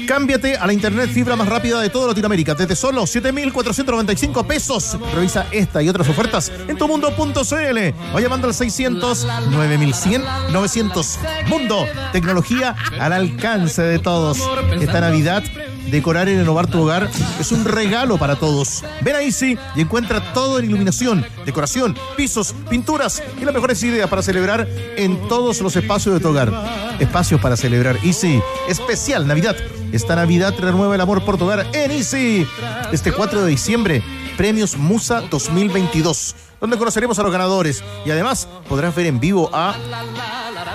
Cámbiate 0.07 0.57
a 0.57 0.67
la 0.67 0.73
internet 0.73 1.11
fibra 1.11 1.35
más 1.35 1.49
rápida 1.49 1.81
de 1.81 1.89
toda 1.89 2.09
Latinoamérica. 2.09 2.55
Desde 2.55 2.77
solo 2.77 3.07
7,495 3.07 4.45
pesos. 4.45 4.99
Revisa 5.15 5.47
esta 5.51 5.83
y 5.83 5.89
otras 5.89 6.09
ofertas 6.09 6.53
en 6.69 6.77
tumundo.cl. 6.77 8.15
O 8.15 8.21
llamando 8.21 8.49
al 8.49 8.55
600 8.55 9.27
9100 9.51 10.23
900. 10.53 11.19
Mundo, 11.49 11.87
tecnología 12.13 12.77
al 13.01 13.13
alcance 13.13 13.83
de 13.83 13.99
todos. 13.99 14.39
Esta 14.81 15.01
Navidad 15.01 15.43
Decorar 15.91 16.29
y 16.29 16.37
renovar 16.37 16.67
tu 16.67 16.83
hogar 16.83 17.11
es 17.39 17.53
un 17.53 17.65
regalo 17.65 18.17
para 18.19 18.37
todos. 18.37 18.83
Ven 19.03 19.17
a 19.17 19.23
Easy 19.23 19.59
y 19.77 19.81
encuentra 19.81 20.33
todo 20.33 20.59
en 20.59 20.67
iluminación, 20.67 21.25
decoración, 21.45 21.97
pisos, 22.17 22.55
pinturas 22.69 23.23
y 23.41 23.45
las 23.45 23.55
mejores 23.55 23.83
ideas 23.83 24.09
para 24.09 24.23
celebrar 24.23 24.67
en 24.97 25.29
todos 25.29 25.61
los 25.61 25.77
espacios 25.77 26.15
de 26.15 26.21
tu 26.21 26.29
hogar. 26.29 26.53
Espacios 26.99 27.41
para 27.41 27.57
celebrar 27.57 27.99
Easy. 28.05 28.43
Especial 28.69 29.27
Navidad. 29.27 29.57
Esta 29.93 30.17
Navidad 30.17 30.55
renueva 30.59 30.95
el 30.95 31.01
amor 31.01 31.25
por 31.25 31.39
tu 31.39 31.45
hogar 31.45 31.67
en 31.73 31.91
Easy. 31.91 32.47
Este 32.93 33.13
4 33.13 33.43
de 33.43 33.51
diciembre, 33.51 34.03
Premios 34.37 34.77
Musa 34.77 35.21
2022 35.31 36.35
donde 36.65 36.79
conoceremos 36.79 37.19
a 37.19 37.23
los 37.23 37.31
ganadores 37.31 37.85
y 38.07 38.11
además 38.11 38.49
podrás 38.71 38.95
ver 38.95 39.05
en 39.05 39.21
vivo 39.21 39.51
a 39.53 39.75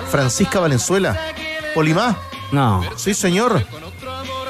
Francisca 0.08 0.60
Valenzuela. 0.60 1.18
Polimá. 1.74 2.16
No. 2.52 2.80
Sí, 2.96 3.12
señor. 3.12 3.66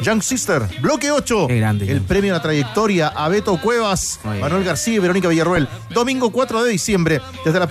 Young 0.02 0.22
Sister, 0.22 0.62
bloque 0.80 1.10
8. 1.10 1.48
el 1.50 2.00
premio 2.02 2.32
a 2.32 2.38
la 2.38 2.42
trayectoria 2.42 3.08
a 3.08 3.28
Beto 3.28 3.60
Cuevas, 3.60 4.18
Manuel 4.24 4.64
García 4.64 4.94
y 4.94 4.98
Verónica 4.98 5.28
Villarruel. 5.28 5.68
Domingo 5.90 6.30
4 6.30 6.64
de 6.64 6.70
diciembre, 6.70 7.20
desde 7.44 7.58
las 7.58 7.68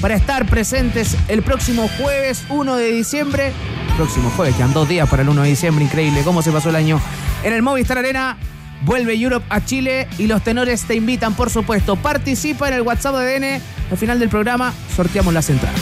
Para 0.00 0.14
estar 0.14 0.46
presentes 0.46 1.16
el 1.28 1.42
próximo 1.42 1.88
jueves 1.98 2.44
1 2.48 2.76
de 2.76 2.92
diciembre. 2.92 3.52
Próximo 3.96 4.30
jueves, 4.36 4.54
quedan 4.54 4.72
dos 4.72 4.88
días 4.88 5.08
para 5.08 5.22
el 5.22 5.28
1 5.28 5.42
de 5.42 5.48
diciembre. 5.48 5.84
Increíble 5.84 6.22
cómo 6.22 6.42
se 6.42 6.52
pasó 6.52 6.68
el 6.68 6.76
año. 6.76 7.00
En 7.42 7.52
el 7.52 7.62
Movistar 7.62 7.98
Arena 7.98 8.36
Vuelve 8.84 9.14
Europe 9.14 9.44
a 9.48 9.64
Chile 9.64 10.08
y 10.18 10.26
los 10.26 10.42
tenores 10.42 10.84
te 10.84 10.94
invitan, 10.94 11.34
por 11.34 11.50
supuesto. 11.50 11.96
Participa 11.96 12.68
en 12.68 12.74
el 12.74 12.82
WhatsApp 12.82 13.16
de 13.16 13.34
DN. 13.34 13.60
Al 13.90 13.98
final 13.98 14.18
del 14.18 14.28
programa 14.28 14.72
sorteamos 14.94 15.34
las 15.34 15.50
entradas. 15.50 15.80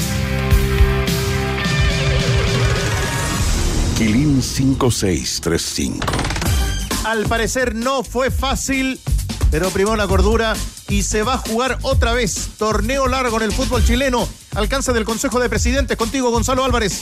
Quilín 3.99 4.43
5635. 4.43 6.07
Al 7.05 7.25
parecer 7.27 7.75
no 7.75 8.03
fue 8.03 8.31
fácil, 8.31 8.99
pero 9.59 9.71
primó 9.71 9.97
la 9.97 10.07
cordura 10.07 10.55
y 10.87 11.03
se 11.03 11.23
va 11.23 11.33
a 11.33 11.39
jugar 11.39 11.79
otra 11.81 12.13
vez. 12.13 12.51
Torneo 12.59 13.09
largo 13.09 13.39
en 13.39 13.45
el 13.45 13.53
fútbol 13.53 13.83
chileno. 13.83 14.29
Alcance 14.55 14.93
del 14.93 15.07
Consejo 15.07 15.41
de 15.41 15.49
Presidentes. 15.49 15.97
Contigo, 15.97 16.31
Gonzalo 16.31 16.63
Álvarez. 16.63 17.01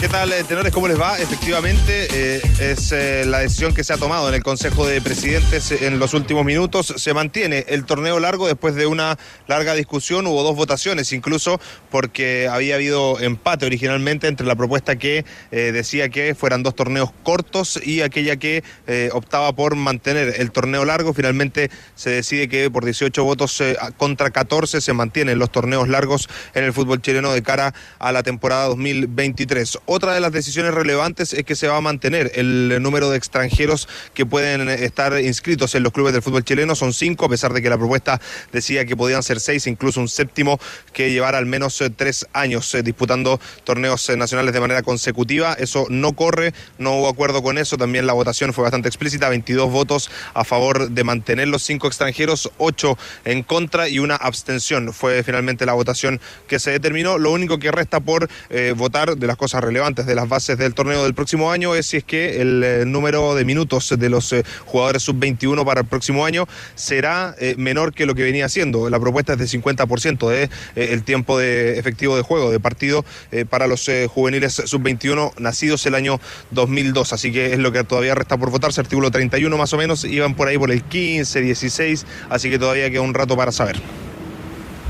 ¿Qué 0.00 0.08
tal, 0.08 0.32
eh, 0.32 0.42
tenores? 0.44 0.72
¿Cómo 0.72 0.88
les 0.88 0.98
va? 0.98 1.18
Efectivamente, 1.18 2.08
eh, 2.10 2.40
es 2.58 2.90
eh, 2.90 3.24
la 3.26 3.40
decisión 3.40 3.74
que 3.74 3.84
se 3.84 3.92
ha 3.92 3.98
tomado 3.98 4.30
en 4.30 4.34
el 4.34 4.42
Consejo 4.42 4.86
de 4.86 5.02
Presidentes 5.02 5.70
en 5.72 5.98
los 5.98 6.14
últimos 6.14 6.42
minutos. 6.46 6.94
Se 6.96 7.12
mantiene 7.12 7.66
el 7.68 7.84
torneo 7.84 8.18
largo 8.18 8.46
después 8.46 8.74
de 8.74 8.86
una 8.86 9.18
larga 9.46 9.74
discusión. 9.74 10.26
Hubo 10.26 10.42
dos 10.42 10.56
votaciones, 10.56 11.12
incluso 11.12 11.60
porque 11.90 12.48
había 12.48 12.76
habido 12.76 13.20
empate 13.20 13.66
originalmente 13.66 14.26
entre 14.26 14.46
la 14.46 14.56
propuesta 14.56 14.96
que 14.96 15.26
decía 15.50 16.08
que 16.08 16.34
fueran 16.34 16.62
dos 16.62 16.74
torneos 16.74 17.10
cortos 17.22 17.78
y 17.84 18.00
aquella 18.00 18.36
que 18.36 18.64
optaba 19.12 19.52
por 19.52 19.76
mantener 19.76 20.34
el 20.38 20.50
torneo 20.50 20.86
largo. 20.86 21.12
Finalmente 21.12 21.70
se 21.94 22.08
decide 22.08 22.48
que 22.48 22.70
por 22.70 22.86
18 22.86 23.22
votos 23.22 23.62
contra 23.98 24.30
14 24.30 24.80
se 24.80 24.92
mantienen 24.94 25.38
los 25.38 25.52
torneos 25.52 25.88
largos 25.88 26.28
en 26.54 26.64
el 26.64 26.72
fútbol 26.72 27.02
chileno 27.02 27.32
de 27.32 27.42
cara 27.42 27.74
a 27.98 28.12
la 28.12 28.22
temporada 28.22 28.68
2023. 28.68 29.78
Otra 29.92 30.14
de 30.14 30.20
las 30.20 30.30
decisiones 30.30 30.72
relevantes 30.72 31.32
es 31.32 31.42
que 31.42 31.56
se 31.56 31.66
va 31.66 31.76
a 31.76 31.80
mantener 31.80 32.30
el 32.36 32.80
número 32.80 33.10
de 33.10 33.16
extranjeros 33.16 33.88
que 34.14 34.24
pueden 34.24 34.68
estar 34.68 35.20
inscritos 35.20 35.74
en 35.74 35.82
los 35.82 35.92
clubes 35.92 36.12
del 36.12 36.22
fútbol 36.22 36.44
chileno. 36.44 36.76
Son 36.76 36.92
cinco, 36.92 37.24
a 37.24 37.28
pesar 37.28 37.52
de 37.52 37.60
que 37.60 37.68
la 37.68 37.76
propuesta 37.76 38.20
decía 38.52 38.84
que 38.84 38.96
podían 38.96 39.24
ser 39.24 39.40
seis, 39.40 39.66
incluso 39.66 39.98
un 39.98 40.08
séptimo 40.08 40.60
que 40.92 41.10
llevara 41.10 41.38
al 41.38 41.46
menos 41.46 41.80
eh, 41.80 41.90
tres 41.90 42.28
años 42.32 42.72
eh, 42.76 42.84
disputando 42.84 43.40
torneos 43.64 44.08
eh, 44.10 44.16
nacionales 44.16 44.54
de 44.54 44.60
manera 44.60 44.82
consecutiva. 44.82 45.54
Eso 45.54 45.86
no 45.88 46.12
corre, 46.12 46.54
no 46.78 46.92
hubo 46.92 47.08
acuerdo 47.08 47.42
con 47.42 47.58
eso. 47.58 47.76
También 47.76 48.06
la 48.06 48.12
votación 48.12 48.52
fue 48.52 48.62
bastante 48.62 48.86
explícita, 48.86 49.28
22 49.28 49.72
votos 49.72 50.08
a 50.34 50.44
favor 50.44 50.88
de 50.88 51.02
mantener 51.02 51.48
los 51.48 51.64
cinco 51.64 51.88
extranjeros, 51.88 52.52
ocho 52.58 52.96
en 53.24 53.42
contra 53.42 53.88
y 53.88 53.98
una 53.98 54.14
abstención. 54.14 54.92
Fue 54.92 55.24
finalmente 55.24 55.66
la 55.66 55.72
votación 55.72 56.20
que 56.46 56.60
se 56.60 56.70
determinó. 56.70 57.18
Lo 57.18 57.32
único 57.32 57.58
que 57.58 57.72
resta 57.72 57.98
por 57.98 58.28
votar 58.76 59.16
de 59.16 59.26
las 59.26 59.36
cosas 59.36 59.64
relevantes 59.64 59.79
antes 59.84 60.06
de 60.06 60.14
las 60.14 60.28
bases 60.28 60.58
del 60.58 60.74
torneo 60.74 61.02
del 61.04 61.14
próximo 61.14 61.50
año 61.50 61.74
es 61.74 61.86
si 61.86 61.98
es 61.98 62.04
que 62.04 62.40
el 62.40 62.62
eh, 62.62 62.84
número 62.86 63.34
de 63.34 63.44
minutos 63.44 63.94
de 63.96 64.08
los 64.08 64.32
eh, 64.32 64.44
jugadores 64.66 65.02
sub-21 65.02 65.64
para 65.64 65.82
el 65.82 65.86
próximo 65.86 66.24
año 66.24 66.46
será 66.74 67.34
eh, 67.38 67.54
menor 67.58 67.92
que 67.92 68.06
lo 68.06 68.14
que 68.14 68.22
venía 68.22 68.48
siendo. 68.48 68.88
La 68.90 69.00
propuesta 69.00 69.34
es 69.34 69.38
de 69.38 69.46
50% 69.46 70.28
de 70.28 70.50
el 70.76 71.02
tiempo 71.02 71.38
de 71.38 71.78
efectivo 71.78 72.16
de 72.16 72.22
juego, 72.22 72.50
de 72.50 72.60
partido 72.60 73.04
para 73.48 73.66
los 73.66 73.88
juveniles 74.08 74.62
sub-21 74.64 75.32
nacidos 75.38 75.84
el 75.86 75.94
año 75.94 76.20
2002. 76.50 77.12
Así 77.12 77.32
que 77.32 77.52
es 77.52 77.58
lo 77.58 77.72
que 77.72 77.84
todavía 77.84 78.14
resta 78.14 78.36
por 78.36 78.50
votarse. 78.50 78.80
Artículo 78.80 79.10
31 79.10 79.56
más 79.56 79.72
o 79.72 79.76
menos, 79.76 80.04
iban 80.04 80.34
por 80.34 80.48
ahí 80.48 80.58
por 80.58 80.70
el 80.70 80.82
15, 80.82 81.40
16, 81.40 82.06
así 82.28 82.50
que 82.50 82.58
todavía 82.58 82.90
queda 82.90 83.02
un 83.02 83.14
rato 83.14 83.36
para 83.36 83.52
saber. 83.52 83.80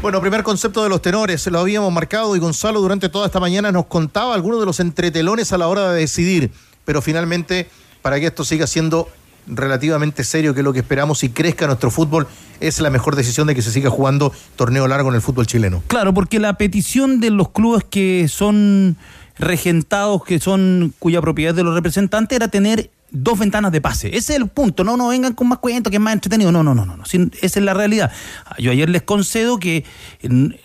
Bueno, 0.03 0.19
primer 0.23 0.43
concepto 0.43 0.83
de 0.83 0.89
los 0.89 1.03
tenores, 1.03 1.47
lo 1.49 1.59
habíamos 1.59 1.93
marcado 1.93 2.35
y 2.35 2.39
Gonzalo 2.39 2.81
durante 2.81 3.11
toda 3.11 3.27
esta 3.27 3.39
mañana 3.39 3.71
nos 3.71 3.85
contaba 3.85 4.35
algunos 4.35 4.59
de 4.59 4.65
los 4.65 4.81
entretelones 4.81 5.53
a 5.53 5.59
la 5.59 5.69
hora 5.69 5.93
de 5.93 6.01
decidir, 6.01 6.51
pero 6.87 7.03
finalmente, 7.03 7.69
para 8.01 8.19
que 8.19 8.27
esto 8.27 8.43
siga 8.43 8.67
siendo 8.67 9.11
relativamente 9.47 10.25
serio, 10.25 10.55
que 10.55 10.61
es 10.61 10.65
lo 10.65 10.73
que 10.73 10.79
esperamos 10.79 11.23
y 11.23 11.29
crezca 11.29 11.67
nuestro 11.67 11.91
fútbol, 11.91 12.27
es 12.61 12.81
la 12.81 12.89
mejor 12.89 13.15
decisión 13.15 13.47
de 13.47 13.55
que 13.55 13.61
se 13.61 13.71
siga 13.71 13.91
jugando 13.91 14.33
torneo 14.57 14.89
largo 14.89 15.11
en 15.11 15.17
el 15.17 15.21
fútbol 15.21 15.47
chileno. 15.47 15.83
Claro, 15.89 16.15
porque 16.15 16.39
la 16.39 16.55
petición 16.55 17.21
de 17.21 17.29
los 17.29 17.51
clubes 17.51 17.85
que 17.85 18.27
son 18.29 18.97
regentados 19.39 20.25
que 20.25 20.41
son 20.41 20.95
cuya 20.99 21.21
propiedad 21.21 21.55
de 21.55 21.63
los 21.63 21.75
representantes 21.75 22.37
era 22.37 22.49
tener 22.49 22.91
dos 23.11 23.39
ventanas 23.39 23.73
de 23.73 23.81
pase. 23.81 24.09
Ese 24.09 24.35
es 24.35 24.41
el 24.41 24.49
punto. 24.49 24.85
No, 24.85 24.97
no 24.97 25.09
vengan 25.09 25.35
con 25.35 25.49
más 25.49 25.59
cuentos, 25.59 25.91
que 25.91 25.97
es 25.97 26.01
más 26.01 26.15
entretenido. 26.15 26.53
No, 26.53 26.63
no, 26.63 26.75
no, 26.75 26.87
no. 26.87 26.97
no. 26.97 27.05
Sin- 27.05 27.33
esa 27.41 27.59
es 27.59 27.65
la 27.65 27.75
realidad. 27.75 28.11
Yo 28.59 28.71
ayer 28.71 28.89
les 28.89 29.03
concedo 29.03 29.59
que 29.59 29.85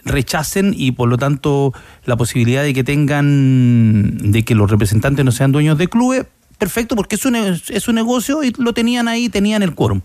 rechacen 0.04 0.74
y 0.76 0.92
por 0.92 1.10
lo 1.10 1.18
tanto 1.18 1.74
la 2.06 2.16
posibilidad 2.18 2.64
de 2.64 2.74
que 2.74 2.84
tengan, 2.84 4.32
de 4.32 4.44
que 4.44 4.56
los 4.56 4.70
representantes 4.70 5.26
no 5.26 5.32
sean 5.32 5.52
dueños 5.52 5.78
de 5.78 5.88
clubes, 5.88 6.26
perfecto, 6.58 6.96
porque 6.96 7.16
es 7.16 7.26
un, 7.26 7.36
es 7.36 7.84
su 7.84 7.94
negocio 7.94 8.44
y 8.44 8.54
lo 8.58 8.74
tenían 8.74 9.08
ahí, 9.08 9.30
tenían 9.30 9.64
el 9.64 9.74
quórum. 9.76 10.02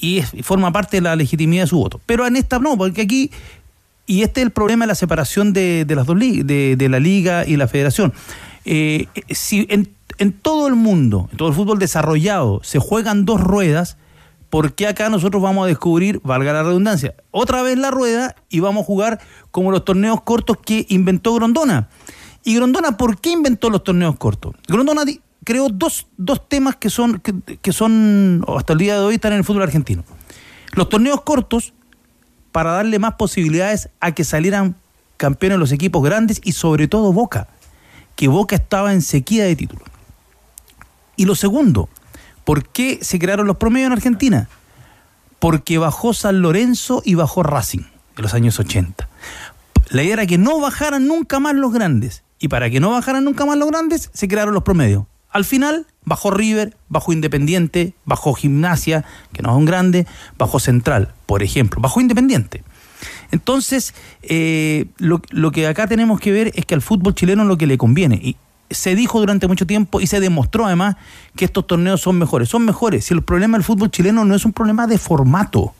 Y, 0.00 0.22
forma 0.42 0.72
parte 0.72 0.98
de 0.98 1.00
la 1.02 1.16
legitimidad 1.16 1.64
de 1.64 1.68
su 1.68 1.76
voto. 1.76 2.00
Pero 2.06 2.26
en 2.26 2.36
esta 2.36 2.58
no, 2.58 2.76
porque 2.78 3.02
aquí 3.02 3.30
y 4.06 4.22
este 4.22 4.40
es 4.40 4.46
el 4.46 4.52
problema 4.52 4.84
de 4.84 4.88
la 4.88 4.94
separación 4.94 5.52
de, 5.52 5.84
de 5.84 5.94
las 5.94 6.06
dos 6.06 6.18
de, 6.18 6.76
de 6.78 6.88
la 6.88 6.98
liga 6.98 7.46
y 7.46 7.56
la 7.56 7.68
federación. 7.68 8.14
Eh, 8.64 9.06
si 9.30 9.66
en, 9.68 9.90
en 10.18 10.32
todo 10.32 10.66
el 10.66 10.74
mundo, 10.74 11.28
en 11.30 11.36
todo 11.36 11.48
el 11.48 11.54
fútbol 11.54 11.78
desarrollado, 11.78 12.60
se 12.62 12.78
juegan 12.78 13.24
dos 13.24 13.40
ruedas, 13.40 13.96
¿por 14.50 14.74
qué 14.74 14.86
acá 14.86 15.08
nosotros 15.08 15.42
vamos 15.42 15.64
a 15.64 15.68
descubrir, 15.68 16.20
valga 16.24 16.52
la 16.52 16.62
redundancia, 16.62 17.14
otra 17.30 17.62
vez 17.62 17.78
la 17.78 17.90
rueda 17.90 18.34
y 18.48 18.60
vamos 18.60 18.82
a 18.82 18.86
jugar 18.86 19.20
como 19.50 19.70
los 19.70 19.84
torneos 19.84 20.22
cortos 20.22 20.58
que 20.64 20.86
inventó 20.88 21.34
Grondona? 21.34 21.88
Y 22.44 22.56
Grondona, 22.56 22.96
¿por 22.96 23.20
qué 23.20 23.30
inventó 23.30 23.70
los 23.70 23.84
torneos 23.84 24.16
cortos? 24.16 24.54
Grondona 24.66 25.02
creó 25.44 25.68
dos, 25.68 26.06
dos 26.16 26.48
temas 26.48 26.76
que 26.76 26.90
son, 26.90 27.20
que, 27.20 27.34
que 27.60 27.72
son, 27.72 28.44
o 28.46 28.58
hasta 28.58 28.72
el 28.72 28.78
día 28.78 28.94
de 28.94 29.00
hoy, 29.00 29.14
están 29.14 29.32
en 29.32 29.38
el 29.38 29.44
fútbol 29.44 29.62
argentino. 29.62 30.04
Los 30.72 30.88
torneos 30.88 31.22
cortos 31.22 31.72
para 32.52 32.72
darle 32.72 32.98
más 32.98 33.14
posibilidades 33.14 33.90
a 34.00 34.12
que 34.12 34.24
salieran 34.24 34.76
campeones 35.16 35.58
los 35.58 35.72
equipos 35.72 36.02
grandes 36.02 36.40
y 36.42 36.52
sobre 36.52 36.88
todo 36.88 37.12
Boca, 37.12 37.48
que 38.16 38.28
Boca 38.28 38.56
estaba 38.56 38.92
en 38.92 39.02
sequía 39.02 39.44
de 39.44 39.56
títulos. 39.56 39.88
Y 41.18 41.24
lo 41.24 41.34
segundo, 41.34 41.88
¿por 42.44 42.68
qué 42.68 43.00
se 43.02 43.18
crearon 43.18 43.48
los 43.48 43.56
promedios 43.56 43.88
en 43.88 43.92
Argentina? 43.92 44.48
Porque 45.40 45.76
bajó 45.76 46.14
San 46.14 46.42
Lorenzo 46.42 47.02
y 47.04 47.16
bajó 47.16 47.42
Racing 47.42 47.80
en 48.16 48.22
los 48.22 48.34
años 48.34 48.60
80. 48.60 49.08
La 49.90 50.04
idea 50.04 50.12
era 50.12 50.26
que 50.26 50.38
no 50.38 50.60
bajaran 50.60 51.08
nunca 51.08 51.40
más 51.40 51.56
los 51.56 51.72
grandes. 51.72 52.22
Y 52.38 52.46
para 52.46 52.70
que 52.70 52.78
no 52.78 52.90
bajaran 52.90 53.24
nunca 53.24 53.44
más 53.44 53.58
los 53.58 53.68
grandes, 53.68 54.10
se 54.14 54.28
crearon 54.28 54.54
los 54.54 54.62
promedios. 54.62 55.06
Al 55.30 55.44
final, 55.44 55.86
bajó 56.04 56.30
River, 56.30 56.76
bajó 56.88 57.12
Independiente, 57.12 57.94
bajó 58.04 58.32
Gimnasia, 58.34 59.04
que 59.32 59.42
no 59.42 59.50
es 59.50 59.56
un 59.56 59.64
grande, 59.64 60.06
bajó 60.38 60.60
Central, 60.60 61.14
por 61.26 61.42
ejemplo, 61.42 61.80
bajó 61.80 62.00
Independiente. 62.00 62.62
Entonces, 63.32 63.92
eh, 64.22 64.86
lo, 64.98 65.20
lo 65.30 65.50
que 65.50 65.66
acá 65.66 65.88
tenemos 65.88 66.20
que 66.20 66.30
ver 66.30 66.52
es 66.54 66.64
que 66.64 66.76
al 66.76 66.82
fútbol 66.82 67.16
chileno 67.16 67.44
lo 67.44 67.58
que 67.58 67.66
le 67.66 67.76
conviene. 67.76 68.20
Y 68.22 68.36
se 68.70 68.94
dijo 68.94 69.20
durante 69.20 69.48
mucho 69.48 69.66
tiempo 69.66 70.00
y 70.00 70.06
se 70.06 70.20
demostró 70.20 70.66
además 70.66 70.96
que 71.36 71.44
estos 71.44 71.66
torneos 71.66 72.00
son 72.00 72.18
mejores. 72.18 72.48
Son 72.48 72.64
mejores. 72.64 73.06
Si 73.06 73.14
el 73.14 73.22
problema 73.22 73.56
del 73.56 73.64
fútbol 73.64 73.90
chileno 73.90 74.24
no 74.24 74.34
es 74.34 74.44
un 74.44 74.52
problema 74.52 74.86
de 74.86 74.98
formato, 74.98 75.74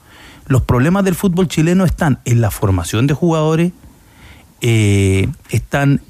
los 0.46 0.62
problemas 0.62 1.04
del 1.04 1.14
fútbol 1.14 1.48
chileno 1.48 1.84
están 1.84 2.20
en 2.24 2.40
la 2.40 2.50
formación 2.50 3.06
de 3.06 3.14
jugadores, 3.14 3.72
eh, 4.60 5.28
están 5.50 6.00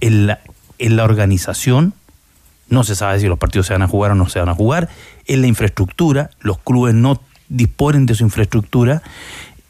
en 0.00 0.28
la, 0.28 0.40
en 0.78 0.96
la 0.96 1.04
organización, 1.04 1.94
no 2.68 2.84
se 2.84 2.94
sabe 2.94 3.18
si 3.18 3.26
los 3.26 3.38
partidos 3.38 3.66
se 3.66 3.72
van 3.72 3.82
a 3.82 3.88
jugar 3.88 4.12
o 4.12 4.14
no 4.14 4.28
se 4.28 4.38
van 4.38 4.48
a 4.48 4.54
jugar, 4.54 4.88
en 5.26 5.40
la 5.40 5.46
infraestructura, 5.48 6.30
los 6.40 6.58
clubes 6.58 6.94
no 6.94 7.20
disponen 7.48 8.06
de 8.06 8.14
su 8.14 8.24
infraestructura. 8.24 9.02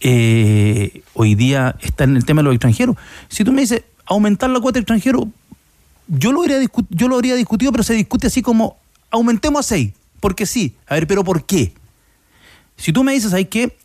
Eh, 0.00 1.02
hoy 1.14 1.34
día 1.34 1.76
está 1.80 2.04
en 2.04 2.16
el 2.16 2.24
tema 2.24 2.40
de 2.40 2.44
los 2.44 2.54
extranjeros. 2.54 2.96
Si 3.28 3.44
tú 3.44 3.52
me 3.52 3.62
dices 3.62 3.84
aumentar 4.06 4.50
la 4.50 4.60
cuota 4.60 4.74
de 4.74 4.80
extranjeros, 4.80 5.26
yo 6.08 6.32
lo, 6.32 6.40
habría 6.40 6.58
yo 6.90 7.08
lo 7.08 7.14
habría 7.14 7.36
discutido, 7.36 7.70
pero 7.70 7.84
se 7.84 7.94
discute 7.94 8.26
así 8.26 8.42
como 8.42 8.78
aumentemos 9.10 9.60
a 9.60 9.68
6, 9.68 9.92
porque 10.20 10.46
sí. 10.46 10.74
A 10.86 10.94
ver, 10.94 11.06
pero 11.06 11.22
¿por 11.24 11.44
qué? 11.44 11.74
Si 12.76 12.92
tú 12.92 13.04
me 13.04 13.12
dices, 13.12 13.32
hay 13.32 13.46
que 13.46 13.76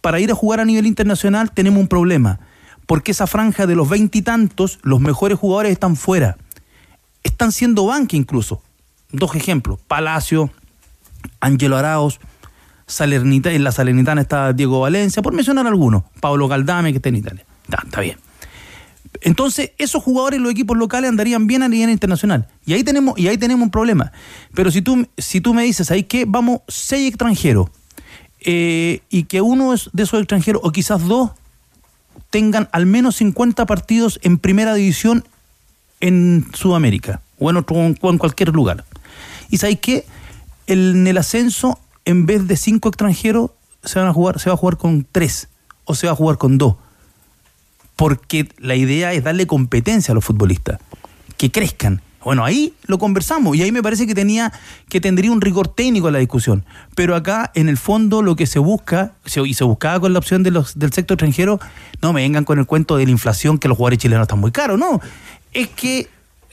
para 0.00 0.20
ir 0.20 0.30
a 0.30 0.34
jugar 0.34 0.60
a 0.60 0.64
nivel 0.64 0.86
internacional 0.86 1.52
tenemos 1.52 1.80
un 1.80 1.88
problema, 1.88 2.40
porque 2.86 3.12
esa 3.12 3.26
franja 3.26 3.66
de 3.66 3.76
los 3.76 3.88
veintitantos, 3.88 4.78
los 4.82 5.00
mejores 5.00 5.38
jugadores 5.38 5.72
están 5.72 5.96
fuera, 5.96 6.36
están 7.22 7.52
siendo 7.52 7.86
banca 7.86 8.16
incluso. 8.16 8.62
Dos 9.10 9.34
ejemplos, 9.34 9.78
Palacio, 9.86 10.50
Ángelo 11.40 11.76
Araos, 11.76 12.20
Salernita, 12.86 13.52
en 13.52 13.64
la 13.64 13.72
Salernitana 13.72 14.20
está 14.22 14.52
Diego 14.52 14.80
Valencia, 14.80 15.22
por 15.22 15.32
mencionar 15.32 15.66
algunos, 15.66 16.04
Pablo 16.20 16.48
Galdame 16.48 16.92
que 16.92 16.96
está 16.96 17.08
en 17.08 17.16
Italia. 17.16 17.46
Está, 17.64 17.82
está 17.84 18.00
bien. 18.00 18.18
Entonces, 19.20 19.72
esos 19.78 20.02
jugadores 20.02 20.40
los 20.40 20.50
equipos 20.50 20.76
locales 20.76 21.08
andarían 21.08 21.46
bien 21.46 21.62
a 21.62 21.68
nivel 21.68 21.90
internacional. 21.90 22.48
Y 22.64 22.72
ahí 22.72 22.82
tenemos, 22.82 23.18
y 23.18 23.28
ahí 23.28 23.36
tenemos 23.36 23.64
un 23.64 23.70
problema. 23.70 24.12
Pero 24.54 24.70
si 24.70 24.82
tú, 24.82 25.06
si 25.18 25.40
tú 25.40 25.54
me 25.54 25.64
dices, 25.64 25.90
ahí 25.90 26.04
que 26.04 26.24
vamos 26.26 26.60
seis 26.68 27.08
extranjeros, 27.08 27.68
eh, 28.40 29.00
y 29.10 29.24
que 29.24 29.40
uno 29.40 29.70
de 29.70 30.02
esos 30.02 30.18
extranjeros, 30.18 30.62
o 30.64 30.72
quizás 30.72 31.06
dos, 31.06 31.30
tengan 32.30 32.68
al 32.72 32.86
menos 32.86 33.16
50 33.16 33.66
partidos 33.66 34.18
en 34.22 34.38
primera 34.38 34.74
división 34.74 35.24
en 36.00 36.46
Sudamérica, 36.54 37.20
o 37.38 37.50
en, 37.50 37.58
otro, 37.58 37.76
cualquier 38.18 38.48
lugar. 38.48 38.84
Y 39.50 39.58
sabéis 39.58 39.80
que 39.80 40.06
en 40.66 41.06
el 41.06 41.18
ascenso, 41.18 41.78
en 42.04 42.26
vez 42.26 42.48
de 42.48 42.56
cinco 42.56 42.88
extranjeros, 42.88 43.50
se 43.84 43.98
van 43.98 44.08
a 44.08 44.12
jugar, 44.12 44.40
se 44.40 44.48
va 44.48 44.54
a 44.54 44.56
jugar 44.56 44.78
con 44.78 45.06
tres, 45.10 45.48
o 45.84 45.94
se 45.94 46.06
va 46.06 46.14
a 46.14 46.16
jugar 46.16 46.38
con 46.38 46.58
dos 46.58 46.76
porque 48.02 48.48
la 48.58 48.74
idea 48.74 49.12
es 49.12 49.22
darle 49.22 49.46
competencia 49.46 50.10
a 50.10 50.14
los 50.16 50.24
futbolistas, 50.24 50.80
que 51.36 51.52
crezcan. 51.52 52.02
Bueno, 52.24 52.44
ahí 52.44 52.74
lo 52.88 52.98
conversamos 52.98 53.56
y 53.56 53.62
ahí 53.62 53.70
me 53.70 53.80
parece 53.80 54.08
que 54.08 54.14
tenía 54.16 54.52
que 54.88 55.00
tendría 55.00 55.30
un 55.30 55.40
rigor 55.40 55.68
técnico 55.68 56.10
la 56.10 56.18
discusión. 56.18 56.64
Pero 56.96 57.14
acá, 57.14 57.52
en 57.54 57.68
el 57.68 57.76
fondo, 57.76 58.20
lo 58.20 58.34
que 58.34 58.46
se 58.48 58.58
busca, 58.58 59.12
y 59.24 59.54
se 59.54 59.62
buscaba 59.62 60.00
con 60.00 60.12
la 60.12 60.18
opción 60.18 60.42
del 60.42 60.64
sector 60.64 61.14
extranjero, 61.14 61.60
no 62.00 62.12
me 62.12 62.22
vengan 62.22 62.42
con 62.42 62.58
el 62.58 62.66
cuento 62.66 62.96
de 62.96 63.04
la 63.04 63.12
inflación, 63.12 63.56
que 63.56 63.68
los 63.68 63.76
jugadores 63.76 64.00
chilenos 64.00 64.24
están 64.24 64.40
muy 64.40 64.50
caros, 64.50 64.80
no. 64.80 65.00
Es 65.52 65.68
que 65.68 66.08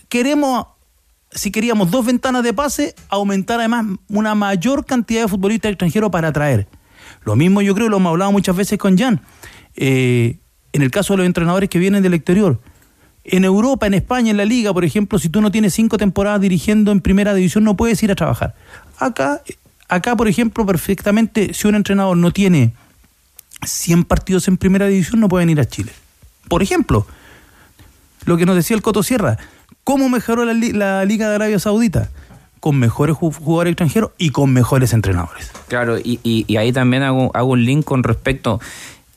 queremos, 0.08 0.68
si 1.32 1.50
queríamos 1.50 1.90
dos 1.90 2.06
ventanas 2.06 2.44
de 2.44 2.54
pase, 2.54 2.94
aumentar 3.10 3.58
además 3.58 3.88
una 4.08 4.36
mayor 4.36 4.86
cantidad 4.86 5.24
de 5.24 5.28
futbolistas 5.28 5.72
extranjeros 5.72 6.12
para 6.12 6.28
atraer. 6.28 6.68
Lo 7.26 7.36
mismo 7.36 7.64
yo 7.64 7.74
creo, 7.74 7.90
lo 7.90 7.98
hemos 7.98 8.12
hablado 8.12 8.32
muchas 8.32 8.56
veces 8.56 8.78
con 8.78 9.00
Jan. 9.00 9.20
Eh, 9.76 10.38
en 10.74 10.82
el 10.82 10.92
caso 10.92 11.14
de 11.14 11.18
los 11.18 11.26
entrenadores 11.26 11.70
que 11.70 11.80
vienen 11.80 12.04
del 12.04 12.14
exterior. 12.14 12.60
En 13.24 13.44
Europa, 13.44 13.86
en 13.88 13.94
España, 13.94 14.32
en 14.32 14.38
la 14.38 14.46
liga, 14.46 14.74
por 14.74 14.84
ejemplo, 14.86 15.20
si 15.20 15.30
tú 15.30 15.42
no 15.42 15.52
tienes 15.52 15.74
cinco 15.74 15.98
temporadas 15.98 16.42
dirigiendo 16.42 16.92
en 16.92 17.02
primera 17.02 17.34
división, 17.34 17.64
no 17.64 17.76
puedes 17.76 18.02
ir 18.02 18.12
a 18.12 18.16
trabajar. 18.16 18.56
Acá, 18.98 19.42
acá 19.88 20.16
por 20.16 20.28
ejemplo, 20.28 20.66
perfectamente, 20.66 21.54
si 21.54 21.68
un 21.68 21.76
entrenador 21.76 22.18
no 22.18 22.32
tiene 22.32 22.74
100 23.66 24.06
partidos 24.06 24.48
en 24.48 24.58
primera 24.58 24.88
división, 24.88 25.20
no 25.20 25.28
pueden 25.30 25.50
ir 25.50 25.60
a 25.60 25.66
Chile. 25.66 25.92
Por 26.48 26.64
ejemplo, 26.64 27.06
lo 28.26 28.38
que 28.38 28.46
nos 28.46 28.56
decía 28.56 28.76
el 28.76 28.82
Coto 28.82 29.04
Sierra, 29.04 29.38
¿cómo 29.84 30.10
mejoró 30.10 30.46
la, 30.46 30.54
li- 30.54 30.72
la 30.72 31.04
Liga 31.06 31.30
de 31.30 31.36
Arabia 31.36 31.60
Saudita? 31.60 32.10
Con 32.60 32.78
mejores 32.78 33.16
ju- 33.16 33.34
jugadores 33.34 33.72
extranjeros 33.72 34.12
y 34.18 34.32
con 34.32 34.52
mejores 34.52 34.94
entrenadores. 34.94 35.52
Claro, 35.68 35.98
y, 35.98 36.46
ahí 36.58 36.72
también 36.74 37.04
hago 37.04 37.32
un 37.34 37.64
link 37.66 37.86
con 37.86 38.04
respecto. 38.04 38.60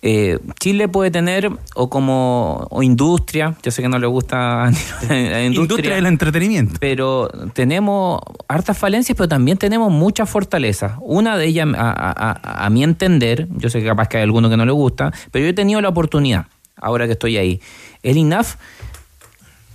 Eh, 0.03 0.39
Chile 0.59 0.89
puede 0.89 1.11
tener 1.13 1.49
o 1.77 1.89
como 1.89 2.67
o 2.71 2.83
industria, 2.83 3.55
yo 3.63 3.71
sé 3.71 3.83
que 3.83 3.89
no 3.89 3.99
le 4.01 4.07
gusta 4.09 4.65
a 4.65 4.69
industria, 4.71 5.45
Industria 5.45 5.95
del 5.95 6.07
entretenimiento. 6.07 6.75
pero 6.81 7.29
tenemos 7.55 8.21
hartas 8.49 8.77
falencias, 8.77 9.17
pero 9.17 9.29
también 9.29 9.59
tenemos 9.59 9.93
muchas 9.93 10.29
fortalezas. 10.29 10.95
Una 11.01 11.37
de 11.37 11.47
ellas, 11.47 11.69
a, 11.77 11.91
a- 11.91 12.31
a- 12.33 12.67
a 12.67 12.71
mi 12.71 12.83
entender, 12.83 13.47
yo 13.57 13.71
sé 13.71 13.81
que 13.81 13.87
capaz 13.87 14.09
que 14.09 14.17
hay 14.17 14.25
alguno 14.25 14.51
que 14.51 14.57
no 14.57 14.67
le 14.67 14.73
gusta, 14.73 15.13
pero 15.31 15.45
yo 15.45 15.51
he 15.51 15.55
tenido 15.55 15.81
la 15.81 15.89
oportunidad, 15.91 16.47
ahora 16.77 17.07
que 17.07 17.13
estoy 17.13 17.37
ahí. 17.37 17.61
El 18.03 18.17
INAF 18.17 18.57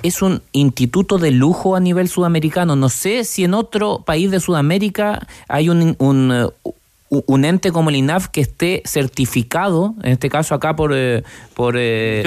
es 0.04 0.22
un 0.22 0.42
instituto 0.52 1.18
de 1.18 1.32
lujo 1.32 1.76
a 1.76 1.80
nivel 1.80 2.08
sudamericano. 2.08 2.76
No 2.76 2.90
sé 2.90 3.24
si 3.24 3.44
en 3.46 3.54
otro 3.56 4.04
país 4.06 4.30
de 4.30 4.40
Sudamérica 4.40 5.26
hay 5.48 5.70
un, 5.70 5.96
un, 6.00 6.32
eh, 6.32 6.70
un 7.10 7.46
ente 7.46 7.72
como 7.72 7.90
el 7.90 7.96
INAF 7.96 8.28
que 8.28 8.42
esté 8.42 8.82
certificado, 8.86 9.96
en 10.04 10.14
este 10.14 10.30
caso 10.30 10.54
acá 10.54 10.76
por, 10.76 10.92
eh, 10.94 11.24
por, 11.54 11.76
eh, 11.78 12.24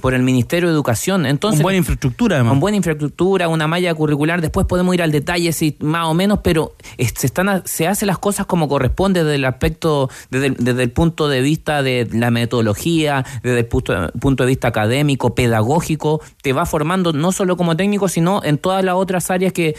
por 0.00 0.14
el 0.14 0.22
Ministerio 0.22 0.68
de 0.68 0.74
Educación. 0.74 1.24
Entonces, 1.24 1.60
Con 1.60 1.64
buena 1.64 1.78
infraestructura, 1.78 2.36
además. 2.36 2.52
Con 2.52 2.60
buena 2.60 2.76
infraestructura, 2.76 3.48
una 3.48 3.68
malla 3.68 3.94
curricular. 3.94 4.40
Después 4.40 4.66
podemos 4.66 4.94
ir 4.94 5.02
al 5.02 5.12
detalle, 5.12 5.52
si 5.52 5.76
más 5.80 6.06
o 6.06 6.14
menos, 6.14 6.40
pero 6.42 6.74
se, 6.98 7.26
están, 7.26 7.62
se 7.64 7.86
hacen 7.86 8.08
las 8.08 8.18
cosas 8.18 8.46
como 8.46 8.68
corresponde 8.68 9.22
desde 9.22 9.36
el 9.36 9.44
aspecto, 9.44 10.10
desde 10.30 10.46
el, 10.46 10.56
desde 10.58 10.82
el 10.82 10.90
punto 10.90 11.28
de 11.28 11.40
vista 11.40 11.82
de 11.82 12.08
la 12.12 12.30
metodología, 12.32 13.24
desde 13.42 13.60
el 13.60 13.66
punto, 13.66 14.10
punto 14.20 14.42
de 14.42 14.48
vista 14.48 14.68
académico, 14.68 15.34
pedagógico. 15.34 16.20
Te 16.42 16.52
va 16.52 16.66
formando 16.66 17.12
no 17.12 17.30
solo 17.30 17.56
como 17.56 17.76
técnico, 17.76 18.08
sino 18.08 18.42
en 18.42 18.58
todas 18.58 18.84
las 18.84 18.96
otras 18.96 19.30
áreas 19.30 19.52
que, 19.52 19.76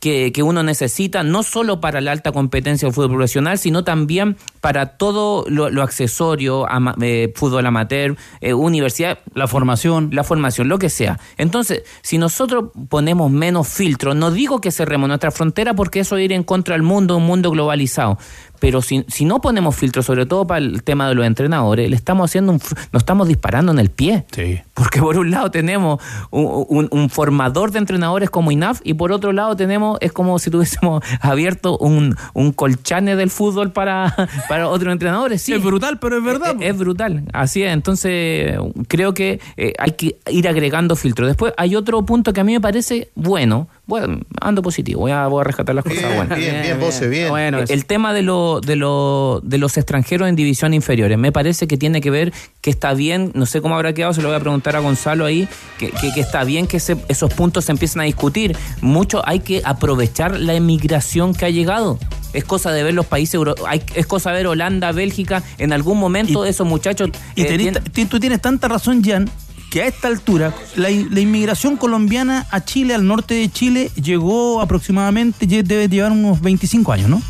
que, 0.00 0.32
que 0.32 0.42
uno 0.42 0.62
necesita, 0.62 1.22
no 1.22 1.42
solo 1.42 1.80
para 1.80 2.02
la 2.02 2.12
alta 2.12 2.32
competencia 2.32 2.86
del 2.86 2.94
fútbol 2.94 3.12
profesional, 3.12 3.58
sino 3.58 3.85
también 3.86 4.36
para 4.60 4.98
todo 4.98 5.46
lo, 5.48 5.70
lo 5.70 5.82
accesorio, 5.82 6.68
ama- 6.70 6.94
eh, 7.00 7.32
fútbol 7.34 7.64
amateur, 7.64 8.16
eh, 8.42 8.52
universidad. 8.52 9.20
La 9.32 9.46
formación. 9.46 10.10
La 10.12 10.24
formación, 10.24 10.68
lo 10.68 10.78
que 10.78 10.90
sea. 10.90 11.18
Entonces, 11.38 11.84
si 12.02 12.18
nosotros 12.18 12.66
ponemos 12.90 13.30
menos 13.30 13.66
filtros, 13.68 14.14
no 14.14 14.30
digo 14.30 14.60
que 14.60 14.70
cerremos 14.70 15.08
nuestra 15.08 15.30
frontera 15.30 15.72
porque 15.72 16.00
eso 16.00 16.18
es 16.18 16.24
ir 16.26 16.32
en 16.34 16.42
contra 16.42 16.74
del 16.74 16.82
mundo, 16.82 17.16
un 17.16 17.24
mundo 17.24 17.50
globalizado. 17.50 18.18
Pero 18.60 18.82
si, 18.82 19.04
si 19.08 19.24
no 19.24 19.40
ponemos 19.40 19.74
filtros, 19.76 20.06
sobre 20.06 20.26
todo 20.26 20.46
para 20.46 20.58
el 20.58 20.82
tema 20.82 21.08
de 21.08 21.14
los 21.14 21.26
entrenadores, 21.26 21.88
le 21.90 21.96
estamos 21.96 22.30
haciendo 22.30 22.52
un, 22.52 22.60
nos 22.92 23.02
estamos 23.02 23.28
disparando 23.28 23.72
en 23.72 23.78
el 23.78 23.90
pie. 23.90 24.24
Sí. 24.32 24.60
Porque 24.74 25.00
por 25.00 25.18
un 25.18 25.30
lado 25.30 25.50
tenemos 25.50 26.00
un, 26.30 26.64
un- 26.68 26.88
un 26.90 27.10
formador 27.10 27.70
de 27.72 27.78
entrenadores 27.78 28.30
como 28.30 28.50
INAF 28.50 28.80
y 28.84 28.94
por 28.94 29.12
otro 29.12 29.32
lado 29.32 29.56
tenemos, 29.56 29.98
es 30.00 30.12
como 30.12 30.38
si 30.38 30.50
tuviésemos 30.50 31.02
abierto 31.20 31.76
un, 31.78 32.14
un 32.34 32.52
colchane 32.52 33.16
del 33.16 33.30
fútbol 33.30 33.72
para, 33.72 34.14
para 34.48 34.68
otros 34.68 34.92
entrenadores. 34.92 35.42
Sí. 35.42 35.52
Es 35.54 35.62
brutal, 35.62 35.98
pero 35.98 36.18
es 36.18 36.24
verdad. 36.24 36.56
Es, 36.60 36.70
es 36.70 36.78
brutal, 36.78 37.22
así 37.32 37.62
es. 37.62 37.72
Entonces 37.72 38.58
creo 38.88 39.14
que 39.14 39.40
eh, 39.56 39.72
hay 39.78 39.92
que 39.92 40.18
ir 40.30 40.48
agregando 40.48 40.96
filtros. 40.96 41.28
Después 41.28 41.52
hay 41.56 41.74
otro 41.76 42.04
punto 42.04 42.32
que 42.32 42.40
a 42.40 42.44
mí 42.44 42.52
me 42.52 42.60
parece 42.60 43.10
bueno. 43.14 43.68
Bueno, 43.86 44.18
ando 44.40 44.62
positivo, 44.62 45.02
voy 45.02 45.12
a, 45.12 45.28
voy 45.28 45.42
a 45.42 45.44
rescatar 45.44 45.72
las 45.72 45.84
cosas 45.84 46.00
Bien, 46.02 46.16
buenas. 46.16 46.38
bien, 46.38 46.60
bien, 46.60 46.80
Bose, 46.80 47.08
bien. 47.08 47.28
Bueno, 47.28 47.58
el 47.68 47.86
tema 47.86 48.12
de, 48.12 48.24
lo, 48.46 48.60
de, 48.60 48.76
lo, 48.76 49.40
de 49.42 49.58
los 49.58 49.76
extranjeros 49.76 50.28
en 50.28 50.36
división 50.36 50.74
inferiores, 50.74 51.18
me 51.18 51.32
parece 51.32 51.66
que 51.66 51.76
tiene 51.76 52.00
que 52.00 52.10
ver 52.10 52.32
que 52.60 52.70
está 52.70 52.94
bien, 52.94 53.30
no 53.34 53.46
sé 53.46 53.60
cómo 53.60 53.74
habrá 53.74 53.92
quedado, 53.92 54.12
se 54.14 54.22
lo 54.22 54.28
voy 54.28 54.36
a 54.36 54.40
preguntar 54.40 54.76
a 54.76 54.80
Gonzalo 54.80 55.24
ahí, 55.24 55.48
que, 55.78 55.90
que- 55.90 56.12
que 56.12 56.20
está 56.20 56.44
bien 56.44 56.66
que 56.66 56.76
esos 56.76 57.32
puntos 57.34 57.64
se 57.66 57.72
empiecen 57.72 58.00
a 58.00 58.04
discutir. 58.04 58.56
Mucho 58.80 59.22
hay 59.28 59.40
que 59.40 59.62
aprovechar 59.64 60.38
la 60.38 60.54
emigración 60.54 61.34
que 61.34 61.44
ha 61.46 61.50
llegado. 61.50 61.98
Es 62.32 62.44
cosa 62.44 62.70
de 62.72 62.82
ver 62.82 62.94
los 62.94 63.06
países, 63.06 63.34
euro- 63.34 63.54
hay- 63.66 63.82
es 63.94 64.06
cosa 64.06 64.30
de 64.30 64.36
ver 64.36 64.46
Holanda, 64.46 64.92
Bélgica, 64.92 65.42
en 65.58 65.72
algún 65.72 65.98
momento 65.98 66.44
esos 66.44 66.66
muchachos... 66.66 67.10
Y 67.34 67.42
eh, 67.42 67.46
tenés- 67.48 67.82
tienen- 67.92 68.08
tú 68.08 68.20
tienes 68.20 68.40
tanta 68.40 68.68
razón, 68.68 69.02
Jan, 69.02 69.28
que 69.70 69.82
a 69.82 69.86
esta 69.86 70.08
altura 70.08 70.54
la, 70.76 70.88
la 70.90 71.20
inmigración 71.20 71.76
colombiana 71.76 72.46
a 72.50 72.64
Chile, 72.64 72.94
al 72.94 73.06
norte 73.06 73.34
de 73.34 73.48
Chile, 73.50 73.90
llegó 74.00 74.60
aproximadamente, 74.60 75.46
debe 75.46 75.88
llevar 75.88 76.12
unos 76.12 76.40
25 76.40 76.92
años, 76.92 77.08
¿no? 77.08 77.20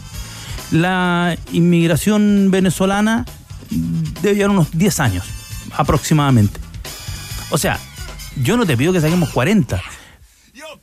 La 0.70 1.36
inmigración 1.52 2.48
venezolana 2.50 3.24
debe 4.22 4.34
llevar 4.36 4.50
unos 4.50 4.70
10 4.76 5.00
años, 5.00 5.24
aproximadamente. 5.76 6.60
O 7.50 7.58
sea, 7.58 7.78
yo 8.42 8.56
no 8.56 8.66
te 8.66 8.76
pido 8.76 8.92
que 8.92 9.00
saquemos 9.00 9.30
40, 9.30 9.80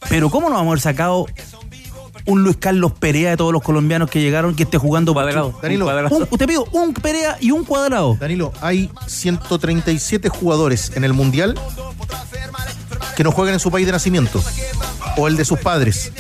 pero 0.10 0.30
¿cómo 0.30 0.50
no 0.50 0.56
vamos 0.56 0.68
a 0.68 0.72
haber 0.72 0.82
sacado 0.82 1.26
un 2.26 2.42
Luis 2.44 2.56
Carlos 2.58 2.94
Perea 2.94 3.32
de 3.32 3.38
todos 3.38 3.52
los 3.52 3.62
colombianos 3.62 4.10
que 4.10 4.22
llegaron 4.22 4.56
que 4.56 4.64
esté 4.64 4.78
jugando 4.78 5.14
cuadrado? 5.14 5.60
Danilo, 5.62 5.86
Un- 6.10 6.38
te 6.38 6.48
pido 6.48 6.66
un 6.72 6.94
Perea 6.94 7.38
y 7.42 7.52
un 7.52 7.66
cuadrado. 7.66 8.16
Danilo, 8.20 8.54
hay 8.62 8.90
137 9.08 10.30
jugadores 10.30 10.94
en 10.96 11.04
el 11.04 11.12
Mundial 11.14 11.60
que 13.18 13.24
no 13.24 13.32
juegan 13.32 13.54
en 13.56 13.60
su 13.60 13.70
país 13.70 13.86
de 13.86 13.92
nacimiento 13.92 14.42
o 15.18 15.28
el 15.28 15.36
de 15.36 15.44
sus 15.46 15.60
padres. 15.60 16.12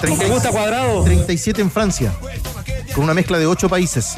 ¿Te 0.00 0.08
gusta 0.28 0.50
cuadrado? 0.50 1.04
37 1.04 1.60
en 1.62 1.70
Francia, 1.70 2.12
con 2.98 3.04
una 3.04 3.14
mezcla 3.14 3.38
de 3.38 3.46
8 3.46 3.68
países. 3.68 4.16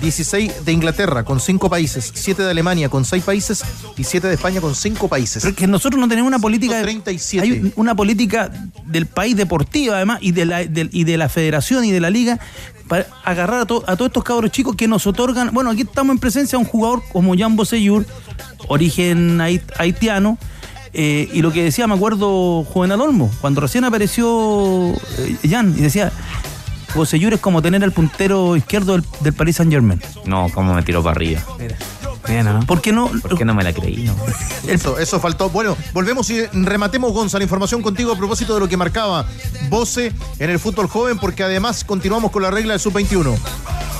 16 0.00 0.64
de 0.64 0.72
Inglaterra 0.72 1.22
con 1.22 1.38
5 1.38 1.68
países, 1.68 2.10
7 2.14 2.42
de 2.42 2.50
Alemania 2.50 2.88
con 2.88 3.04
6 3.04 3.22
países 3.24 3.62
y 3.98 4.04
7 4.04 4.26
de 4.26 4.32
España 4.34 4.58
con 4.62 4.74
5 4.74 5.06
países. 5.06 5.42
Pero 5.42 5.50
es 5.50 5.56
que 5.58 5.66
nosotros 5.66 6.00
no 6.00 6.08
tenemos 6.08 6.28
una 6.28 6.38
política. 6.38 6.76
de- 6.78 6.82
37. 6.84 7.46
Hay 7.46 7.60
un- 7.60 7.72
una 7.76 7.94
política 7.94 8.50
del 8.86 9.04
país 9.04 9.36
deportiva, 9.36 9.96
además, 9.96 10.18
y 10.22 10.32
de 10.32 10.46
la, 10.46 10.62
y 10.62 11.04
de 11.04 11.18
la 11.18 11.28
federación 11.28 11.84
y 11.84 11.90
de 11.92 12.00
la 12.00 12.08
liga, 12.08 12.40
para 12.88 13.06
agarrar 13.22 13.60
a, 13.60 13.66
to- 13.66 13.84
a 13.86 13.96
todos 13.96 14.08
estos 14.08 14.24
cabros 14.24 14.50
chicos 14.50 14.76
que 14.76 14.88
nos 14.88 15.06
otorgan. 15.06 15.50
Bueno, 15.52 15.68
aquí 15.68 15.82
estamos 15.82 16.14
en 16.14 16.18
presencia 16.18 16.58
de 16.58 16.64
un 16.64 16.70
jugador 16.70 17.02
como 17.12 17.36
Jan 17.36 17.54
Boseyur, 17.54 18.06
origen 18.68 19.40
hait- 19.42 19.70
haitiano. 19.76 20.38
eh, 20.94 21.28
y 21.32 21.42
lo 21.42 21.52
que 21.52 21.64
decía, 21.64 21.86
me 21.86 21.94
acuerdo, 21.94 22.64
Juvenal 22.64 23.00
Olmo, 23.02 23.30
cuando 23.42 23.60
recién 23.60 23.84
apareció 23.84 24.90
eh, 25.18 25.36
Jan, 25.50 25.74
y 25.76 25.82
decía. 25.82 26.10
Boseyur 26.94 27.34
es 27.34 27.40
como 27.40 27.62
tener 27.62 27.82
al 27.84 27.92
puntero 27.92 28.56
izquierdo 28.56 28.92
del, 28.92 29.04
del 29.20 29.32
Paris 29.32 29.56
Saint 29.56 29.72
Germain. 29.72 30.00
No, 30.24 30.48
cómo 30.52 30.74
me 30.74 30.82
tiró 30.82 31.02
para 31.02 31.16
arriba. 31.16 31.42
¿Por 32.66 32.80
qué 32.80 32.92
no? 32.92 33.10
¿Por 33.20 33.36
qué 33.36 33.44
no 33.44 33.54
me 33.54 33.62
la 33.62 33.72
creí? 33.72 34.04
No? 34.04 34.14
Eso, 34.68 34.98
eso 34.98 35.18
faltó. 35.18 35.50
Bueno, 35.50 35.76
volvemos 35.92 36.30
y 36.30 36.40
rematemos, 36.46 37.12
Gonzalo, 37.12 37.42
información 37.42 37.82
contigo 37.82 38.12
a 38.12 38.16
propósito 38.16 38.54
de 38.54 38.60
lo 38.60 38.68
que 38.68 38.76
marcaba 38.76 39.26
Bose 39.68 40.12
en 40.38 40.50
el 40.50 40.60
fútbol 40.60 40.86
joven, 40.86 41.18
porque 41.18 41.42
además 41.42 41.84
continuamos 41.84 42.30
con 42.30 42.42
la 42.42 42.50
regla 42.50 42.74
del 42.74 42.80
sub-21. 42.80 43.36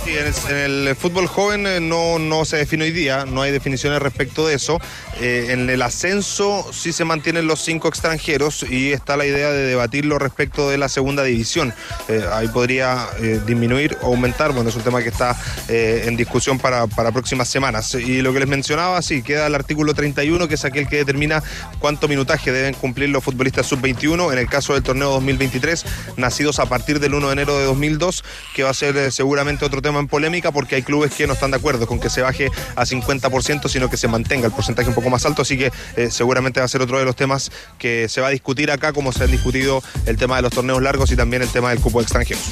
Sí, 0.04 0.16
en 0.18 0.56
el, 0.56 0.96
fútbol 0.96 1.28
joven 1.28 1.64
eh, 1.64 1.78
no, 1.78 2.18
no 2.18 2.44
se 2.44 2.56
define 2.56 2.84
hoy 2.84 2.90
día, 2.90 3.24
no 3.24 3.42
hay 3.42 3.52
definiciones 3.52 4.02
respecto 4.02 4.44
de 4.48 4.54
eso. 4.54 4.80
Eh, 5.20 5.48
en 5.50 5.70
el 5.70 5.80
ascenso 5.80 6.68
sí 6.72 6.92
se 6.92 7.04
mantienen 7.04 7.46
los 7.46 7.60
cinco 7.60 7.86
extranjeros 7.86 8.64
y 8.68 8.90
está 8.90 9.16
la 9.16 9.26
idea 9.26 9.52
de 9.52 9.64
debatirlo 9.64 10.18
respecto 10.18 10.68
de 10.68 10.76
la 10.76 10.88
segunda 10.88 11.22
división. 11.22 11.72
Eh, 12.08 12.24
ahí 12.32 12.48
podría 12.48 13.06
disminuir 13.46 13.96
o 14.02 14.06
aumentar, 14.06 14.50
bueno, 14.50 14.70
es 14.70 14.76
un 14.76 14.82
tema 14.82 15.02
que 15.02 15.08
está 15.08 15.36
en 15.68 16.16
discusión 16.16 16.58
para, 16.58 16.88
para 16.88 17.12
próximas 17.12 17.46
semanas. 17.48 17.94
Y 17.94 18.22
lo 18.22 18.32
que 18.32 18.40
les 18.40 18.48
mencionaba, 18.48 19.00
sí, 19.02 19.22
queda 19.22 19.46
el 19.46 19.54
artículo 19.54 19.94
31, 19.94 20.48
que 20.48 20.54
es 20.54 20.64
aquel 20.64 20.88
que 20.88 20.96
determina 20.96 21.42
cuánto 21.78 22.08
minutaje 22.08 22.50
deben 22.50 22.74
cumplir 22.74 23.10
los 23.10 23.22
futbolistas 23.22 23.66
sub-21 23.66 24.32
en 24.32 24.38
el 24.38 24.48
caso 24.48 24.74
del 24.74 24.82
torneo 24.82 25.10
2023, 25.10 25.84
nacidos 26.16 26.58
a 26.58 26.66
partir 26.66 26.98
del 26.98 27.14
1 27.14 27.28
de 27.28 27.32
enero 27.32 27.58
de 27.58 27.66
2002, 27.66 28.24
que 28.54 28.64
va 28.64 28.70
a 28.70 28.74
ser 28.74 29.12
seguramente 29.12 29.64
otro 29.64 29.80
tema 29.80 29.91
en 29.98 30.08
polémica 30.08 30.52
porque 30.52 30.76
hay 30.76 30.82
clubes 30.82 31.12
que 31.12 31.26
no 31.26 31.34
están 31.34 31.50
de 31.50 31.56
acuerdo 31.56 31.86
con 31.86 32.00
que 32.00 32.10
se 32.10 32.22
baje 32.22 32.50
a 32.76 32.84
50%, 32.84 33.68
sino 33.68 33.90
que 33.90 33.96
se 33.96 34.08
mantenga 34.08 34.46
el 34.46 34.52
porcentaje 34.52 34.88
un 34.88 34.94
poco 34.94 35.10
más 35.10 35.24
alto, 35.26 35.42
así 35.42 35.58
que 35.58 35.72
eh, 35.96 36.10
seguramente 36.10 36.60
va 36.60 36.66
a 36.66 36.68
ser 36.68 36.82
otro 36.82 36.98
de 36.98 37.04
los 37.04 37.16
temas 37.16 37.50
que 37.78 38.08
se 38.08 38.20
va 38.20 38.28
a 38.28 38.30
discutir 38.30 38.70
acá, 38.70 38.92
como 38.92 39.12
se 39.12 39.24
han 39.24 39.30
discutido 39.30 39.82
el 40.06 40.16
tema 40.16 40.36
de 40.36 40.42
los 40.42 40.52
torneos 40.52 40.82
largos 40.82 41.10
y 41.10 41.16
también 41.16 41.42
el 41.42 41.48
tema 41.48 41.70
del 41.70 41.80
cupo 41.80 41.98
de 41.98 42.04
extranjeros. 42.04 42.42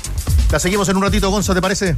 La 0.50 0.58
seguimos 0.58 0.88
en 0.88 0.96
un 0.96 1.02
ratito, 1.02 1.30
Gonza, 1.30 1.54
¿te 1.54 1.62
parece? 1.62 1.94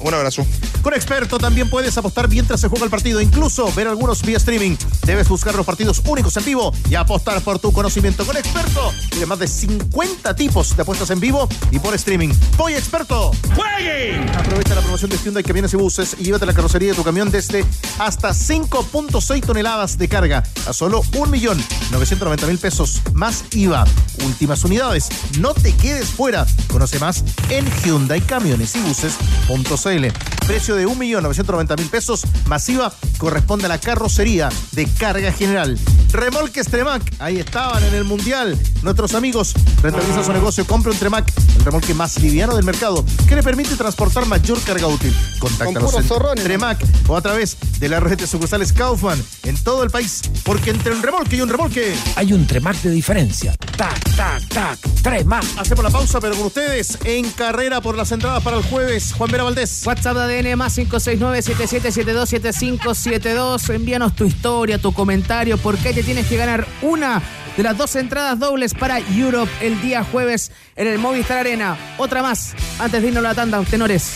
Un 0.00 0.12
abrazo. 0.12 0.44
Con 0.82 0.94
Experto 0.94 1.38
también 1.38 1.70
puedes 1.70 1.96
apostar 1.96 2.28
mientras 2.28 2.60
se 2.60 2.66
juega 2.68 2.84
el 2.84 2.90
partido, 2.90 3.20
incluso 3.20 3.72
ver 3.74 3.86
algunos 3.86 4.22
vía 4.22 4.38
streaming. 4.38 4.76
Debes 5.06 5.28
buscar 5.28 5.54
los 5.54 5.64
partidos 5.64 6.02
únicos 6.06 6.36
en 6.36 6.44
vivo 6.44 6.74
y 6.90 6.96
apostar 6.96 7.40
por 7.42 7.60
tu 7.60 7.72
conocimiento. 7.72 8.26
Con 8.26 8.36
Experto, 8.36 8.92
tiene 9.10 9.26
más 9.26 9.38
de 9.38 9.46
50 9.46 10.34
tipos 10.34 10.74
de 10.74 10.82
apuestas 10.82 11.10
en 11.10 11.20
vivo 11.20 11.48
y 11.70 11.78
por 11.78 11.94
streaming. 11.94 12.30
Voy 12.56 12.74
Experto. 12.74 13.30
¡Jueguen! 13.54 14.28
Aprovecha 14.30 14.74
la 14.74 14.81
promoción 14.82 15.10
de 15.10 15.18
Hyundai 15.18 15.42
Camiones 15.42 15.72
y 15.72 15.76
Buses 15.76 16.16
y 16.18 16.24
llévate 16.24 16.46
la 16.46 16.52
carrocería 16.52 16.90
de 16.90 16.94
tu 16.94 17.02
camión 17.02 17.30
desde 17.30 17.64
hasta 17.98 18.30
5.6 18.30 19.44
toneladas 19.44 19.98
de 19.98 20.08
carga 20.08 20.42
a 20.66 20.72
solo 20.72 21.02
1.990.000 21.12 22.58
pesos 22.58 23.00
más 23.12 23.44
IVA. 23.52 23.84
Últimas 24.24 24.64
unidades. 24.64 25.08
No 25.38 25.54
te 25.54 25.74
quedes 25.74 26.08
fuera. 26.08 26.46
Conoce 26.68 26.98
más 26.98 27.24
en 27.50 27.64
Hyundai 27.82 28.20
Camiones 28.20 28.74
y 28.76 28.80
Buses.cl. 28.80 30.06
Precio 30.46 30.74
de 30.74 30.86
1.990.000 30.86 31.88
pesos 31.88 32.24
más 32.46 32.68
IVA 32.68 32.92
corresponde 33.18 33.66
a 33.66 33.68
la 33.68 33.78
carrocería 33.78 34.48
de 34.72 34.86
carga 34.86 35.32
general. 35.32 35.78
Remolques 36.12 36.66
Tremac, 36.66 37.02
ahí 37.20 37.38
estaban 37.38 37.82
en 37.84 37.94
el 37.94 38.04
Mundial. 38.04 38.58
Nuestros 38.82 39.14
amigos 39.14 39.54
rentabilizan 39.82 40.24
su 40.24 40.32
negocio, 40.32 40.66
compra 40.66 40.92
un 40.92 40.98
Tremac, 40.98 41.32
el 41.56 41.64
remolque 41.64 41.94
más 41.94 42.20
liviano 42.20 42.54
del 42.56 42.64
mercado, 42.64 43.04
que 43.28 43.36
le 43.36 43.42
permite 43.42 43.76
transportar 43.76 44.26
mayor 44.26 44.58
carga 44.72 44.86
útil. 44.86 45.14
Contáctalos 45.38 45.92
puros 45.92 46.32
en 46.36 46.44
Tremac 46.44 46.82
o 47.06 47.14
a 47.14 47.20
través 47.20 47.58
de 47.78 47.90
la 47.90 48.00
red 48.00 48.18
de 48.18 48.26
sucursales 48.26 48.72
Kaufman 48.72 49.22
en 49.42 49.62
todo 49.62 49.82
el 49.82 49.90
país, 49.90 50.22
porque 50.44 50.70
entre 50.70 50.92
un 50.92 51.02
remolque 51.02 51.36
y 51.36 51.42
un 51.42 51.50
remolque 51.50 51.94
Hay 52.16 52.32
un 52.32 52.46
Tremac 52.46 52.80
de 52.80 52.90
diferencia. 52.90 53.54
Tac, 53.76 54.16
tac, 54.16 54.48
tac. 54.48 54.78
Tremac. 55.02 55.44
Hacemos 55.58 55.84
la 55.84 55.90
pausa, 55.90 56.20
pero 56.20 56.34
con 56.36 56.46
ustedes 56.46 56.96
en 57.04 57.28
carrera 57.32 57.82
por 57.82 57.98
las 57.98 58.12
entradas 58.12 58.42
para 58.42 58.56
el 58.56 58.62
jueves. 58.62 59.12
Juan 59.12 59.30
Vera 59.30 59.44
Valdés. 59.44 59.82
WhatsApp 59.84 60.16
de 60.16 60.38
ADN 60.38 60.56
más 60.56 60.78
569-7772-7572. 60.78 63.74
Envíanos 63.74 64.16
tu 64.16 64.24
historia, 64.24 64.78
tu 64.78 64.94
comentario, 64.94 65.58
por 65.58 65.76
qué 65.76 65.92
te 65.92 66.02
tienes 66.02 66.26
que 66.28 66.38
ganar 66.38 66.66
una 66.80 67.20
de 67.58 67.62
las 67.62 67.76
dos 67.76 67.94
entradas 67.96 68.38
dobles 68.38 68.72
para 68.72 69.00
Europe 69.00 69.52
el 69.60 69.82
día 69.82 70.02
jueves 70.02 70.50
en 70.76 70.86
el 70.86 70.98
Movistar 70.98 71.36
Arena. 71.38 71.76
Otra 71.98 72.22
más, 72.22 72.54
antes 72.78 73.02
de 73.02 73.08
irnos 73.08 73.22
a 73.22 73.28
la 73.28 73.34
tanda, 73.34 73.62
tenores. 73.64 74.14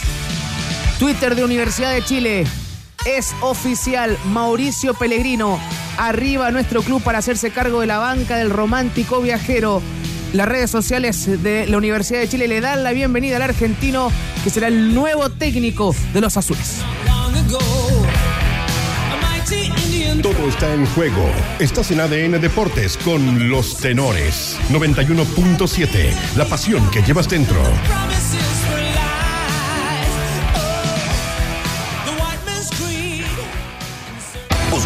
Twitter 0.98 1.34
de 1.34 1.44
Universidad 1.44 1.92
de 1.92 2.02
Chile. 2.02 2.44
Es 3.04 3.34
oficial, 3.42 4.16
Mauricio 4.26 4.94
Pellegrino. 4.94 5.60
Arriba 5.98 6.50
nuestro 6.50 6.82
club 6.82 7.02
para 7.02 7.18
hacerse 7.18 7.50
cargo 7.50 7.80
de 7.80 7.86
la 7.86 7.98
banca 7.98 8.36
del 8.36 8.50
romántico 8.50 9.20
viajero. 9.20 9.82
Las 10.32 10.48
redes 10.48 10.70
sociales 10.70 11.42
de 11.42 11.66
la 11.66 11.76
Universidad 11.76 12.20
de 12.20 12.28
Chile 12.28 12.48
le 12.48 12.60
dan 12.60 12.82
la 12.82 12.92
bienvenida 12.92 13.36
al 13.36 13.42
argentino 13.42 14.10
que 14.42 14.50
será 14.50 14.68
el 14.68 14.94
nuevo 14.94 15.30
técnico 15.30 15.94
de 16.12 16.20
los 16.20 16.36
azules. 16.36 16.82
Todo 20.22 20.48
está 20.48 20.72
en 20.74 20.86
juego. 20.86 21.30
Estás 21.58 21.90
en 21.90 22.00
ADN 22.00 22.40
Deportes 22.40 22.96
con 22.96 23.48
los 23.48 23.76
tenores. 23.76 24.58
91.7. 24.70 26.12
La 26.36 26.46
pasión 26.46 26.90
que 26.90 27.02
llevas 27.02 27.28
dentro. 27.28 27.62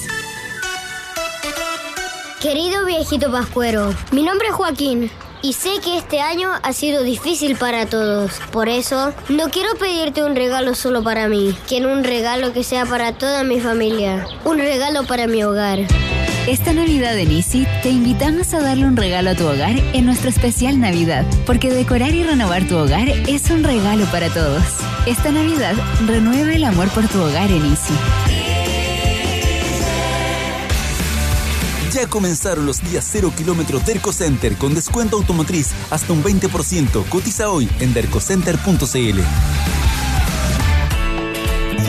Querido 2.41 2.87
viejito 2.87 3.31
Pascuero, 3.31 3.93
mi 4.13 4.23
nombre 4.23 4.49
es 4.49 4.55
Joaquín 4.55 5.11
y 5.43 5.53
sé 5.55 5.81
que 5.85 5.99
este 5.99 6.21
año 6.21 6.51
ha 6.63 6.73
sido 6.73 7.03
difícil 7.03 7.57
para 7.57 7.87
todos. 7.87 8.33
Por 8.51 8.69
eso, 8.69 9.13
no 9.29 9.49
quiero 9.51 9.75
pedirte 9.75 10.23
un 10.23 10.37
regalo 10.37 10.75
solo 10.75 11.03
para 11.03 11.29
mí, 11.29 11.55
quiero 11.69 11.93
un 11.93 12.05
regalo 12.05 12.53
que 12.53 12.65
sea 12.65 12.87
para 12.87 13.13
toda 13.13 13.45
mi 13.45 13.61
familia, 13.61 14.27
un 14.45 14.59
regalo 14.59 15.05
para 15.05 15.27
mi 15.27 15.43
hogar. 15.43 15.81
Esta 16.47 16.73
Navidad 16.73 17.17
en 17.19 17.31
Easy 17.31 17.67
te 17.85 17.91
invitamos 17.91 18.53
a 18.53 18.61
darle 18.61 18.87
un 18.87 18.97
regalo 18.97 19.31
a 19.31 19.35
tu 19.37 19.47
hogar 19.47 19.77
en 19.93 20.07
nuestro 20.07 20.29
especial 20.29 20.81
Navidad, 20.81 21.25
porque 21.47 21.71
decorar 21.71 22.15
y 22.15 22.25
renovar 22.25 22.67
tu 22.67 22.77
hogar 22.77 23.09
es 23.09 23.49
un 23.51 23.63
regalo 23.63 24.07
para 24.07 24.29
todos. 24.29 24.65
Esta 25.07 25.31
Navidad 25.31 25.75
renueva 26.05 26.53
el 26.53 26.65
amor 26.65 26.89
por 26.89 27.07
tu 27.07 27.21
hogar 27.21 27.51
en 27.51 27.65
Easy. 27.65 27.95
Ya 31.93 32.07
comenzaron 32.07 32.65
los 32.65 32.83
días 32.83 33.07
0 33.13 33.35
kilómetros 33.37 33.85
Derco 33.85 34.15
Center 34.15 34.57
con 34.57 34.75
descuento 34.75 35.19
automotriz 35.19 35.73
hasta 35.91 36.15
un 36.15 36.25
20%. 36.25 37.07
Cotiza 37.11 37.51
hoy 37.51 37.69
en 37.81 37.93
dercocenter.cl. 37.93 39.21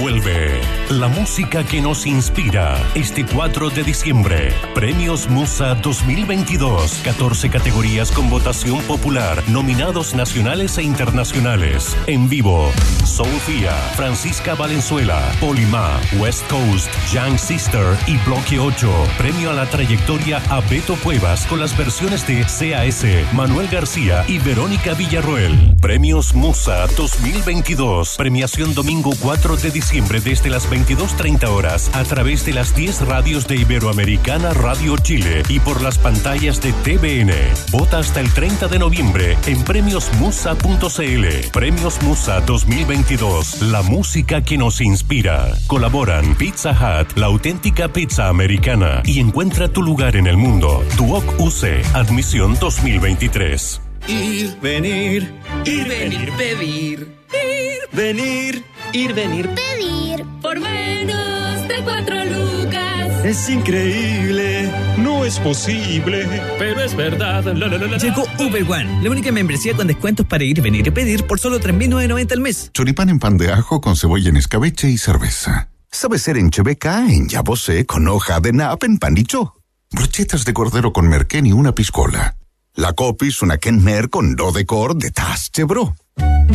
Vuelve 0.02 0.83
la 0.90 1.08
música 1.08 1.64
que 1.64 1.82
nos 1.82 2.06
inspira 2.06 2.78
este 2.96 3.26
4 3.26 3.70
de 3.70 3.84
diciembre. 3.84 4.54
Premios 4.76 5.30
Musa 5.30 5.76
2022. 5.76 7.02
14 7.04 7.50
categorías 7.50 8.12
con 8.12 8.30
votación 8.30 8.82
popular. 8.84 9.42
Nominados 9.48 10.14
nacionales 10.14 10.78
e 10.78 10.84
internacionales. 10.84 11.96
En 12.08 12.30
vivo. 12.30 12.72
Sofía, 13.06 13.72
Francisca 13.96 14.56
Valenzuela, 14.56 15.22
Polima, 15.40 16.00
West 16.20 16.48
Coast, 16.50 16.90
Young 17.12 17.38
Sister 17.38 17.98
y 18.08 18.18
Bloque 18.26 18.60
8. 18.60 18.92
Premio 19.18 19.52
a 19.52 19.54
la 19.54 19.66
trayectoria 19.66 20.42
a 20.50 20.62
Beto 20.62 20.96
Cuevas 20.96 21.46
con 21.46 21.60
las 21.60 21.76
versiones 21.78 22.26
de 22.28 22.44
CAS, 22.44 23.06
Manuel 23.34 23.68
García 23.68 24.24
y 24.28 24.40
Verónica 24.40 24.94
Villarroel. 24.94 25.76
Premios 25.82 26.34
Musa 26.34 26.88
2022. 26.98 28.16
Premiación 28.18 28.74
domingo 28.74 29.12
4 29.20 29.58
de 29.58 29.72
diciembre 29.72 30.20
desde 30.22 30.50
las 30.50 30.70
22.30 30.74 31.48
horas 31.50 31.92
a 31.94 32.04
través 32.04 32.46
de 32.46 32.54
las 32.54 32.76
10 32.76 33.02
radios 33.02 33.48
de 33.48 33.58
Iberoamericana 33.58 34.54
Radio 34.54 34.98
Chile 34.98 35.44
y 35.48 35.60
por 35.60 35.84
las 35.84 36.00
pantallas 36.00 36.62
de 36.62 36.74
TVN. 36.74 37.32
Vota 37.72 38.00
hasta 38.00 38.22
el 38.22 38.34
30 38.34 38.68
de 38.70 38.80
noviembre 38.80 39.38
en 39.46 39.64
premiosmusa.cl. 39.64 41.50
Premios 41.52 42.02
Musa 42.02 42.42
2022. 42.42 43.62
La 43.62 43.84
música 43.84 44.44
que 44.44 44.58
nos 44.58 44.82
inspira. 44.82 45.54
Colaboran 45.68 46.36
Pizza 46.36 46.72
Hut, 46.72 47.16
la 47.18 47.28
auténtica 47.28 47.90
pizza 47.90 48.30
americana 48.30 49.04
y 49.06 49.20
encuentra 49.20 49.68
tu 49.68 49.84
lugar 49.84 50.16
en 50.16 50.26
el 50.26 50.38
mundo. 50.38 50.84
Duoc 50.98 51.40
UC, 51.40 51.86
admisión 51.94 52.58
2023. 52.60 53.80
Ir, 54.08 54.58
venir, 54.60 55.34
ir, 55.66 55.88
venir, 55.88 56.32
pedir. 56.36 57.16
Ir, 57.32 57.80
venir, 57.92 58.64
ir, 58.92 59.14
venir, 59.14 59.50
pedir. 59.50 60.26
Por 60.54 60.62
menos 60.62 61.68
de 61.68 61.84
cuatro 61.84 62.16
lucas. 62.26 63.26
Es 63.26 63.50
increíble, 63.50 64.72
no 65.00 65.26
es 65.26 65.40
posible, 65.40 66.28
pero 66.60 66.80
es 66.82 66.96
verdad. 66.96 67.44
La, 67.44 67.68
la, 67.68 67.80
la, 67.80 67.88
la. 67.88 67.98
Llegó 67.98 68.24
Uber 68.38 68.62
One, 68.62 69.02
la 69.02 69.10
única 69.10 69.32
membresía 69.32 69.76
con 69.76 69.88
descuentos 69.88 70.28
para 70.28 70.44
ir, 70.44 70.62
venir 70.62 70.86
y 70.86 70.92
pedir 70.92 71.26
por 71.26 71.40
solo 71.40 71.60
3.990 71.60 72.32
al 72.34 72.40
mes. 72.42 72.70
Choripán 72.72 73.10
en 73.10 73.18
pan 73.18 73.38
de 73.38 73.52
ajo 73.52 73.82
con 73.82 73.96
cebolla 73.96 74.30
en 74.30 74.38
escabeche 74.38 74.92
y 74.92 75.00
cerveza. 75.00 75.70
Sabe 75.90 76.20
ser 76.20 76.38
en 76.38 76.52
chebeca, 76.52 77.00
en 77.00 77.30
yabosé, 77.30 77.88
con 77.88 78.08
hoja 78.08 78.40
de 78.40 78.54
nap, 78.54 78.84
en 78.84 79.00
panicho. 79.00 79.56
Brochetas 79.90 80.46
de 80.46 80.54
cordero 80.54 80.94
con 80.94 81.08
merquén 81.08 81.48
y 81.48 81.52
una 81.52 81.74
piscola. 81.74 82.38
La 82.76 82.94
copis, 82.94 83.42
una 83.42 83.58
kenmer 83.58 84.12
con 84.12 84.36
do 84.36 84.52
de 84.52 84.68
cor 84.68 84.96
de 84.96 85.10
tas 85.10 85.52
chebro. 85.52 85.96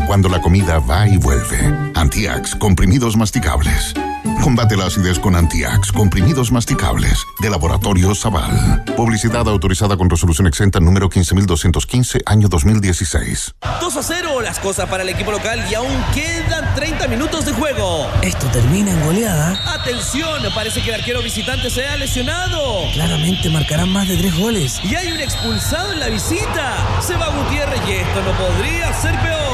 Cuando 0.06 0.28
la 0.28 0.40
comida 0.40 0.78
va 0.78 1.06
y 1.06 1.16
vuelve. 1.16 1.92
Antiax, 1.94 2.54
comprimidos 2.56 3.16
masticables. 3.16 3.94
Combate 4.42 4.76
la 4.76 4.86
acidez 4.86 5.18
con 5.18 5.34
Antiax, 5.34 5.92
comprimidos 5.92 6.52
masticables. 6.52 7.26
De 7.40 7.50
Laboratorio 7.50 8.14
Zaval. 8.14 8.84
Publicidad 8.96 9.48
autorizada 9.48 9.96
con 9.96 10.08
resolución 10.08 10.46
exenta 10.46 10.80
número 10.80 11.08
15215, 11.08 12.22
año 12.24 12.48
2016. 12.48 13.54
2 13.80 13.96
a 13.96 14.02
0 14.02 14.40
las 14.40 14.58
cosas 14.60 14.88
para 14.88 15.02
el 15.02 15.08
equipo 15.08 15.32
local 15.32 15.64
y 15.70 15.74
aún 15.74 15.92
quedan 16.14 16.74
30 16.74 17.08
minutos 17.08 17.44
de 17.44 17.52
juego. 17.52 18.06
Esto 18.22 18.46
termina 18.48 18.92
en 18.92 19.04
goleada. 19.04 19.58
Atención, 19.74 20.42
parece 20.54 20.82
que 20.82 20.90
el 20.90 21.00
arquero 21.00 21.22
visitante 21.22 21.68
se 21.68 21.86
ha 21.86 21.96
lesionado. 21.96 22.84
Claramente 22.94 23.50
marcarán 23.50 23.90
más 23.90 24.08
de 24.08 24.16
tres 24.16 24.36
goles. 24.38 24.80
Y 24.84 24.94
hay 24.94 25.12
un 25.12 25.20
expulsado 25.20 25.92
en 25.92 26.00
la 26.00 26.08
visita. 26.08 27.02
Se 27.02 27.14
va 27.16 27.28
Gutiérrez 27.28 27.80
y 27.88 27.92
esto 27.92 28.22
no 28.22 28.32
podría 28.38 28.92
ser 28.94 29.12
peor. 29.20 29.48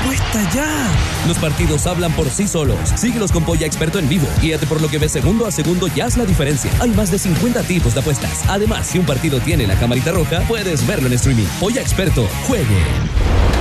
¡Apuesta 0.00 0.50
ya! 0.52 0.88
Los 1.26 1.38
partidos 1.38 1.86
hablan 1.86 2.12
por 2.12 2.30
sí 2.30 2.46
solos. 2.46 2.78
Síguelos 2.96 3.32
con 3.32 3.44
Polla 3.44 3.66
Experto 3.66 3.98
en 3.98 4.08
vivo. 4.08 4.27
Guíate 4.40 4.66
por 4.66 4.80
lo 4.80 4.88
que 4.88 4.98
ves 4.98 5.12
segundo 5.12 5.46
a 5.46 5.50
segundo 5.50 5.88
y 5.94 6.00
haz 6.00 6.16
la 6.16 6.24
diferencia. 6.24 6.70
Hay 6.80 6.90
más 6.90 7.10
de 7.10 7.18
50 7.18 7.62
tipos 7.62 7.94
de 7.94 8.00
apuestas. 8.00 8.44
Además, 8.48 8.86
si 8.86 8.98
un 8.98 9.06
partido 9.06 9.40
tiene 9.40 9.66
la 9.66 9.78
camarita 9.78 10.12
roja, 10.12 10.40
puedes 10.48 10.86
verlo 10.86 11.08
en 11.08 11.14
streaming. 11.14 11.46
Polla 11.60 11.80
Experto, 11.80 12.28
juegue. 12.46 12.76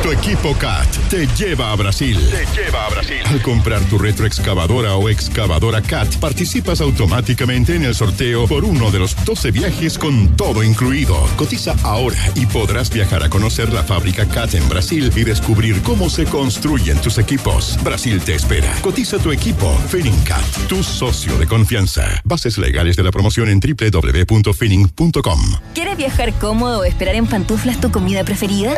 Tu 0.03 0.11
equipo 0.11 0.53
CAT 0.53 0.87
te 1.09 1.27
lleva 1.27 1.71
a 1.71 1.75
Brasil. 1.75 2.17
Te 2.29 2.45
lleva 2.55 2.85
a 2.85 2.89
Brasil. 2.89 3.17
Al 3.25 3.41
comprar 3.41 3.81
tu 3.85 3.97
retroexcavadora 3.97 4.95
o 4.95 5.09
excavadora 5.09 5.81
CAT, 5.81 6.17
participas 6.17 6.81
automáticamente 6.81 7.75
en 7.75 7.83
el 7.83 7.95
sorteo 7.95 8.47
por 8.47 8.63
uno 8.63 8.91
de 8.91 8.99
los 8.99 9.15
12 9.25 9.51
viajes 9.51 9.97
con 9.97 10.35
todo 10.37 10.63
incluido. 10.63 11.17
Cotiza 11.35 11.75
ahora 11.83 12.17
y 12.35 12.45
podrás 12.45 12.89
viajar 12.91 13.23
a 13.23 13.29
conocer 13.29 13.73
la 13.73 13.83
fábrica 13.83 14.27
CAT 14.27 14.53
en 14.53 14.69
Brasil 14.69 15.11
y 15.15 15.23
descubrir 15.23 15.81
cómo 15.81 16.09
se 16.09 16.25
construyen 16.25 17.01
tus 17.01 17.17
equipos. 17.17 17.77
Brasil 17.83 18.21
te 18.21 18.35
espera. 18.35 18.71
Cotiza 18.81 19.17
tu 19.17 19.31
equipo. 19.31 19.75
Fenincat, 19.89 20.45
tu 20.67 20.83
socio 20.83 21.37
de 21.37 21.47
confianza. 21.47 22.21
Bases 22.23 22.57
legales 22.57 22.95
de 22.95 23.03
la 23.03 23.11
promoción 23.11 23.49
en 23.49 23.59
www.fening.com. 23.59 25.39
¿Quieres 25.73 25.97
viajar 25.97 26.33
cómodo 26.33 26.79
o 26.79 26.83
esperar 26.83 27.15
en 27.15 27.27
pantuflas 27.27 27.79
tu 27.79 27.91
comida 27.91 28.23
preferida? 28.23 28.77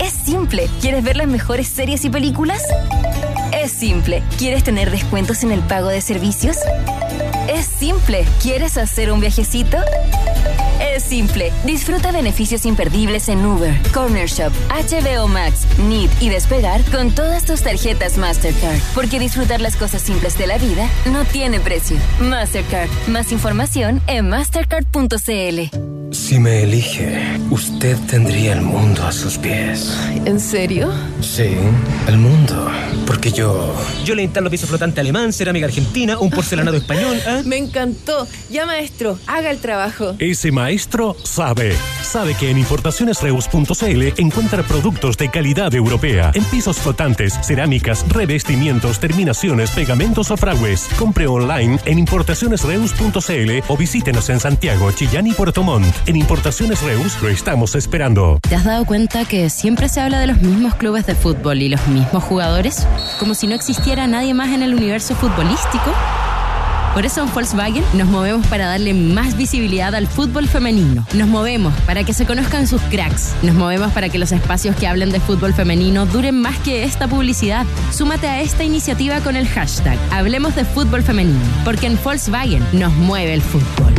Es 0.00 0.12
simple. 0.12 0.68
¿Quieres 0.80 1.02
ver 1.02 1.16
las 1.16 1.26
mejores 1.26 1.68
series 1.68 2.04
y 2.04 2.10
películas? 2.10 2.62
Es 3.52 3.72
simple. 3.72 4.22
¿Quieres 4.38 4.64
tener 4.64 4.90
descuentos 4.90 5.42
en 5.42 5.52
el 5.52 5.60
pago 5.60 5.88
de 5.88 6.00
servicios? 6.00 6.56
Es 7.48 7.66
simple. 7.66 8.24
¿Quieres 8.42 8.76
hacer 8.76 9.10
un 9.12 9.20
viajecito? 9.20 9.78
Es 10.96 11.02
simple. 11.02 11.52
Disfruta 11.66 12.10
beneficios 12.10 12.64
imperdibles 12.64 13.28
en 13.28 13.44
Uber, 13.44 13.74
Corner 13.92 14.26
Shop, 14.26 14.50
HBO 14.70 15.28
Max, 15.28 15.66
Need 15.86 16.08
y 16.20 16.30
Despegar 16.30 16.82
con 16.90 17.14
todas 17.14 17.44
tus 17.44 17.60
tarjetas 17.60 18.16
Mastercard. 18.16 18.78
Porque 18.94 19.18
disfrutar 19.18 19.60
las 19.60 19.76
cosas 19.76 20.00
simples 20.00 20.38
de 20.38 20.46
la 20.46 20.56
vida 20.56 20.88
no 21.12 21.26
tiene 21.26 21.60
precio. 21.60 21.98
Mastercard. 22.18 22.88
Más 23.08 23.30
información 23.30 24.00
en 24.06 24.30
mastercard.cl. 24.30 25.76
Si 26.12 26.38
me 26.38 26.62
elige, 26.62 27.38
usted 27.50 27.76
usted 27.76 27.98
tendría 28.06 28.54
el 28.54 28.62
mundo 28.62 29.04
a 29.04 29.12
sus 29.12 29.36
pies. 29.36 29.94
¿En 30.24 30.40
serio? 30.40 30.90
Sí, 31.20 31.54
el 32.08 32.16
mundo. 32.16 32.70
Porque 33.06 33.30
yo... 33.30 33.74
Yo 34.02 34.14
le 34.14 34.22
instalo 34.22 34.48
piso 34.48 34.66
flotante 34.66 35.00
alemán, 35.02 35.32
cerámica 35.32 35.66
argentina, 35.66 36.18
un 36.18 36.30
porcelanado 36.30 36.76
español. 36.78 37.20
¿eh? 37.26 37.42
Me 37.44 37.58
encantó. 37.58 38.26
Ya, 38.50 38.64
maestro, 38.64 39.18
haga 39.26 39.50
el 39.50 39.58
trabajo. 39.58 40.16
Ese 40.18 40.52
maestro 40.52 40.85
sabe. 41.24 41.76
Sabe 42.02 42.34
que 42.34 42.50
en 42.50 42.58
importacionesreus.cl 42.58 44.20
encuentra 44.20 44.62
productos 44.62 45.16
de 45.16 45.30
calidad 45.30 45.74
europea. 45.74 46.30
En 46.34 46.44
pisos 46.44 46.78
flotantes, 46.78 47.34
cerámicas, 47.42 48.04
revestimientos, 48.08 49.00
terminaciones, 49.00 49.70
pegamentos 49.70 50.30
o 50.30 50.36
fragues. 50.36 50.88
Compre 50.98 51.26
online 51.26 51.78
en 51.84 51.98
importacionesreus.cl 51.98 53.50
o 53.68 53.76
visítenos 53.76 54.30
en 54.30 54.40
Santiago, 54.40 54.90
Chillán 54.92 55.26
y 55.26 55.32
Puerto 55.32 55.62
Montt. 55.62 55.94
En 56.06 56.16
Importaciones 56.16 56.82
Reus 56.82 57.20
lo 57.20 57.28
estamos 57.28 57.74
esperando. 57.74 58.38
¿Te 58.48 58.54
has 58.54 58.64
dado 58.64 58.84
cuenta 58.84 59.24
que 59.24 59.50
siempre 59.50 59.88
se 59.88 60.00
habla 60.00 60.20
de 60.20 60.28
los 60.28 60.40
mismos 60.40 60.74
clubes 60.74 61.06
de 61.06 61.14
fútbol 61.14 61.62
y 61.62 61.68
los 61.68 61.86
mismos 61.88 62.22
jugadores? 62.24 62.86
Como 63.18 63.34
si 63.34 63.46
no 63.46 63.54
existiera 63.54 64.06
nadie 64.06 64.34
más 64.34 64.48
en 64.48 64.62
el 64.62 64.74
universo 64.74 65.14
futbolístico. 65.14 65.92
Por 66.96 67.04
eso 67.04 67.22
en 67.22 67.30
Volkswagen 67.30 67.84
nos 67.92 68.08
movemos 68.08 68.46
para 68.46 68.68
darle 68.68 68.94
más 68.94 69.36
visibilidad 69.36 69.94
al 69.94 70.06
fútbol 70.06 70.48
femenino. 70.48 71.06
Nos 71.12 71.28
movemos 71.28 71.74
para 71.84 72.04
que 72.04 72.14
se 72.14 72.24
conozcan 72.24 72.66
sus 72.66 72.80
cracks. 72.84 73.34
Nos 73.42 73.54
movemos 73.54 73.92
para 73.92 74.08
que 74.08 74.18
los 74.18 74.32
espacios 74.32 74.74
que 74.76 74.86
hablen 74.86 75.10
de 75.10 75.20
fútbol 75.20 75.52
femenino 75.52 76.06
duren 76.06 76.40
más 76.40 76.58
que 76.60 76.84
esta 76.84 77.06
publicidad. 77.06 77.66
Súmate 77.92 78.28
a 78.28 78.40
esta 78.40 78.64
iniciativa 78.64 79.20
con 79.20 79.36
el 79.36 79.46
hashtag 79.46 79.98
Hablemos 80.10 80.56
de 80.56 80.64
Fútbol 80.64 81.02
Femenino, 81.02 81.38
porque 81.66 81.86
en 81.86 81.98
Volkswagen 82.02 82.64
nos 82.72 82.94
mueve 82.94 83.34
el 83.34 83.42
fútbol. 83.42 83.92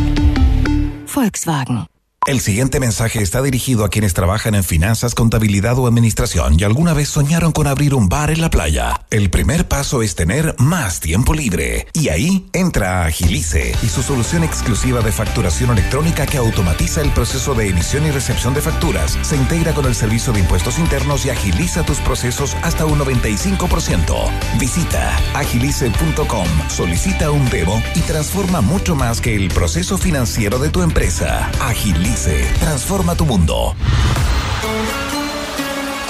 Volkswagen. 1.14 1.97
El 2.28 2.40
siguiente 2.40 2.78
mensaje 2.78 3.22
está 3.22 3.40
dirigido 3.40 3.86
a 3.86 3.88
quienes 3.88 4.12
trabajan 4.12 4.54
en 4.54 4.62
finanzas, 4.62 5.14
contabilidad 5.14 5.78
o 5.78 5.86
administración 5.86 6.60
y 6.60 6.64
alguna 6.64 6.92
vez 6.92 7.08
soñaron 7.08 7.52
con 7.52 7.66
abrir 7.66 7.94
un 7.94 8.10
bar 8.10 8.30
en 8.30 8.42
la 8.42 8.50
playa. 8.50 9.00
El 9.08 9.30
primer 9.30 9.66
paso 9.66 10.02
es 10.02 10.14
tener 10.14 10.54
más 10.58 11.00
tiempo 11.00 11.32
libre. 11.32 11.86
Y 11.94 12.10
ahí 12.10 12.46
entra 12.52 13.06
Agilice 13.06 13.74
y 13.82 13.86
su 13.88 14.02
solución 14.02 14.44
exclusiva 14.44 15.00
de 15.00 15.10
facturación 15.10 15.70
electrónica 15.70 16.26
que 16.26 16.36
automatiza 16.36 17.00
el 17.00 17.10
proceso 17.12 17.54
de 17.54 17.70
emisión 17.70 18.04
y 18.04 18.10
recepción 18.10 18.52
de 18.52 18.60
facturas. 18.60 19.16
Se 19.22 19.34
integra 19.34 19.72
con 19.72 19.86
el 19.86 19.94
servicio 19.94 20.34
de 20.34 20.40
impuestos 20.40 20.78
internos 20.78 21.24
y 21.24 21.30
agiliza 21.30 21.86
tus 21.86 21.98
procesos 22.00 22.58
hasta 22.62 22.84
un 22.84 22.98
95%. 22.98 24.58
Visita 24.60 25.16
agilice.com, 25.32 26.46
solicita 26.68 27.30
un 27.30 27.48
demo 27.48 27.82
y 27.94 28.00
transforma 28.00 28.60
mucho 28.60 28.94
más 28.94 29.22
que 29.22 29.34
el 29.34 29.48
proceso 29.48 29.96
financiero 29.96 30.58
de 30.58 30.68
tu 30.68 30.82
empresa. 30.82 31.50
Agilice 31.62 32.17
Transforma 32.58 33.14
tu 33.14 33.24
mundo. 33.24 33.76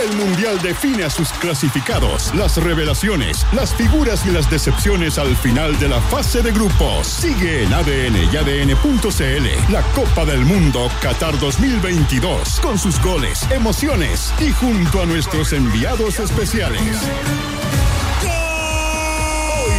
El 0.02 0.16
Mundial 0.16 0.58
define 0.62 1.04
a 1.04 1.10
sus 1.10 1.28
clasificados, 1.34 2.34
las 2.34 2.56
revelaciones, 2.56 3.44
las 3.52 3.74
figuras 3.74 4.24
y 4.24 4.30
las 4.30 4.48
decepciones 4.48 5.18
al 5.18 5.36
final 5.36 5.78
de 5.78 5.90
la 5.90 6.00
fase 6.00 6.40
de 6.40 6.52
grupos. 6.52 7.06
Sigue 7.06 7.64
en 7.64 7.74
ADN 7.74 8.16
y 8.32 8.36
ADN.cl 8.36 9.70
la 9.70 9.82
Copa 9.94 10.24
del 10.24 10.46
Mundo 10.46 10.90
Qatar 11.02 11.38
2022 11.38 12.60
con 12.60 12.78
sus 12.78 12.98
goles, 13.02 13.42
emociones 13.50 14.32
y 14.40 14.50
junto 14.52 15.02
a 15.02 15.06
nuestros 15.06 15.52
enviados 15.52 16.20
especiales. 16.20 16.80
Hoy, 19.62 19.72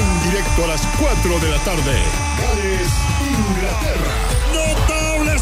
en 0.00 0.30
directo 0.30 0.64
a 0.64 0.68
las 0.68 0.80
4 0.98 1.38
de 1.40 1.50
la 1.50 1.58
tarde, 1.58 2.02
Gales, 2.38 2.88
Inglaterra. 3.20 4.33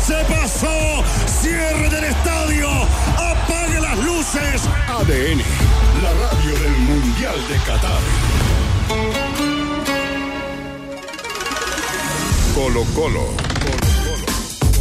¡Notable 0.09 0.13
se 0.19 0.25
pasó! 0.33 1.05
¡Cierre 1.41 1.89
del 1.89 2.05
estadio! 2.05 2.69
¡Apague 3.17 3.81
las 3.81 3.99
luces! 3.99 4.63
ADN, 4.89 5.39
la 6.03 6.13
radio 6.13 6.59
del 6.61 6.77
Mundial 6.79 7.35
de 7.49 7.57
Qatar. 7.67 8.01
Colo 12.55 12.85
Colo. 12.95 13.27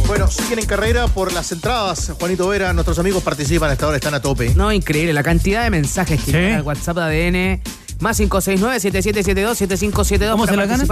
Bueno, 0.06 0.28
siguen 0.28 0.58
en 0.58 0.66
carrera 0.66 1.06
por 1.08 1.32
las 1.32 1.50
entradas. 1.52 2.12
Juanito 2.18 2.48
Vera, 2.48 2.72
nuestros 2.72 2.98
amigos 2.98 3.22
participan 3.22 3.70
hasta 3.70 3.84
ahora, 3.86 3.96
están 3.96 4.14
a 4.14 4.20
tope. 4.20 4.52
No, 4.54 4.72
increíble. 4.72 5.12
La 5.12 5.22
cantidad 5.22 5.62
de 5.62 5.70
mensajes 5.70 6.20
que 6.20 6.26
Sí. 6.26 6.32
llega 6.32 6.56
al 6.56 6.62
WhatsApp 6.62 6.96
de 6.98 7.02
ADN. 7.02 7.62
Más 8.00 8.18
569-7772-7572 8.18 10.30
¿Cómo 10.32 10.44
para 10.44 10.52
se 10.52 10.56
la 10.56 10.66
gana? 10.66 10.84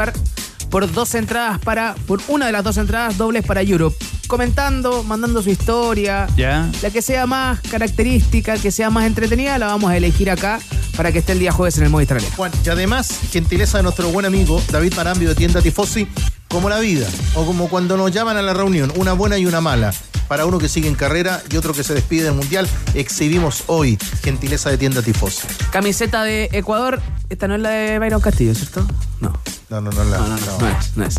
Por 0.70 0.90
dos 0.92 1.14
entradas 1.14 1.58
para. 1.58 1.94
Por 2.06 2.20
una 2.28 2.46
de 2.46 2.52
las 2.52 2.64
dos 2.64 2.76
entradas 2.76 3.18
dobles 3.18 3.44
para 3.44 3.62
Europe. 3.62 3.96
Comentando, 4.26 5.02
mandando 5.02 5.42
su 5.42 5.50
historia. 5.50 6.28
Ya. 6.36 6.70
La 6.82 6.90
que 6.90 7.02
sea 7.02 7.26
más 7.26 7.60
característica, 7.60 8.56
que 8.56 8.70
sea 8.70 8.90
más 8.90 9.06
entretenida, 9.06 9.58
la 9.58 9.66
vamos 9.66 9.90
a 9.90 9.96
elegir 9.96 10.30
acá 10.30 10.60
para 10.96 11.12
que 11.12 11.18
esté 11.18 11.32
el 11.32 11.40
día 11.40 11.52
jueves 11.52 11.76
en 11.78 11.84
el 11.84 11.90
Movistar 11.90 12.18
Arena. 12.18 12.32
Juan, 12.36 12.52
y 12.64 12.68
además, 12.68 13.08
gentileza 13.32 13.78
de 13.78 13.82
nuestro 13.82 14.08
buen 14.10 14.26
amigo 14.26 14.62
David 14.70 14.94
Marambio 14.94 15.30
de 15.30 15.34
Tienda 15.34 15.60
Tifosi, 15.60 16.06
como 16.48 16.68
la 16.68 16.78
vida, 16.78 17.08
o 17.34 17.44
como 17.44 17.68
cuando 17.68 17.96
nos 17.96 18.12
llaman 18.12 18.36
a 18.36 18.42
la 18.42 18.52
reunión, 18.54 18.92
una 18.96 19.12
buena 19.12 19.38
y 19.38 19.46
una 19.46 19.60
mala. 19.60 19.92
Para 20.28 20.46
uno 20.46 20.58
que 20.58 20.68
sigue 20.68 20.88
en 20.88 20.94
carrera 20.94 21.42
y 21.50 21.56
otro 21.56 21.72
que 21.72 21.82
se 21.82 21.92
despide 21.92 22.24
del 22.24 22.34
Mundial, 22.34 22.68
exhibimos 22.94 23.64
hoy 23.66 23.98
gentileza 24.22 24.70
de 24.70 24.78
Tienda 24.78 25.02
Tifosi. 25.02 25.48
Camiseta 25.72 26.22
de 26.22 26.48
Ecuador. 26.52 27.00
Esta 27.30 27.48
no 27.48 27.56
es 27.56 27.60
la 27.60 27.70
de 27.70 27.98
Byron 27.98 28.20
Castillo, 28.20 28.54
¿cierto? 28.54 28.86
No. 29.20 29.32
No, 29.70 29.80
no, 29.80 29.92
no, 29.92 30.04
la, 30.04 30.18
No, 30.18 30.28
no, 30.28 30.36
no, 30.36 30.58
no 30.58 30.68
es, 30.68 30.96
no 30.96 31.04
es. 31.04 31.14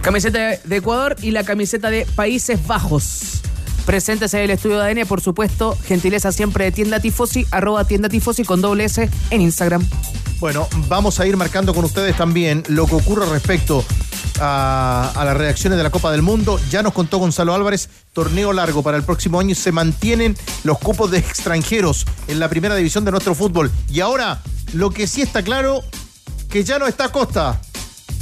Camiseta 0.00 0.58
de 0.64 0.76
Ecuador 0.76 1.16
y 1.20 1.32
la 1.32 1.44
camiseta 1.44 1.90
de 1.90 2.06
Países 2.06 2.66
Bajos. 2.66 3.42
Presentes 3.84 4.32
en 4.32 4.40
el 4.40 4.50
estudio 4.50 4.78
de 4.78 4.90
ADN, 4.90 5.06
por 5.06 5.20
supuesto, 5.20 5.76
gentileza 5.84 6.32
siempre 6.32 6.64
de 6.64 6.72
Tienda 6.72 7.00
Tifosi, 7.00 7.46
arroba 7.50 7.84
Tienda 7.84 8.08
Tifosi 8.08 8.44
con 8.44 8.62
doble 8.62 8.84
S 8.84 9.10
en 9.28 9.40
Instagram. 9.42 9.86
Bueno, 10.38 10.66
vamos 10.88 11.20
a 11.20 11.26
ir 11.26 11.36
marcando 11.36 11.74
con 11.74 11.84
ustedes 11.84 12.16
también 12.16 12.62
lo 12.68 12.86
que 12.86 12.94
ocurre 12.94 13.26
respecto 13.26 13.84
a, 14.40 15.12
a 15.14 15.24
las 15.26 15.36
reacciones 15.36 15.76
de 15.76 15.82
la 15.82 15.90
Copa 15.90 16.10
del 16.10 16.22
Mundo. 16.22 16.58
Ya 16.70 16.82
nos 16.82 16.94
contó 16.94 17.18
Gonzalo 17.18 17.54
Álvarez, 17.54 17.90
torneo 18.14 18.54
largo 18.54 18.82
para 18.82 18.96
el 18.96 19.02
próximo 19.02 19.40
año 19.40 19.50
y 19.50 19.56
se 19.56 19.72
mantienen 19.72 20.38
los 20.64 20.78
cupos 20.78 21.10
de 21.10 21.18
extranjeros 21.18 22.06
en 22.28 22.38
la 22.38 22.48
primera 22.48 22.74
división 22.76 23.04
de 23.04 23.10
nuestro 23.10 23.34
fútbol. 23.34 23.70
Y 23.90 24.00
ahora, 24.00 24.40
lo 24.72 24.88
que 24.88 25.06
sí 25.06 25.20
está 25.20 25.42
claro, 25.42 25.82
que 26.48 26.64
ya 26.64 26.78
no 26.78 26.86
está 26.86 27.12
Costa 27.12 27.60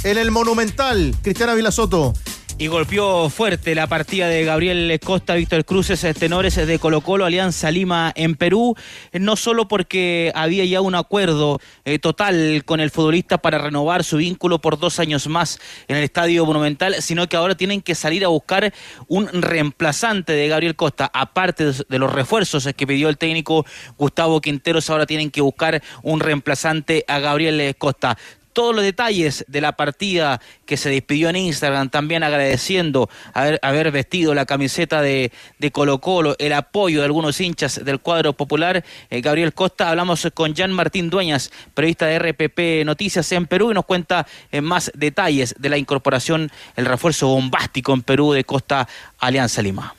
en 0.03 0.17
el 0.17 0.31
Monumental. 0.31 1.15
Cristiana 1.21 1.53
Vilasoto. 1.53 2.13
Y 2.57 2.67
golpeó 2.67 3.29
fuerte 3.29 3.73
la 3.73 3.87
partida 3.87 4.27
de 4.27 4.43
Gabriel 4.43 4.99
Costa, 5.01 5.35
Víctor 5.35 5.63
Cruces, 5.63 6.05
tenores 6.19 6.55
de 6.57 6.77
Colo 6.77 6.99
Colo, 6.99 7.23
Alianza 7.23 7.71
Lima 7.71 8.11
en 8.17 8.35
Perú, 8.35 8.75
no 9.13 9.37
solo 9.37 9.69
porque 9.69 10.33
había 10.35 10.65
ya 10.65 10.81
un 10.81 10.93
acuerdo 10.93 11.61
eh, 11.85 11.99
total 11.99 12.63
con 12.65 12.81
el 12.81 12.91
futbolista 12.91 13.37
para 13.37 13.59
renovar 13.59 14.03
su 14.03 14.17
vínculo 14.17 14.59
por 14.59 14.77
dos 14.77 14.99
años 14.99 15.27
más 15.27 15.57
en 15.87 15.95
el 15.95 16.03
Estadio 16.03 16.45
Monumental, 16.45 16.95
sino 17.01 17.29
que 17.29 17.37
ahora 17.37 17.55
tienen 17.55 17.81
que 17.81 17.95
salir 17.95 18.25
a 18.25 18.27
buscar 18.27 18.73
un 19.07 19.29
reemplazante 19.41 20.33
de 20.33 20.49
Gabriel 20.49 20.75
Costa, 20.75 21.09
aparte 21.13 21.71
de 21.87 21.97
los 21.97 22.11
refuerzos 22.11 22.67
que 22.75 22.85
pidió 22.85 23.07
el 23.07 23.17
técnico 23.17 23.65
Gustavo 23.97 24.41
Quinteros, 24.41 24.89
ahora 24.89 25.05
tienen 25.05 25.31
que 25.31 25.39
buscar 25.39 25.81
un 26.03 26.19
reemplazante 26.19 27.05
a 27.07 27.19
Gabriel 27.19 27.73
Costa 27.77 28.17
todos 28.53 28.75
los 28.75 28.83
detalles 28.83 29.45
de 29.47 29.61
la 29.61 29.73
partida 29.73 30.41
que 30.65 30.77
se 30.77 30.89
despidió 30.89 31.29
en 31.29 31.35
Instagram, 31.35 31.89
también 31.89 32.23
agradeciendo 32.23 33.09
haber, 33.33 33.59
haber 33.61 33.91
vestido 33.91 34.33
la 34.33 34.45
camiseta 34.45 35.01
de, 35.01 35.31
de 35.57 35.71
Colo 35.71 35.99
Colo, 35.99 36.35
el 36.39 36.53
apoyo 36.53 36.99
de 36.99 37.05
algunos 37.05 37.39
hinchas 37.39 37.83
del 37.83 37.99
cuadro 37.99 38.33
popular. 38.33 38.83
Eh, 39.09 39.21
Gabriel 39.21 39.53
Costa, 39.53 39.89
hablamos 39.89 40.27
con 40.33 40.55
Jan 40.55 40.71
Martín 40.71 41.09
Dueñas, 41.09 41.51
periodista 41.73 42.05
de 42.07 42.19
RPP 42.19 42.85
Noticias 42.85 43.31
en 43.31 43.47
Perú, 43.47 43.71
y 43.71 43.73
nos 43.73 43.85
cuenta 43.85 44.27
eh, 44.51 44.61
más 44.61 44.91
detalles 44.95 45.55
de 45.57 45.69
la 45.69 45.77
incorporación, 45.77 46.51
el 46.75 46.85
refuerzo 46.85 47.27
bombástico 47.27 47.93
en 47.93 48.01
Perú 48.01 48.33
de 48.33 48.43
Costa 48.43 48.87
Alianza 49.19 49.61
Lima. 49.61 49.95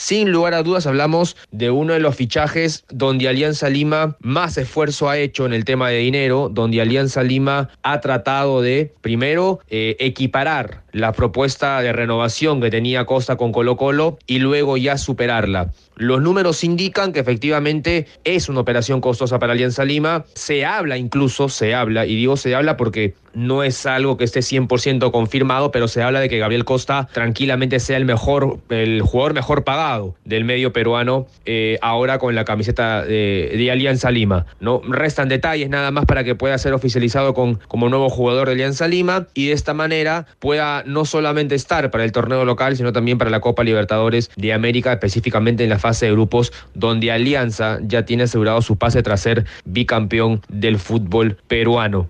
Sin 0.00 0.30
lugar 0.30 0.54
a 0.54 0.62
dudas 0.62 0.86
hablamos 0.86 1.36
de 1.50 1.72
uno 1.72 1.92
de 1.92 1.98
los 1.98 2.14
fichajes 2.14 2.84
donde 2.88 3.26
Alianza 3.26 3.68
Lima 3.68 4.16
más 4.20 4.56
esfuerzo 4.56 5.08
ha 5.08 5.18
hecho 5.18 5.44
en 5.44 5.52
el 5.52 5.64
tema 5.64 5.88
de 5.88 5.98
dinero, 5.98 6.48
donde 6.52 6.80
Alianza 6.80 7.24
Lima 7.24 7.70
ha 7.82 8.00
tratado 8.00 8.62
de, 8.62 8.94
primero, 9.00 9.58
eh, 9.68 9.96
equiparar 9.98 10.84
la 10.92 11.10
propuesta 11.10 11.82
de 11.82 11.92
renovación 11.92 12.60
que 12.60 12.70
tenía 12.70 13.06
Costa 13.06 13.34
con 13.36 13.50
Colo 13.50 13.76
Colo 13.76 14.18
y 14.28 14.38
luego 14.38 14.76
ya 14.76 14.98
superarla. 14.98 15.72
Los 15.98 16.22
números 16.22 16.62
indican 16.62 17.12
que 17.12 17.20
efectivamente 17.20 18.06
es 18.22 18.48
una 18.48 18.60
operación 18.60 19.00
costosa 19.00 19.38
para 19.40 19.52
Alianza 19.52 19.84
Lima. 19.84 20.24
Se 20.34 20.64
habla 20.64 20.96
incluso, 20.96 21.48
se 21.48 21.74
habla, 21.74 22.06
y 22.06 22.14
digo 22.14 22.36
se 22.36 22.54
habla 22.54 22.76
porque 22.76 23.14
no 23.34 23.62
es 23.62 23.84
algo 23.86 24.16
que 24.16 24.24
esté 24.24 24.40
100% 24.40 25.10
confirmado, 25.12 25.70
pero 25.70 25.86
se 25.86 26.02
habla 26.02 26.20
de 26.20 26.28
que 26.28 26.38
Gabriel 26.38 26.64
Costa 26.64 27.08
tranquilamente 27.12 27.78
sea 27.78 27.96
el 27.96 28.04
mejor, 28.04 28.58
el 28.70 29.02
jugador 29.02 29.34
mejor 29.34 29.64
pagado 29.64 30.14
del 30.24 30.44
medio 30.44 30.72
peruano 30.72 31.26
eh, 31.44 31.78
ahora 31.82 32.18
con 32.18 32.34
la 32.34 32.44
camiseta 32.44 33.04
de, 33.04 33.52
de, 33.56 33.70
Alianza 33.70 34.10
Lima. 34.10 34.46
No 34.60 34.80
restan 34.88 35.28
detalles 35.28 35.68
nada 35.68 35.90
más 35.90 36.06
para 36.06 36.24
que 36.24 36.34
pueda 36.34 36.56
ser 36.58 36.72
oficializado 36.72 37.34
con, 37.34 37.56
como 37.68 37.88
nuevo 37.88 38.08
jugador 38.08 38.48
de 38.48 38.54
Alianza 38.54 38.88
Lima 38.88 39.26
y 39.34 39.48
de 39.48 39.52
esta 39.52 39.74
manera 39.74 40.26
pueda 40.38 40.82
no 40.86 41.04
solamente 41.04 41.54
estar 41.54 41.90
para 41.90 42.04
el 42.04 42.12
torneo 42.12 42.44
local, 42.44 42.76
sino 42.76 42.92
también 42.92 43.18
para 43.18 43.30
la 43.30 43.40
Copa 43.40 43.62
Libertadores 43.62 44.30
de 44.36 44.52
América, 44.52 44.92
específicamente 44.92 45.64
en 45.64 45.70
la 45.70 45.78
fase 45.78 45.87
de 45.90 46.12
grupos, 46.12 46.52
donde 46.74 47.10
Alianza 47.10 47.78
ya 47.82 48.04
tiene 48.04 48.24
asegurado 48.24 48.62
su 48.62 48.76
pase 48.76 49.02
tras 49.02 49.20
ser 49.20 49.46
bicampeón 49.64 50.42
del 50.48 50.78
fútbol 50.78 51.38
peruano. 51.48 52.08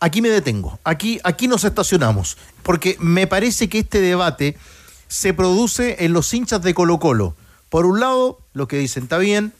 Aquí 0.00 0.22
me 0.22 0.30
detengo, 0.30 0.78
aquí, 0.82 1.20
aquí 1.24 1.46
nos 1.46 1.64
estacionamos, 1.64 2.38
porque 2.62 2.96
me 3.00 3.26
parece 3.26 3.68
que 3.68 3.80
este 3.80 4.00
debate 4.00 4.56
se 5.08 5.34
produce 5.34 6.04
en 6.04 6.12
los 6.12 6.32
hinchas 6.32 6.62
de 6.62 6.72
Colo 6.72 6.98
Colo. 6.98 7.34
Por 7.68 7.84
un 7.84 8.00
lado, 8.00 8.38
los 8.54 8.66
que 8.66 8.78
dicen 8.78 9.04
está 9.04 9.18
bien, 9.18 9.52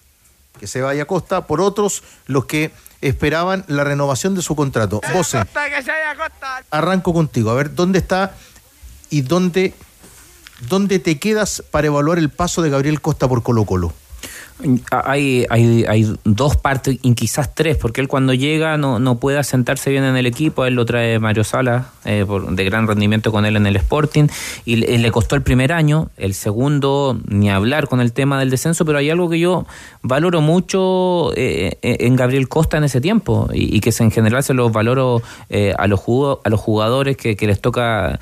que 0.59 0.67
se 0.67 0.81
vaya 0.81 1.03
a 1.03 1.07
Costa, 1.07 1.47
por 1.47 1.61
otros, 1.61 2.03
los 2.27 2.47
que 2.47 2.71
esperaban 3.01 3.65
la 3.67 3.85
renovación 3.85 4.35
de 4.35 4.43
su 4.43 4.57
contrato. 4.57 5.01
Vos, 5.13 5.35
arranco 6.71 7.13
contigo, 7.13 7.51
a 7.51 7.55
ver, 7.55 7.75
¿dónde 7.75 7.99
está 7.99 8.35
y 9.11 9.23
dónde, 9.23 9.75
dónde 10.69 10.99
te 10.99 11.19
quedas 11.19 11.63
para 11.71 11.87
evaluar 11.87 12.19
el 12.19 12.29
paso 12.29 12.63
de 12.63 12.71
Gabriel 12.71 13.01
Costa 13.01 13.29
por 13.29 13.43
Colo 13.43 13.65
Colo? 13.65 13.93
Hay, 14.91 15.47
hay, 15.49 15.85
hay 15.89 16.15
dos 16.25 16.57
partes, 16.57 16.99
y 17.03 17.15
quizás 17.15 17.55
tres, 17.55 17.79
porque 17.79 18.01
él 18.01 18.09
cuando 18.09 18.35
llega 18.35 18.77
no, 18.77 18.99
no 18.99 19.19
puede 19.19 19.39
asentarse 19.39 19.91
bien 19.91 20.05
en 20.05 20.17
el 20.17 20.27
equipo, 20.27 20.67
él 20.67 20.75
lo 20.75 20.85
trae 20.85 21.19
Mario 21.19 21.45
Sala, 21.45 21.91
eh, 22.05 22.25
por, 22.27 22.55
de 22.55 22.65
gran 22.65 22.87
rendimiento 22.87 23.33
con 23.33 23.47
él 23.47 23.57
en 23.57 23.67
el 23.67 23.77
Sporting, 23.77 24.27
y 24.67 24.77
le, 24.77 25.11
costó 25.13 25.35
el 25.35 25.43
primer 25.43 25.73
año, 25.73 26.11
el 26.19 26.35
segundo 26.35 27.19
ni 27.27 27.51
hablar 27.51 27.89
con 27.89 28.01
el 28.01 28.13
tema 28.13 28.39
del 28.39 28.51
descenso, 28.51 28.85
pero 28.85 28.99
hay 28.99 29.09
algo 29.09 29.31
que 29.31 29.39
yo 29.39 29.67
valoro 30.03 30.43
mucho 30.43 31.33
eh, 31.37 31.79
en 31.83 32.17
Gabriel 32.17 32.49
Costa 32.49 32.77
en 32.77 32.85
ese 32.85 33.01
tiempo, 33.01 33.49
y, 33.53 33.81
que 33.81 33.95
en 33.99 34.11
general 34.11 34.43
se 34.43 34.53
los 34.53 34.71
valoro 34.73 35.23
eh, 35.49 35.73
a, 35.79 35.87
los 35.87 36.01
a 36.45 36.49
los 36.51 36.61
jugadores 36.61 37.17
que, 37.17 37.35
que 37.35 37.47
les 37.47 37.61
toca 37.61 38.21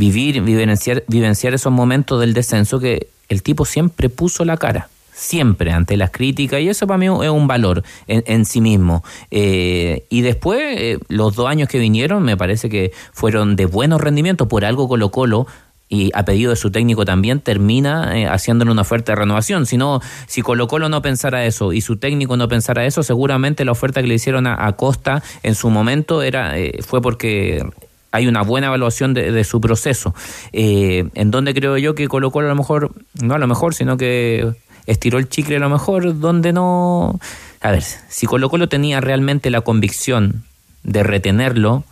vivir, 0.00 0.40
vivenciar, 0.40 1.04
vivenciar 1.08 1.52
esos 1.52 1.70
momentos 1.70 2.18
del 2.20 2.32
descenso 2.32 2.80
que 2.80 3.08
el 3.28 3.42
tipo 3.42 3.66
siempre 3.66 4.08
puso 4.08 4.46
la 4.46 4.56
cara, 4.56 4.88
siempre 5.12 5.72
ante 5.72 5.98
las 5.98 6.10
críticas, 6.10 6.60
y 6.62 6.68
eso 6.70 6.86
para 6.86 6.96
mí 6.96 7.06
es 7.06 7.30
un 7.30 7.46
valor 7.46 7.84
en, 8.08 8.24
en 8.26 8.46
sí 8.46 8.62
mismo. 8.62 9.04
Eh, 9.30 10.06
y 10.08 10.22
después, 10.22 10.58
eh, 10.62 10.98
los 11.08 11.36
dos 11.36 11.46
años 11.46 11.68
que 11.68 11.78
vinieron, 11.78 12.22
me 12.22 12.36
parece 12.38 12.70
que 12.70 12.92
fueron 13.12 13.56
de 13.56 13.66
buenos 13.66 14.00
rendimientos, 14.00 14.48
por 14.48 14.64
algo 14.64 14.88
Colo 14.88 15.10
Colo. 15.10 15.46
Y 15.92 16.12
a 16.14 16.24
pedido 16.24 16.50
de 16.50 16.56
su 16.56 16.70
técnico 16.70 17.04
también 17.04 17.40
termina 17.40 18.16
eh, 18.16 18.24
haciéndole 18.24 18.70
una 18.70 18.82
oferta 18.82 19.10
de 19.10 19.16
renovación. 19.16 19.66
Si 19.66 19.76
no, 19.76 20.00
si 20.28 20.40
Colo 20.40 20.68
Colo 20.68 20.88
no 20.88 21.02
pensara 21.02 21.44
eso 21.44 21.72
y 21.72 21.80
su 21.80 21.96
técnico 21.96 22.36
no 22.36 22.46
pensara 22.46 22.86
eso, 22.86 23.02
seguramente 23.02 23.64
la 23.64 23.72
oferta 23.72 24.00
que 24.00 24.06
le 24.06 24.14
hicieron 24.14 24.46
a, 24.46 24.68
a 24.68 24.76
Costa 24.76 25.20
en 25.42 25.56
su 25.56 25.68
momento 25.68 26.22
era 26.22 26.54
fue 26.86 27.02
porque 27.02 27.64
hay 28.12 28.26
una 28.26 28.42
buena 28.42 28.68
evaluación 28.68 29.14
de, 29.14 29.32
de 29.32 29.44
su 29.44 29.60
proceso. 29.60 30.14
Eh, 30.52 31.08
en 31.14 31.30
donde 31.30 31.54
creo 31.54 31.76
yo 31.78 31.94
que 31.94 32.08
colocó 32.08 32.40
a 32.40 32.44
lo 32.44 32.54
mejor, 32.54 32.92
no 33.22 33.34
a 33.34 33.38
lo 33.38 33.46
mejor, 33.46 33.74
sino 33.74 33.96
que 33.96 34.52
estiró 34.86 35.18
el 35.18 35.28
chicle 35.28 35.56
a 35.56 35.60
lo 35.60 35.68
mejor, 35.68 36.18
donde 36.18 36.52
no... 36.52 37.18
A 37.60 37.70
ver, 37.70 37.82
si 37.82 38.26
Colo 38.26 38.48
Colo 38.48 38.68
tenía 38.68 39.00
realmente 39.00 39.50
la 39.50 39.60
convicción 39.60 40.44
de 40.82 41.02
retenerlo, 41.02 41.84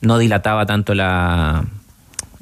no 0.00 0.18
dilataba 0.18 0.66
tanto 0.66 0.94
la, 0.94 1.66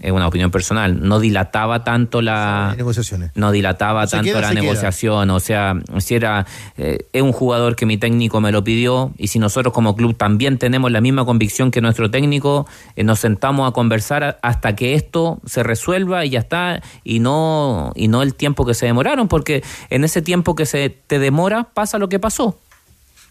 es 0.00 0.12
una 0.12 0.26
opinión 0.26 0.50
personal, 0.50 1.06
no 1.06 1.20
dilataba 1.20 1.84
tanto 1.84 2.22
la 2.22 2.74
negociaciones. 2.76 3.32
no 3.34 3.52
dilataba 3.52 4.06
tanto 4.06 4.24
queda, 4.24 4.40
la 4.40 4.54
negociación, 4.54 5.26
queda. 5.26 5.34
o 5.34 5.40
sea, 5.40 5.74
si 5.98 6.14
era 6.14 6.46
eh, 6.78 7.06
es 7.12 7.22
un 7.22 7.32
jugador 7.32 7.76
que 7.76 7.84
mi 7.84 7.98
técnico 7.98 8.40
me 8.40 8.50
lo 8.50 8.64
pidió 8.64 9.12
y 9.18 9.28
si 9.28 9.38
nosotros 9.38 9.74
como 9.74 9.94
club 9.94 10.16
también 10.16 10.56
tenemos 10.58 10.90
la 10.90 11.02
misma 11.02 11.26
convicción 11.26 11.70
que 11.70 11.82
nuestro 11.82 12.10
técnico, 12.10 12.66
eh, 12.96 13.04
nos 13.04 13.20
sentamos 13.20 13.68
a 13.68 13.72
conversar 13.72 14.38
hasta 14.42 14.74
que 14.74 14.94
esto 14.94 15.38
se 15.44 15.62
resuelva 15.62 16.24
y 16.24 16.30
ya 16.30 16.40
está 16.40 16.82
y 17.04 17.20
no 17.20 17.92
y 17.94 18.08
no 18.08 18.22
el 18.22 18.34
tiempo 18.34 18.64
que 18.64 18.72
se 18.72 18.86
demoraron, 18.86 19.28
porque 19.28 19.62
en 19.90 20.04
ese 20.04 20.22
tiempo 20.22 20.54
que 20.54 20.64
se 20.64 20.88
te 20.88 21.18
demora 21.18 21.64
pasa 21.74 21.98
lo 21.98 22.08
que 22.08 22.18
pasó. 22.18 22.58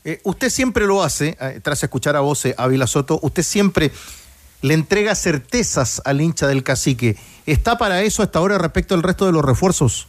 Eh, 0.06 0.22
usted 0.24 0.50
siempre 0.50 0.86
lo 0.86 1.04
hace, 1.04 1.36
tras 1.62 1.84
escuchar 1.84 2.16
a 2.16 2.22
vos, 2.22 2.48
Ávila 2.58 2.88
Soto, 2.88 3.20
usted 3.22 3.44
siempre 3.44 3.92
le 4.62 4.74
entrega 4.74 5.16
certezas 5.16 6.02
al 6.06 6.22
hincha 6.22 6.48
del 6.48 6.64
cacique. 6.64 7.16
¿Está 7.46 7.78
para 7.78 8.02
eso 8.02 8.24
hasta 8.24 8.40
ahora 8.40 8.58
respecto 8.58 8.96
al 8.96 9.04
resto 9.04 9.26
de 9.26 9.32
los 9.32 9.44
refuerzos? 9.44 10.08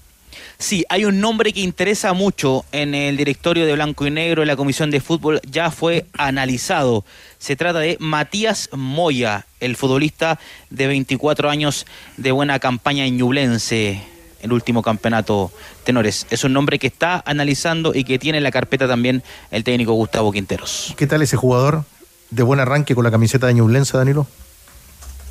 Sí, 0.59 0.85
hay 0.91 1.07
un 1.07 1.21
nombre 1.21 1.53
que 1.53 1.61
interesa 1.61 2.13
mucho 2.13 2.65
en 2.71 2.95
el 2.95 3.17
directorio 3.17 3.65
de 3.65 3.73
Blanco 3.73 4.07
y 4.07 4.11
Negro, 4.11 4.43
en 4.43 4.49
la 4.49 4.57
Comisión 4.57 4.91
de 4.91 5.01
Fútbol, 5.01 5.41
ya 5.51 5.71
fue 5.71 6.07
analizado. 6.19 7.05
Se 7.39 7.57
trata 7.57 7.79
de 7.79 7.97
Matías 7.99 8.69
Moya, 8.73 9.47
el 9.61 9.75
futbolista 9.75 10.39
de 10.69 10.87
24 10.87 11.49
años 11.49 11.87
de 12.19 12.33
buena 12.33 12.59
campaña 12.59 13.07
en 13.07 13.17
Ñublense, 13.17 14.03
el 14.43 14.53
último 14.53 14.83
campeonato 14.83 15.51
tenores. 15.85 16.27
Es 16.31 16.45
un 16.45 16.53
nombre 16.53 16.79
que 16.79 16.89
está 16.89 17.23
analizando 17.25 17.95
y 17.95 18.05
que 18.05 18.19
tiene 18.19 18.39
en 18.39 18.45
la 18.45 18.51
carpeta 18.51 18.87
también 18.87 19.23
el 19.51 19.65
técnico 19.65 19.95
Gustavo 19.95 20.31
Quinteros. 20.31 20.95
¿Qué 20.97 21.07
tal 21.07 21.23
ese 21.23 21.37
jugador? 21.37 21.85
De 22.31 22.43
buen 22.43 22.61
arranque 22.61 22.95
con 22.95 23.05
la 23.05 23.11
camiseta 23.11 23.47
de 23.47 23.55
Ñublense, 23.55 23.97
Danilo? 23.97 24.27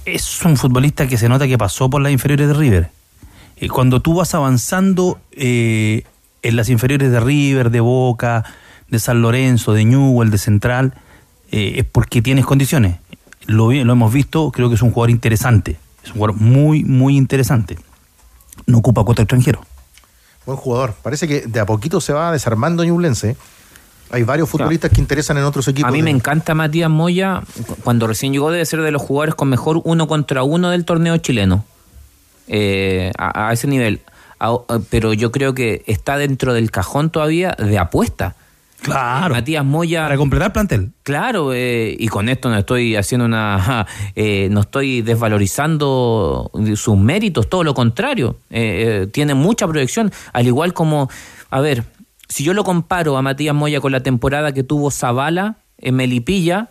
Es 0.06 0.44
un 0.44 0.58
futbolista 0.58 1.08
que 1.08 1.18
se 1.18 1.30
nota 1.30 1.48
que 1.48 1.58
pasó 1.58 1.90
por 1.90 2.02
las 2.02 2.12
inferiores 2.12 2.48
de 2.48 2.54
River. 2.54 2.92
Y 3.60 3.68
cuando 3.68 4.02
tú 4.02 4.16
vas 4.16 4.34
avanzando 4.34 5.20
eh, 5.32 6.04
en 6.42 6.56
las 6.56 6.70
inferiores 6.70 7.12
de 7.12 7.20
River, 7.20 7.72
de 7.72 7.82
Boca, 7.82 8.46
de 8.88 9.00
San 9.00 9.22
Lorenzo, 9.22 9.74
de 9.74 9.86
Newell, 9.86 10.32
de 10.32 10.38
Central, 10.38 10.94
eh, 11.52 11.74
es 11.78 11.86
porque 11.86 12.22
tienes 12.22 12.46
condiciones. 12.46 12.98
Lo, 13.46 13.72
lo 13.72 13.94
hemos 13.94 14.14
visto, 14.14 14.52
creo 14.52 14.70
que 14.70 14.76
es 14.76 14.82
un 14.82 14.92
jugador 14.92 15.10
interesante. 15.10 15.78
Es 16.04 16.10
un 16.10 16.16
jugador 16.16 16.36
muy, 16.40 16.84
muy 16.84 17.18
interesante. 17.18 17.78
No 18.66 18.80
ocupa 18.80 19.04
cuota 19.04 19.24
extranjero. 19.24 19.62
Buen 20.46 20.58
jugador. 20.58 20.96
Parece 21.02 21.28
que 21.28 21.42
de 21.42 21.60
a 21.60 21.66
poquito 21.66 22.02
se 22.02 22.14
va 22.14 22.32
desarmando 22.32 22.84
Ñublense. 22.84 23.36
Hay 24.12 24.24
varios 24.24 24.50
futbolistas 24.50 24.90
claro. 24.90 24.96
que 24.96 25.02
interesan 25.02 25.38
en 25.38 25.44
otros 25.44 25.68
equipos. 25.68 25.90
A 25.90 25.92
mí 25.92 26.02
me 26.02 26.10
encanta 26.10 26.56
Matías 26.56 26.90
Moya. 26.90 27.42
Cuando 27.84 28.08
recién 28.08 28.34
llegó 28.34 28.52
debe 28.52 28.66
ser 28.66 28.82
de 28.82 28.92
los 28.92 29.02
jugadores 29.02 29.36
con 29.36 29.50
mejor 29.50 29.82
uno 29.84 30.08
contra 30.08 30.44
uno 30.44 30.70
del 30.70 30.86
torneo 30.86 31.18
chileno. 31.18 31.66
Eh, 32.48 33.12
a, 33.18 33.50
a, 33.50 33.54
ese 33.54 33.68
nivel. 33.68 34.02
A, 34.40 34.58
pero 34.90 35.14
yo 35.14 35.32
creo 35.32 35.54
que 35.54 35.84
está 35.86 36.18
dentro 36.18 36.54
del 36.54 36.72
cajón 36.72 37.10
todavía 37.12 37.56
de 37.60 37.78
apuesta. 37.78 38.36
Claro. 38.82 39.36
Matías 39.36 39.66
Moya. 39.66 40.04
Para 40.04 40.18
completar 40.18 40.54
plantel. 40.54 40.92
Claro, 41.04 41.54
eh, 41.54 41.96
y 41.98 42.08
con 42.08 42.30
esto 42.30 42.50
no 42.50 42.58
estoy 42.58 42.96
haciendo 42.96 43.26
una. 43.26 43.86
Eh, 44.16 44.48
no 44.52 44.62
estoy 44.62 45.02
desvalorizando 45.02 46.52
sus 46.76 46.98
méritos, 46.98 47.50
todo 47.50 47.64
lo 47.64 47.74
contrario. 47.74 48.38
Eh, 48.50 49.08
tiene 49.12 49.34
mucha 49.34 49.68
proyección, 49.68 50.12
al 50.34 50.48
igual 50.48 50.74
como. 50.74 51.10
A 51.52 51.62
ver, 51.62 51.84
si 52.30 52.44
yo 52.44 52.54
lo 52.54 52.64
comparo 52.64 53.18
a 53.18 53.22
Matías 53.22 53.56
Moya 53.56 53.82
con 53.82 53.92
la 53.92 54.02
temporada 54.02 54.54
que 54.54 54.64
tuvo 54.64 54.92
Zavala 54.92 55.56
en 55.80 55.96
Melipilla, 55.96 56.70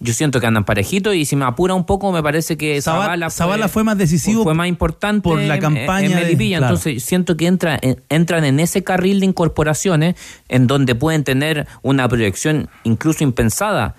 yo 0.00 0.12
siento 0.12 0.40
que 0.40 0.46
andan 0.46 0.64
parejitos 0.64 1.14
y 1.14 1.24
si 1.24 1.36
me 1.36 1.44
apura 1.44 1.74
un 1.74 1.86
poco 1.86 2.10
me 2.12 2.22
parece 2.22 2.56
que 2.56 2.82
Zavala, 2.82 3.30
Zavala 3.30 3.68
fue, 3.68 3.74
fue, 3.74 3.84
más 3.84 3.96
decisivo 3.96 4.42
fue 4.42 4.54
más 4.54 4.66
importante 4.66 5.22
por 5.22 5.40
la 5.40 5.58
campaña 5.60 6.06
en, 6.06 6.12
en 6.12 6.18
Melipilla, 6.18 6.56
de, 6.56 6.60
claro. 6.60 6.74
entonces 6.74 7.04
siento 7.04 7.36
que 7.36 7.46
entra, 7.46 7.78
en, 7.80 8.02
entran 8.08 8.44
en 8.44 8.58
ese 8.58 8.82
carril 8.82 9.20
de 9.20 9.26
incorporaciones 9.26 10.16
en 10.48 10.66
donde 10.66 10.94
pueden 10.94 11.22
tener 11.22 11.68
una 11.82 12.08
proyección 12.08 12.68
incluso 12.82 13.22
impensada 13.24 13.94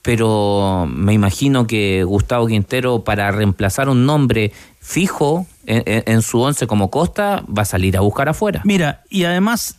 pero 0.00 0.86
me 0.90 1.14
imagino 1.14 1.66
que 1.66 2.04
Gustavo 2.04 2.46
Quintero 2.46 3.04
para 3.04 3.30
reemplazar 3.30 3.88
un 3.88 4.04
nombre 4.04 4.52
fijo 4.80 5.46
en, 5.64 5.82
en 5.86 6.20
su 6.20 6.40
once 6.40 6.66
como 6.66 6.90
Costa 6.90 7.42
va 7.46 7.62
a 7.62 7.64
salir 7.64 7.96
a 7.96 8.00
buscar 8.00 8.28
afuera. 8.28 8.60
Mira, 8.64 9.02
y 9.08 9.24
además 9.24 9.78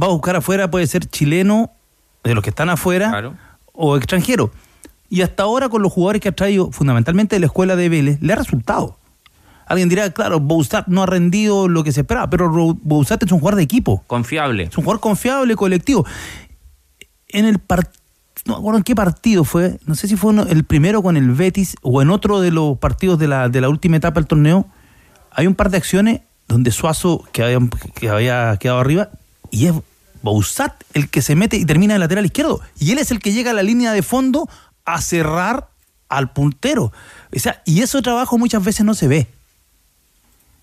va 0.00 0.06
a 0.06 0.10
buscar 0.10 0.36
afuera, 0.36 0.70
puede 0.70 0.86
ser 0.86 1.06
chileno, 1.06 1.70
de 2.24 2.34
los 2.34 2.42
que 2.42 2.50
están 2.50 2.68
afuera, 2.68 3.10
claro. 3.10 3.36
o 3.72 3.96
extranjero. 3.96 4.50
Y 5.08 5.22
hasta 5.22 5.44
ahora 5.44 5.68
con 5.68 5.82
los 5.82 5.92
jugadores 5.92 6.20
que 6.20 6.28
ha 6.28 6.32
traído, 6.32 6.72
fundamentalmente 6.72 7.36
de 7.36 7.40
la 7.40 7.46
escuela 7.46 7.76
de 7.76 7.88
Vélez, 7.88 8.18
le 8.20 8.32
ha 8.32 8.36
resultado. 8.36 8.98
Alguien 9.66 9.88
dirá, 9.88 10.10
claro, 10.10 10.40
Bouzat 10.40 10.86
no 10.86 11.02
ha 11.02 11.06
rendido 11.06 11.68
lo 11.68 11.82
que 11.82 11.92
se 11.92 12.00
esperaba, 12.00 12.30
pero 12.30 12.48
Bouzat 12.82 13.22
es 13.22 13.32
un 13.32 13.40
jugador 13.40 13.56
de 13.56 13.64
equipo. 13.64 14.04
Confiable. 14.06 14.64
Es 14.64 14.78
un 14.78 14.84
jugador 14.84 15.00
confiable, 15.00 15.56
colectivo. 15.56 16.06
En 17.28 17.44
el 17.44 17.58
partido, 17.58 18.00
no 18.46 18.54
me 18.54 18.58
acuerdo 18.60 18.78
en 18.78 18.84
qué 18.84 18.94
partido 18.94 19.42
fue, 19.42 19.78
no 19.86 19.96
sé 19.96 20.06
si 20.06 20.16
fue 20.16 20.30
uno, 20.30 20.44
el 20.44 20.64
primero 20.64 21.02
con 21.02 21.16
el 21.16 21.32
Betis 21.32 21.76
o 21.82 22.00
en 22.00 22.10
otro 22.10 22.40
de 22.40 22.52
los 22.52 22.78
partidos 22.78 23.18
de 23.18 23.26
la, 23.26 23.48
de 23.48 23.60
la 23.60 23.68
última 23.68 23.96
etapa 23.96 24.20
del 24.20 24.28
torneo, 24.28 24.66
hay 25.32 25.48
un 25.48 25.56
par 25.56 25.70
de 25.70 25.78
acciones 25.78 26.20
donde 26.46 26.70
Suazo, 26.70 27.24
que 27.32 27.42
había, 27.42 27.58
que 27.94 28.08
había 28.08 28.56
quedado 28.58 28.78
arriba, 28.78 29.10
y 29.50 29.66
es 29.66 29.74
Bouzat 30.22 30.82
el 30.94 31.08
que 31.08 31.22
se 31.22 31.36
mete 31.36 31.56
y 31.56 31.64
termina 31.64 31.94
de 31.94 32.00
lateral 32.00 32.24
izquierdo. 32.24 32.60
Y 32.78 32.92
él 32.92 32.98
es 32.98 33.10
el 33.10 33.20
que 33.20 33.32
llega 33.32 33.52
a 33.52 33.54
la 33.54 33.62
línea 33.62 33.92
de 33.92 34.02
fondo 34.02 34.48
a 34.84 35.00
cerrar 35.00 35.68
al 36.08 36.32
puntero. 36.32 36.92
O 37.34 37.38
sea, 37.38 37.62
y 37.64 37.82
ese 37.82 38.00
trabajo 38.02 38.38
muchas 38.38 38.64
veces 38.64 38.84
no 38.84 38.94
se 38.94 39.08
ve. 39.08 39.26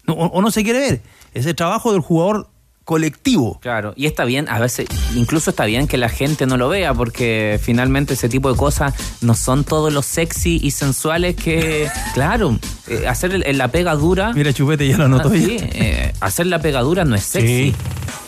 O, 0.08 0.14
o 0.14 0.42
no 0.42 0.52
se 0.52 0.64
quiere 0.64 0.80
ver. 0.80 1.02
Ese 1.34 1.54
trabajo 1.54 1.92
del 1.92 2.02
jugador 2.02 2.50
colectivo. 2.84 3.60
Claro, 3.62 3.94
y 3.96 4.06
está 4.06 4.26
bien, 4.26 4.48
a 4.50 4.60
veces, 4.60 4.88
incluso 5.16 5.50
está 5.52 5.66
bien 5.66 5.88
que 5.88 5.98
la 5.98 6.10
gente 6.10 6.46
no 6.46 6.58
lo 6.58 6.70
vea, 6.70 6.94
porque 6.94 7.60
finalmente 7.62 8.14
ese 8.16 8.30
tipo 8.30 8.52
de 8.52 8.58
cosas 8.58 8.94
no 9.22 9.36
son 9.36 9.64
todos 9.64 9.92
los 9.94 10.06
sexy 10.06 10.60
y 10.62 10.72
sensuales 10.72 11.36
que, 11.36 11.90
claro, 12.14 12.60
eh, 12.88 13.08
hacer 13.08 13.34
el- 13.46 13.58
la 13.58 13.70
pega 13.70 13.96
dura. 13.96 14.34
Mira, 14.34 14.52
Chupete 14.54 14.88
ya 14.88 14.98
lo 14.98 15.08
notó. 15.08 15.30
Ah, 15.30 15.32
sí, 15.34 15.58
eh, 15.60 16.12
hacer 16.20 16.48
la 16.48 16.60
pega 16.60 16.82
dura 16.82 17.06
no 17.06 17.16
es 17.16 17.24
sexy. 17.24 17.72
Sí. 17.72 17.76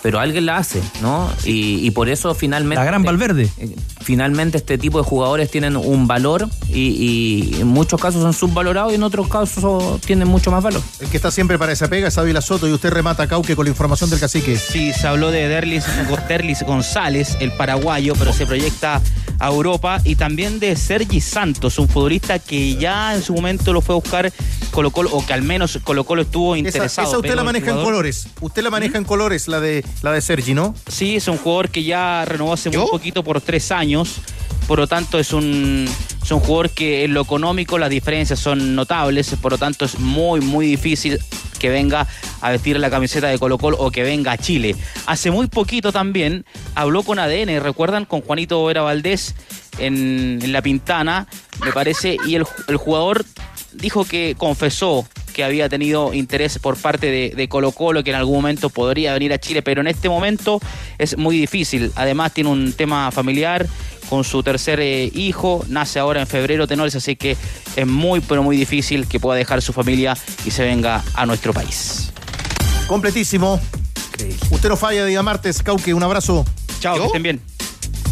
Pero 0.01 0.19
alguien 0.19 0.45
la 0.45 0.57
hace, 0.57 0.81
¿no? 1.01 1.27
Y, 1.45 1.85
y 1.85 1.89
por 1.91 2.09
eso 2.09 2.35
finalmente. 2.35 2.75
La 2.79 2.85
gran 2.85 3.01
Valverde. 3.03 3.49
eh, 3.57 3.75
Finalmente 4.01 4.57
este 4.59 4.77
tipo 4.77 4.99
de 4.99 5.03
jugadores 5.03 5.49
tienen 5.49 5.75
un 5.75 6.05
valor 6.05 6.47
y, 6.69 6.79
y 7.55 7.55
en 7.59 7.65
muchos 7.65 7.99
casos 7.99 8.21
son 8.21 8.33
subvalorados 8.33 8.91
y 8.91 8.95
en 8.97 9.03
otros 9.03 9.27
casos 9.27 9.99
tienen 10.01 10.27
mucho 10.27 10.51
más 10.51 10.61
valor. 10.61 10.79
El 10.99 11.07
que 11.09 11.17
está 11.17 11.31
siempre 11.31 11.57
para 11.57 11.71
esa 11.71 11.87
pega 11.89 12.09
es 12.09 12.17
Ávila 12.19 12.41
Soto 12.41 12.67
y 12.67 12.71
usted 12.71 12.91
remata 12.91 13.25
Cauque 13.27 13.55
con 13.55 13.65
la 13.65 13.71
información 13.71 14.11
del 14.11 14.19
cacique. 14.19 14.44
Sí, 14.53 14.93
se 14.93 15.07
habló 15.07 15.31
de 15.31 15.47
Derlis, 15.47 15.85
Derlis 16.27 16.61
González, 16.61 17.35
el 17.39 17.51
paraguayo, 17.51 18.13
pero 18.17 18.31
se 18.31 18.45
proyecta 18.45 19.01
a 19.39 19.47
Europa. 19.47 19.99
Y 20.03 20.15
también 20.15 20.59
de 20.59 20.75
Sergi 20.75 21.19
Santos, 21.19 21.79
un 21.79 21.89
futbolista 21.89 22.37
que 22.37 22.75
ya 22.75 23.15
en 23.15 23.23
su 23.23 23.33
momento 23.33 23.73
lo 23.73 23.81
fue 23.81 23.95
a 23.95 23.97
buscar 23.97 24.31
Colo 24.69 24.91
Colo, 24.91 25.09
o 25.13 25.25
que 25.25 25.33
al 25.33 25.41
menos 25.41 25.79
Colo 25.83 26.03
Colo 26.03 26.21
estuvo 26.21 26.55
Esa, 26.55 26.67
interesado. 26.67 27.07
esa 27.07 27.17
usted 27.17 27.29
pero 27.29 27.37
la 27.37 27.43
maneja 27.43 27.71
en 27.71 27.83
colores. 27.83 28.27
Usted 28.39 28.61
la 28.61 28.69
maneja 28.69 28.99
en 28.99 29.03
colores, 29.03 29.47
la 29.47 29.59
de 29.59 29.83
la 30.03 30.11
de 30.11 30.21
Sergi, 30.21 30.53
¿no? 30.53 30.75
Sí, 30.87 31.15
es 31.15 31.27
un 31.27 31.37
jugador 31.37 31.69
que 31.69 31.83
ya 31.83 32.23
renovó 32.25 32.53
hace 32.53 32.69
muy 32.69 32.87
poquito 32.87 33.23
por 33.23 33.41
tres 33.41 33.71
años. 33.71 34.17
Por 34.67 34.79
lo 34.79 34.87
tanto, 34.87 35.19
es 35.19 35.31
un, 35.31 35.87
es 36.23 36.31
un 36.31 36.39
jugador 36.39 36.71
que 36.71 37.03
en 37.03 37.13
lo 37.13 37.21
económico 37.21 37.77
las 37.77 37.89
diferencias 37.89 38.39
son 38.39 38.75
notables. 38.75 39.35
Por 39.41 39.51
lo 39.51 39.57
tanto, 39.57 39.85
es 39.85 39.99
muy, 39.99 40.41
muy 40.41 40.65
difícil 40.65 41.19
que 41.59 41.69
venga 41.69 42.07
a 42.41 42.51
vestir 42.51 42.79
la 42.79 42.89
camiseta 42.89 43.27
de 43.27 43.39
Colo 43.39 43.57
Colo 43.57 43.77
o 43.77 43.91
que 43.91 44.03
venga 44.03 44.31
a 44.31 44.37
Chile. 44.37 44.75
Hace 45.05 45.31
muy 45.31 45.47
poquito 45.47 45.91
también 45.91 46.45
habló 46.73 47.03
con 47.03 47.19
ADN, 47.19 47.61
¿recuerdan? 47.61 48.05
Con 48.05 48.21
Juanito 48.21 48.63
Vera 48.65 48.81
Valdés 48.81 49.35
en, 49.77 50.39
en 50.41 50.51
La 50.51 50.61
Pintana, 50.61 51.27
me 51.63 51.71
parece. 51.71 52.17
Y 52.25 52.35
el, 52.35 52.45
el 52.67 52.77
jugador 52.77 53.23
dijo 53.73 54.05
que 54.05 54.35
confesó 54.37 55.07
que 55.33 55.43
había 55.43 55.67
tenido 55.67 56.13
interés 56.13 56.59
por 56.59 56.77
parte 56.77 57.11
de, 57.11 57.33
de 57.35 57.49
Colo 57.49 57.73
Colo, 57.73 58.03
que 58.03 58.11
en 58.11 58.15
algún 58.15 58.37
momento 58.37 58.69
podría 58.69 59.13
venir 59.13 59.33
a 59.33 59.37
Chile, 59.37 59.61
pero 59.61 59.81
en 59.81 59.87
este 59.87 60.07
momento 60.07 60.61
es 60.97 61.17
muy 61.17 61.37
difícil. 61.37 61.91
Además 61.95 62.33
tiene 62.33 62.49
un 62.49 62.71
tema 62.71 63.11
familiar 63.11 63.67
con 64.09 64.23
su 64.23 64.43
tercer 64.43 64.79
eh, 64.79 65.11
hijo, 65.13 65.63
nace 65.67 65.99
ahora 65.99 66.21
en 66.21 66.27
febrero 66.27 66.67
Tenores, 66.67 66.95
así 66.95 67.15
que 67.15 67.37
es 67.75 67.87
muy, 67.87 68.21
pero 68.21 68.43
muy 68.43 68.57
difícil 68.57 69.07
que 69.07 69.19
pueda 69.19 69.37
dejar 69.37 69.61
su 69.61 69.73
familia 69.73 70.17
y 70.45 70.51
se 70.51 70.63
venga 70.63 71.03
a 71.13 71.25
nuestro 71.25 71.53
país. 71.53 72.11
Completísimo. 72.87 73.59
Usted 74.49 74.69
no 74.69 74.77
falla 74.77 75.05
día 75.05 75.21
martes, 75.21 75.61
Cauque, 75.61 75.93
un 75.93 76.03
abrazo. 76.03 76.45
Chao, 76.79 76.97
que 76.97 77.05
estén 77.05 77.23
bien. 77.23 77.41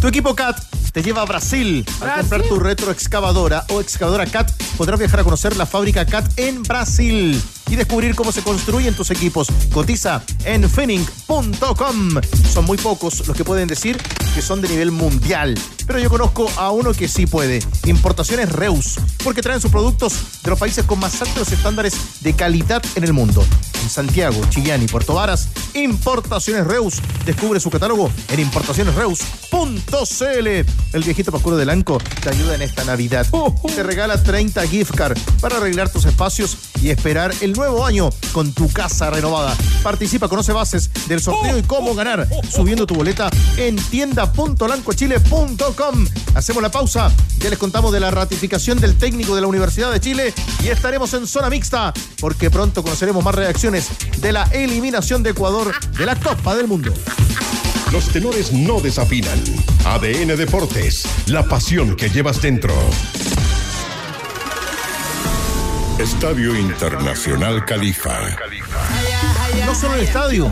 Tu 0.01 0.07
equipo 0.07 0.35
CAT 0.35 0.59
te 0.91 1.01
lleva 1.01 1.21
a 1.21 1.25
Brasil. 1.25 1.85
Al 2.01 2.19
comprar 2.21 2.43
tu 2.43 2.59
retroexcavadora 2.59 3.65
o 3.69 3.81
excavadora 3.81 4.25
CAT, 4.25 4.51
podrás 4.77 4.99
viajar 4.99 5.21
a 5.21 5.23
conocer 5.23 5.55
la 5.55 5.65
fábrica 5.65 6.05
CAT 6.05 6.37
en 6.37 6.63
Brasil 6.63 7.41
y 7.69 7.75
descubrir 7.75 8.15
cómo 8.15 8.31
se 8.31 8.41
construyen 8.41 8.95
tus 8.95 9.11
equipos. 9.11 9.47
Cotiza 9.73 10.23
en 10.45 10.69
fenning.com. 10.69 12.21
Son 12.51 12.65
muy 12.65 12.77
pocos 12.77 13.27
los 13.27 13.35
que 13.35 13.43
pueden 13.43 13.67
decir 13.67 13.97
que 14.33 14.41
son 14.41 14.61
de 14.61 14.69
nivel 14.69 14.91
mundial. 14.91 15.55
Pero 15.85 15.99
yo 15.99 16.09
conozco 16.09 16.49
a 16.57 16.71
uno 16.71 16.93
que 16.93 17.07
sí 17.07 17.25
puede. 17.25 17.61
Importaciones 17.85 18.51
Reus. 18.51 18.99
Porque 19.23 19.41
traen 19.41 19.61
sus 19.61 19.71
productos 19.71 20.13
de 20.43 20.49
los 20.49 20.59
países 20.59 20.85
con 20.85 20.99
más 20.99 21.21
altos 21.21 21.51
estándares 21.51 22.21
de 22.21 22.33
calidad 22.33 22.83
en 22.95 23.03
el 23.03 23.13
mundo. 23.13 23.45
En 23.81 23.89
Santiago, 23.89 24.39
Chillán 24.49 24.81
y 24.81 24.87
Puerto 24.87 25.13
Varas, 25.13 25.49
Importaciones 25.73 26.65
Reus. 26.65 27.01
Descubre 27.25 27.59
su 27.59 27.69
catálogo 27.69 28.09
en 28.29 28.39
importacionesreus.cl. 28.39 30.47
El 30.93 31.03
viejito 31.03 31.31
Pascuero 31.31 31.57
del 31.57 31.69
Anco 31.69 31.97
te 32.21 32.29
ayuda 32.29 32.55
en 32.55 32.61
esta 32.61 32.83
Navidad. 32.85 33.27
Te 33.75 33.83
regala 33.83 34.21
30 34.21 34.65
gift 34.67 34.95
card 34.95 35.17
para 35.41 35.57
arreglar 35.57 35.89
tus 35.89 36.05
espacios 36.05 36.57
y 36.81 36.89
esperar 36.89 37.33
el 37.41 37.52
nuevo 37.53 37.85
año 37.85 38.09
con 38.31 38.53
tu 38.53 38.71
casa 38.71 39.09
renovada. 39.09 39.57
Participa, 39.81 40.27
conoce 40.27 40.53
bases 40.53 40.91
del 41.07 41.21
sorteo 41.21 41.57
y 41.57 41.63
cómo 41.63 41.95
ganar 41.95 42.27
subiendo 42.49 42.85
tu 42.85 42.95
boleta 42.95 43.29
en 43.57 43.75
tienda.lancochile.com. 43.75 46.07
Hacemos 46.35 46.63
la 46.63 46.71
pausa. 46.71 47.11
Ya 47.39 47.49
les 47.49 47.59
contamos 47.59 47.91
de 47.91 47.99
la 47.99 48.09
ratificación 48.11 48.79
del 48.79 48.97
técnico 48.97 49.35
de 49.35 49.41
la 49.41 49.47
Universidad 49.47 49.91
de 49.91 49.99
Chile 49.99 50.33
y 50.63 50.69
estaremos 50.69 51.13
en 51.13 51.27
zona 51.27 51.49
mixta 51.49 51.93
porque 52.19 52.49
pronto 52.49 52.83
conoceremos 52.83 53.23
más 53.23 53.35
reacciones 53.35 53.89
de 54.19 54.31
la 54.31 54.43
eliminación 54.51 55.23
de 55.23 55.31
Ecuador 55.31 55.73
de 55.97 56.05
la 56.05 56.15
Copa 56.15 56.55
del 56.55 56.67
Mundo. 56.67 56.93
Los 57.91 58.09
tenores 58.09 58.51
no 58.51 58.79
desafinan. 58.79 59.39
ADN 59.85 60.35
Deportes, 60.35 61.03
la 61.27 61.43
pasión 61.43 61.95
que 61.95 62.09
llevas 62.09 62.41
dentro. 62.41 62.73
Estadio 66.03 66.53
Internacional 66.57 67.63
Califa. 67.63 68.19
No 69.65 69.73
solo 69.73 69.95
el 69.95 70.01
estadio, 70.01 70.51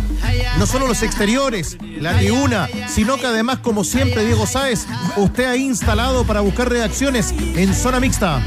no 0.57 0.65
solo 0.65 0.87
los 0.87 1.03
exteriores, 1.03 1.77
la 1.99 2.17
tribuna, 2.17 2.69
sino 2.87 3.17
que 3.17 3.27
además, 3.27 3.59
como 3.59 3.83
siempre, 3.83 4.25
Diego 4.25 4.47
Sáez, 4.47 4.87
usted 5.17 5.43
ha 5.43 5.57
instalado 5.57 6.25
para 6.25 6.39
buscar 6.39 6.69
reacciones 6.69 7.33
en 7.37 7.73
zona 7.73 7.99
mixta. 7.99 8.41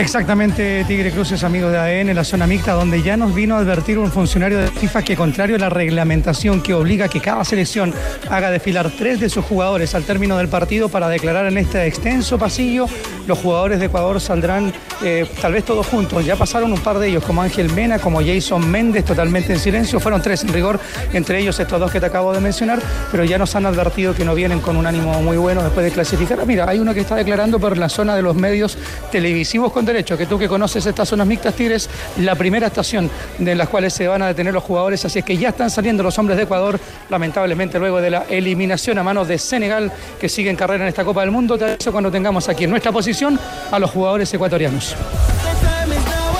Exactamente, 0.00 0.82
Tigre 0.88 1.10
Cruz 1.10 1.30
es 1.32 1.44
amigo 1.44 1.68
de 1.68 1.76
ADN 1.76 2.08
en 2.08 2.16
la 2.16 2.24
zona 2.24 2.46
mixta, 2.46 2.72
donde 2.72 3.02
ya 3.02 3.18
nos 3.18 3.34
vino 3.34 3.56
a 3.56 3.58
advertir 3.58 3.98
un 3.98 4.10
funcionario 4.10 4.56
de 4.56 4.68
FIFA 4.68 5.02
que, 5.02 5.14
contrario 5.14 5.56
a 5.56 5.58
la 5.58 5.68
reglamentación 5.68 6.62
que 6.62 6.72
obliga 6.72 7.04
a 7.04 7.08
que 7.08 7.20
cada 7.20 7.44
selección 7.44 7.92
haga 8.30 8.50
desfilar 8.50 8.90
tres 8.96 9.20
de 9.20 9.28
sus 9.28 9.44
jugadores 9.44 9.94
al 9.94 10.04
término 10.04 10.38
del 10.38 10.48
partido 10.48 10.88
para 10.88 11.10
declarar 11.10 11.44
en 11.46 11.58
este 11.58 11.86
extenso 11.86 12.38
pasillo, 12.38 12.86
los 13.26 13.38
jugadores 13.38 13.78
de 13.78 13.86
Ecuador 13.86 14.22
saldrán 14.22 14.72
eh, 15.02 15.26
tal 15.40 15.52
vez 15.52 15.64
todos 15.66 15.86
juntos. 15.86 16.24
Ya 16.24 16.34
pasaron 16.34 16.72
un 16.72 16.80
par 16.80 16.98
de 16.98 17.08
ellos, 17.08 17.22
como 17.22 17.42
Ángel 17.42 17.70
Mena, 17.70 17.98
como 17.98 18.20
Jason 18.22 18.68
Méndez, 18.70 19.04
totalmente 19.04 19.52
en 19.52 19.58
silencio. 19.58 20.00
Fueron 20.00 20.22
tres 20.22 20.42
en 20.42 20.48
rigor, 20.52 20.80
entre 21.12 21.40
ellos 21.40 21.60
estos 21.60 21.78
dos 21.78 21.92
que 21.92 22.00
te 22.00 22.06
acabo 22.06 22.32
de 22.32 22.40
mencionar, 22.40 22.80
pero 23.12 23.22
ya 23.24 23.36
nos 23.36 23.54
han 23.54 23.66
advertido 23.66 24.14
que 24.14 24.24
no 24.24 24.34
vienen 24.34 24.60
con 24.60 24.78
un 24.78 24.86
ánimo 24.86 25.20
muy 25.20 25.36
bueno 25.36 25.62
después 25.62 25.84
de 25.84 25.92
clasificar. 25.92 26.44
Mira, 26.46 26.64
hay 26.66 26.78
uno 26.78 26.94
que 26.94 27.00
está 27.00 27.16
declarando 27.16 27.60
por 27.60 27.76
la 27.76 27.90
zona 27.90 28.16
de 28.16 28.22
los 28.22 28.34
medios 28.34 28.78
televisivos 29.12 29.70
con 29.72 29.89
derecho, 29.92 30.16
que 30.16 30.26
tú 30.26 30.38
que 30.38 30.48
conoces 30.48 30.84
estas 30.86 31.08
zonas 31.08 31.26
mixtas 31.26 31.54
Tigres, 31.54 31.88
la 32.18 32.34
primera 32.34 32.66
estación 32.68 33.10
de 33.38 33.54
las 33.54 33.68
cuales 33.68 33.92
se 33.92 34.06
van 34.08 34.22
a 34.22 34.26
detener 34.28 34.52
los 34.54 34.64
jugadores, 34.64 35.04
así 35.04 35.18
es 35.20 35.24
que 35.24 35.36
ya 35.36 35.50
están 35.50 35.70
saliendo 35.70 36.02
los 36.02 36.18
hombres 36.18 36.36
de 36.36 36.44
Ecuador, 36.44 36.78
lamentablemente 37.08 37.78
luego 37.78 38.00
de 38.00 38.10
la 38.10 38.24
eliminación 38.28 38.98
a 38.98 39.02
manos 39.02 39.28
de 39.28 39.38
Senegal, 39.38 39.90
que 40.20 40.28
sigue 40.28 40.50
en 40.50 40.56
carrera 40.56 40.84
en 40.84 40.88
esta 40.88 41.04
Copa 41.04 41.20
del 41.22 41.30
Mundo, 41.30 41.58
te 41.58 41.76
cuando 41.90 42.10
tengamos 42.10 42.48
aquí 42.48 42.64
en 42.64 42.70
nuestra 42.70 42.92
posición 42.92 43.38
a 43.70 43.78
los 43.78 43.90
jugadores 43.90 44.32
ecuatorianos. 44.32 44.94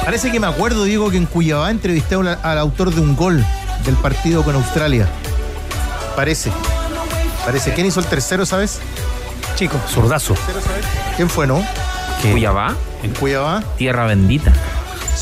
Parece 0.04 0.30
que 0.32 0.40
me 0.40 0.46
acuerdo, 0.46 0.84
Diego, 0.84 1.10
que 1.10 1.16
en 1.16 1.26
Cuyabá 1.26 1.70
entrevisté 1.70 2.14
a 2.14 2.18
un- 2.18 2.28
al 2.28 2.58
autor 2.58 2.92
de 2.94 3.00
un 3.00 3.14
gol 3.16 3.44
del 3.84 3.94
partido 3.96 4.42
con 4.42 4.54
Australia. 4.56 5.06
Parece. 6.16 6.50
Parece. 7.44 7.72
¿Quién 7.72 7.86
hizo 7.86 8.00
el 8.00 8.06
tercero, 8.06 8.44
sabes? 8.44 8.78
Chico. 9.56 9.78
Zurdazo. 9.88 10.34
¿Quién 11.16 11.28
fue, 11.30 11.46
no? 11.46 11.64
Cuyabá. 12.22 12.74
En 13.02 13.10
Cuyabá. 13.14 13.62
Tierra 13.76 14.06
bendita. 14.06 14.52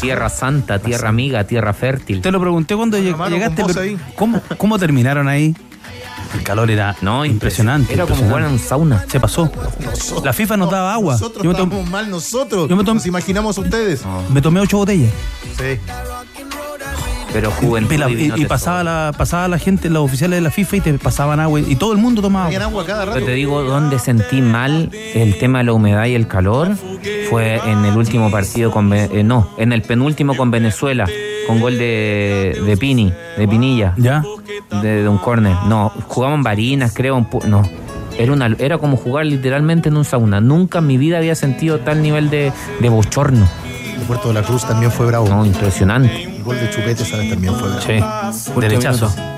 Tierra 0.01 0.29
santa, 0.29 0.79
tierra 0.79 1.09
amiga, 1.09 1.45
tierra 1.45 1.72
fértil. 1.72 2.20
Te 2.20 2.31
lo 2.31 2.41
pregunté 2.41 2.76
cuando 2.76 2.99
lleg- 2.99 3.16
mano 3.16 3.35
llegaste, 3.35 3.64
pero 3.66 3.81
ahí. 3.81 3.99
¿cómo, 4.14 4.41
¿cómo 4.57 4.79
terminaron 4.79 5.26
ahí? 5.29 5.57
El 6.35 6.43
calor 6.43 6.70
era 6.70 6.95
no, 7.01 7.24
impresionante. 7.24 7.95
Era 7.95 8.05
como 8.05 8.16
impresionante. 8.16 8.29
jugar 8.29 8.45
en 8.45 8.53
un 8.53 8.59
sauna. 8.59 9.05
Se 9.09 9.18
pasó. 9.18 9.51
La 10.22 10.33
FIFA 10.33 10.57
nos 10.59 10.70
daba 10.70 10.93
agua. 10.93 11.14
Nosotros 11.14 11.43
Yo 11.43 11.66
me, 11.66 11.83
mal 11.91 12.11
nosotros. 12.11 12.68
Yo 12.68 12.76
me 12.76 12.85
tom- 12.85 12.97
Nos 12.99 13.07
imaginamos 13.07 13.57
ustedes. 13.59 14.03
me 14.29 14.41
tomé 14.43 14.61
ocho 14.61 14.76
botellas. 14.76 15.11
Sí. 15.57 15.81
Pero 17.33 17.51
juventud 17.51 17.93
Y, 17.95 17.99
la- 17.99 18.39
y 18.39 18.45
pasaba 18.47 18.83
la, 18.83 19.12
pasaba 19.16 19.49
la 19.49 19.59
gente, 19.59 19.91
los 19.91 20.03
oficiales 20.03 20.39
de 20.39 20.41
la 20.41 20.51
FIFA 20.51 20.76
y 20.76 20.81
te 20.81 20.95
pasaban 20.95 21.41
agua. 21.41 21.61
Y 21.61 21.76
todo 21.76 21.93
el 21.93 21.99
mundo 21.99 22.22
tomaba 22.22 22.47
agua. 22.47 22.62
agua 22.64 22.87
cada 22.87 23.05
rato. 23.05 23.14
Pero 23.16 23.26
te 23.26 23.33
digo, 23.33 23.62
donde 23.62 23.99
sentí 23.99 24.41
mal 24.41 24.91
el 25.14 25.39
tema 25.39 25.59
de 25.59 25.64
la 25.64 25.72
humedad 25.74 26.07
y 26.07 26.14
el 26.14 26.26
calor 26.26 26.70
fue 27.29 27.57
en 27.66 27.85
el 27.85 27.97
último 27.97 28.31
partido 28.31 28.70
con. 28.70 28.93
Eh, 28.95 29.22
no, 29.24 29.51
en 29.59 29.72
el 29.72 29.83
penúltimo 29.83 30.37
con 30.37 30.51
Venezuela, 30.51 31.07
con 31.47 31.61
gol 31.61 31.76
de, 31.79 32.61
de 32.64 32.76
Pini, 32.79 33.12
de 33.37 33.47
Pinilla. 33.47 33.93
¿Ya? 33.99 34.24
De, 34.83 35.03
de 35.03 35.09
un 35.09 35.18
córner. 35.18 35.55
No, 35.66 35.93
jugamos 36.07 36.39
en 36.39 36.43
Barinas, 36.45 36.93
creo. 36.95 37.16
un 37.16 37.29
no. 37.47 37.62
Era, 38.18 38.33
una, 38.33 38.57
era 38.59 38.79
como 38.79 38.97
jugar 38.97 39.26
literalmente 39.26 39.91
en 39.91 39.97
un 39.97 40.05
sauna. 40.05 40.41
Nunca 40.41 40.79
en 40.81 40.87
mi 40.89 40.97
vida 40.97 41.18
había 41.18 41.35
sentido 41.35 41.79
tal 41.81 42.03
nivel 42.03 42.31
de, 42.31 42.53
de 42.81 42.89
bochorno. 42.89 43.47
El 43.95 44.03
Puerto 44.07 44.29
de 44.29 44.35
la 44.35 44.43
Cruz 44.43 44.66
también 44.66 44.91
fue 44.91 45.07
bravo. 45.07 45.29
No, 45.29 45.45
impresionante. 45.47 46.28
Gol 46.49 46.61
de 46.61 46.70
Chupete, 46.70 47.05
¿sabes? 47.05 47.28
También 47.28 47.55
fue 47.55 47.68
bravo. 47.68 48.32
Sí. 48.32 48.53
Derechazo. 48.59 49.38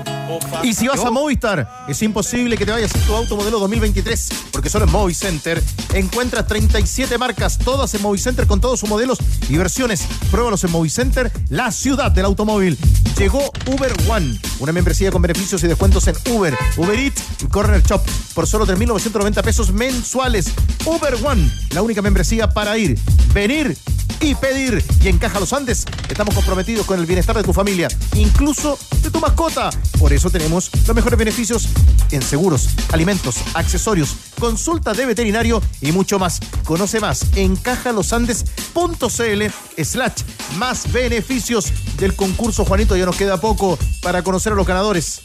Y 0.63 0.73
si 0.73 0.87
vas 0.87 1.03
a 1.03 1.09
Movistar, 1.09 1.85
es 1.87 2.01
imposible 2.03 2.55
que 2.55 2.65
te 2.65 2.71
vayas 2.71 2.93
en 2.93 3.01
tu 3.01 3.15
auto 3.15 3.35
modelo 3.35 3.59
2023, 3.59 4.29
porque 4.51 4.69
solo 4.69 4.85
en 4.85 4.91
Movicenter 4.91 5.61
encuentras 5.93 6.45
37 6.45 7.17
marcas, 7.17 7.57
todas 7.57 7.93
en 7.95 8.01
Movicenter 8.01 8.45
con 8.45 8.61
todos 8.61 8.79
sus 8.79 8.87
modelos 8.87 9.17
y 9.49 9.57
versiones. 9.57 10.05
Pruébalos 10.29 10.63
en 10.63 10.71
Movicenter, 10.71 11.31
la 11.49 11.71
ciudad 11.71 12.11
del 12.11 12.25
automóvil. 12.25 12.77
Llegó 13.17 13.51
Uber 13.65 13.93
One, 14.07 14.39
una 14.59 14.71
membresía 14.71 15.11
con 15.11 15.21
beneficios 15.21 15.63
y 15.63 15.67
descuentos 15.67 16.07
en 16.07 16.15
Uber, 16.31 16.55
Uber 16.77 16.99
Eats 16.99 17.23
y 17.41 17.47
Corner 17.47 17.81
Shop 17.81 18.01
por 18.33 18.47
solo 18.47 18.65
3.990 18.67 19.43
pesos 19.43 19.71
mensuales. 19.71 20.51
Uber 20.85 21.15
One, 21.23 21.51
la 21.71 21.81
única 21.81 22.01
membresía 22.01 22.49
para 22.49 22.77
ir, 22.77 22.99
venir 23.33 23.75
y 24.21 24.35
pedir. 24.35 24.83
Y 25.03 25.07
en 25.07 25.17
Caja 25.17 25.39
Los 25.39 25.53
Andes 25.53 25.85
estamos 26.09 26.35
comprometidos 26.35 26.85
con 26.85 26.99
el 26.99 27.05
bienestar 27.05 27.35
de 27.35 27.43
tu 27.43 27.53
familia, 27.53 27.87
incluso 28.15 28.77
de 29.01 29.09
tu 29.09 29.19
mascota. 29.19 29.69
Por 29.99 30.13
eso 30.13 30.29
tenemos 30.29 30.50
los 30.51 30.95
mejores 30.95 31.17
beneficios 31.17 31.67
en 32.11 32.21
seguros, 32.21 32.69
alimentos, 32.91 33.37
accesorios, 33.53 34.15
consulta 34.39 34.93
de 34.93 35.05
veterinario 35.05 35.61
y 35.81 35.91
mucho 35.91 36.19
más. 36.19 36.39
Conoce 36.65 36.99
más 36.99 37.25
en 37.35 37.55
cajalosandes.cl 37.55 39.43
slash 39.83 40.11
más 40.57 40.91
beneficios 40.91 41.71
del 41.97 42.15
concurso 42.15 42.65
Juanito. 42.65 42.95
Ya 42.97 43.05
nos 43.05 43.15
queda 43.15 43.37
poco 43.39 43.77
para 44.01 44.21
conocer 44.23 44.53
a 44.53 44.55
los 44.55 44.67
ganadores. 44.67 45.21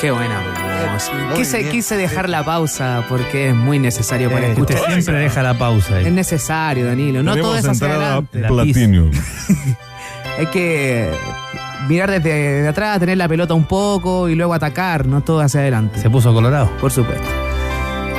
Qué 0.00 0.10
buena. 0.10 0.40
Muy 1.28 1.36
Quise, 1.38 1.58
bien. 1.58 1.70
quise 1.70 1.96
dejar 1.96 2.28
la 2.28 2.44
pausa 2.44 3.04
porque 3.08 3.48
es 3.48 3.54
muy 3.54 3.78
necesario 3.78 4.30
para 4.30 4.46
Eh, 4.48 4.52
escuchar. 4.52 4.76
usted 4.76 4.92
siempre 4.92 5.18
deja 5.22 5.42
la 5.42 5.56
pausa 5.58 5.96
ahí. 5.96 6.06
Es 6.06 6.12
necesario, 6.12 6.86
Danilo. 6.86 7.22
No 7.22 7.34
todo 7.36 7.56
es 7.56 7.66
hacia 7.66 7.86
adelante. 7.88 8.40
Platinum. 8.46 9.10
Hay 10.38 10.46
que 10.46 11.10
mirar 11.88 12.10
desde 12.10 12.62
de 12.62 12.68
atrás, 12.68 13.00
tener 13.00 13.18
la 13.18 13.28
pelota 13.28 13.54
un 13.54 13.64
poco 13.64 14.28
y 14.28 14.34
luego 14.34 14.54
atacar, 14.54 15.06
no 15.06 15.22
todo 15.22 15.40
hacia 15.40 15.60
adelante. 15.60 16.00
Se 16.00 16.10
puso 16.10 16.32
colorado. 16.32 16.68
Por 16.80 16.90
supuesto. 16.90 17.26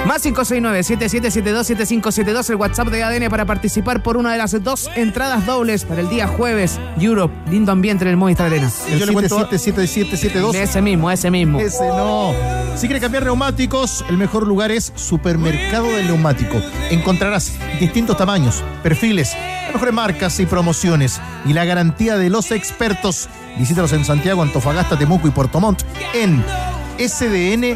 Más 0.06 0.24
569-7772-7572, 0.24 2.50
el 2.52 2.56
WhatsApp 2.58 2.90
de 2.90 3.04
ADN 3.04 3.28
para 3.28 3.46
participar 3.46 4.04
por 4.04 4.18
una 4.18 4.34
de 4.34 4.38
las 4.38 4.64
dos 4.64 4.88
entradas 4.96 5.48
dobles 5.48 5.84
para 5.84 6.02
el 6.02 6.10
día 6.10 6.28
jueves. 6.28 6.80
Europe, 7.00 7.34
lindo 7.50 7.72
ambiente 7.72 8.04
en 8.04 8.12
el 8.12 8.18
Movistar 8.18 8.46
Arena. 8.48 8.72
El 8.88 9.00
777772. 9.00 10.56
Ese 10.56 10.84
mismo, 10.84 11.10
ese 11.10 11.32
mismo. 11.32 11.60
Ese 11.60 11.88
no. 11.88 12.34
Si 12.76 12.86
quiere 12.86 13.02
cambiar 13.02 13.24
neumáticos, 13.24 14.06
el 14.08 14.18
mejor 14.18 14.46
lugar 14.46 14.70
es 14.70 14.94
Supermercado 14.96 15.88
del 15.88 16.06
Neumático. 16.06 16.62
Encontrarás 16.92 17.54
distintos 17.80 18.16
tamaños, 18.16 18.64
perfiles, 18.84 19.36
las 19.64 19.74
mejores 19.74 19.96
marcas 19.96 20.40
y 20.40 20.46
promociones 20.46 21.20
y 21.46 21.54
la 21.54 21.66
garantía 21.66 22.18
de 22.18 22.30
los 22.30 22.52
expertos. 22.52 23.28
Visítalos 23.58 23.94
en 23.94 24.06
Santiago, 24.06 24.42
Antofagasta, 24.42 24.98
Temuco 24.98 25.28
y 25.28 25.32
Puerto 25.32 25.60
Montt 25.60 25.84
en 26.14 26.44
sdn.cl. 26.98 27.76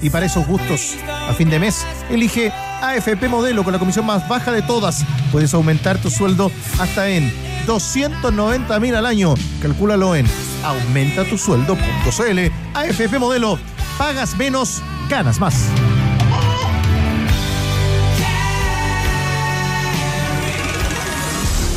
Y 0.00 0.10
para 0.10 0.26
esos 0.26 0.46
gustos, 0.46 0.96
a 1.28 1.32
fin 1.32 1.50
de 1.50 1.58
mes, 1.58 1.84
elige 2.10 2.52
AFP 2.80 3.28
Modelo 3.28 3.64
con 3.64 3.72
la 3.72 3.78
comisión 3.78 4.06
más 4.06 4.28
baja 4.28 4.52
de 4.52 4.62
todas. 4.62 5.04
Puedes 5.30 5.54
aumentar 5.54 5.98
tu 5.98 6.10
sueldo 6.10 6.50
hasta 6.78 7.08
en 7.08 7.32
290 7.66 8.80
mil 8.80 8.94
al 8.94 9.06
año. 9.06 9.34
Calcúlalo 9.60 10.14
en 10.14 10.26
aumentatusueldo.cl. 10.64 12.38
AFP 12.74 13.18
Modelo. 13.18 13.58
Pagas 13.98 14.36
menos, 14.36 14.82
ganas 15.08 15.38
más. 15.38 15.54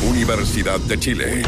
Universidad 0.08 0.80
de 0.80 0.98
Chile. 0.98 1.42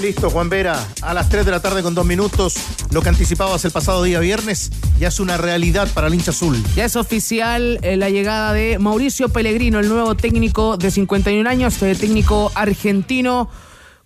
Listo, 0.00 0.28
Juan 0.28 0.50
Vera. 0.50 0.86
A 1.00 1.14
las 1.14 1.28
3 1.30 1.46
de 1.46 1.50
la 1.50 1.60
tarde 1.60 1.82
con 1.82 1.94
dos 1.94 2.04
minutos. 2.04 2.56
Lo 2.92 3.00
que 3.00 3.08
anticipabas 3.08 3.64
el 3.64 3.70
pasado 3.70 4.02
día 4.02 4.20
viernes 4.20 4.70
ya 4.98 5.08
es 5.08 5.20
una 5.20 5.38
realidad 5.38 5.88
para 5.94 6.08
el 6.08 6.14
hincha 6.14 6.32
azul. 6.32 6.62
Ya 6.74 6.84
es 6.84 6.96
oficial 6.96 7.78
eh, 7.82 7.96
la 7.96 8.10
llegada 8.10 8.52
de 8.52 8.78
Mauricio 8.78 9.30
Pellegrino, 9.30 9.78
el 9.78 9.88
nuevo 9.88 10.14
técnico 10.14 10.76
de 10.76 10.90
51 10.90 11.48
años, 11.48 11.80
eh, 11.82 11.94
técnico 11.94 12.52
argentino 12.54 13.48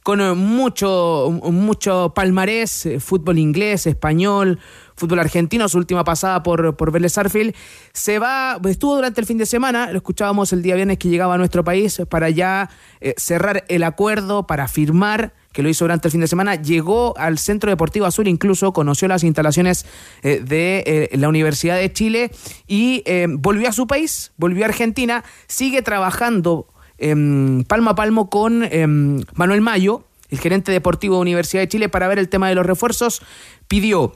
con 0.05 0.20
eh, 0.20 0.32
mucho, 0.34 1.41
mucho 1.51 2.12
palmarés, 2.14 2.86
eh, 2.86 3.01
fútbol 3.01 3.38
inglés, 3.38 3.86
español, 3.86 4.61
fútbol 4.95 5.18
argentino, 5.18 5.68
su 5.68 5.78
última 5.78 6.05
pasada 6.05 6.43
por, 6.43 6.76
por 6.76 6.93
Vélez 6.93 7.14
Sarsfield. 7.14 7.55
Se 7.93 8.20
va, 8.20 8.61
estuvo 8.68 8.95
durante 8.95 9.20
el 9.20 9.26
fin 9.26 9.38
de 9.38 9.47
semana, 9.47 9.91
lo 9.91 9.97
escuchábamos 9.99 10.53
el 10.53 10.62
día 10.62 10.76
viernes 10.76 10.99
que 10.99 11.09
llegaba 11.09 11.34
a 11.34 11.38
nuestro 11.38 11.64
país 11.64 12.01
para 12.09 12.30
ya 12.30 12.70
cerrar 13.16 13.64
el 13.68 13.82
acuerdo, 13.82 14.47
para 14.47 14.68
firmar 14.68 15.34
que 15.53 15.62
lo 15.62 15.68
hizo 15.68 15.84
durante 15.84 16.09
el 16.09 16.12
fin 16.12 16.20
de 16.20 16.28
semana, 16.28 16.55
llegó 16.55 17.16
al 17.18 17.38
Centro 17.38 17.70
Deportivo 17.70 18.07
Azul, 18.07 18.28
incluso 18.28 18.72
conoció 18.72 19.09
las 19.09 19.24
instalaciones 19.24 19.84
eh, 20.22 20.40
de 20.44 20.84
eh, 20.86 21.16
la 21.16 21.28
Universidad 21.28 21.76
de 21.76 21.92
Chile 21.92 22.30
y 22.66 23.03
eh, 23.07 23.26
volvió 23.28 23.68
a 23.68 23.72
su 23.72 23.86
país, 23.86 24.32
volvió 24.36 24.64
a 24.64 24.68
Argentina, 24.68 25.24
sigue 25.48 25.82
trabajando 25.82 26.68
em, 26.98 27.64
palmo 27.64 27.90
a 27.90 27.94
palmo 27.94 28.30
con 28.30 28.62
em, 28.64 29.24
Manuel 29.34 29.61
Mayo, 29.61 30.05
el 30.28 30.38
gerente 30.38 30.70
deportivo 30.70 31.16
de 31.16 31.22
Universidad 31.22 31.62
de 31.62 31.68
Chile, 31.68 31.88
para 31.88 32.07
ver 32.07 32.18
el 32.18 32.28
tema 32.28 32.48
de 32.48 32.55
los 32.55 32.64
refuerzos. 32.64 33.22
Pidió 33.66 34.12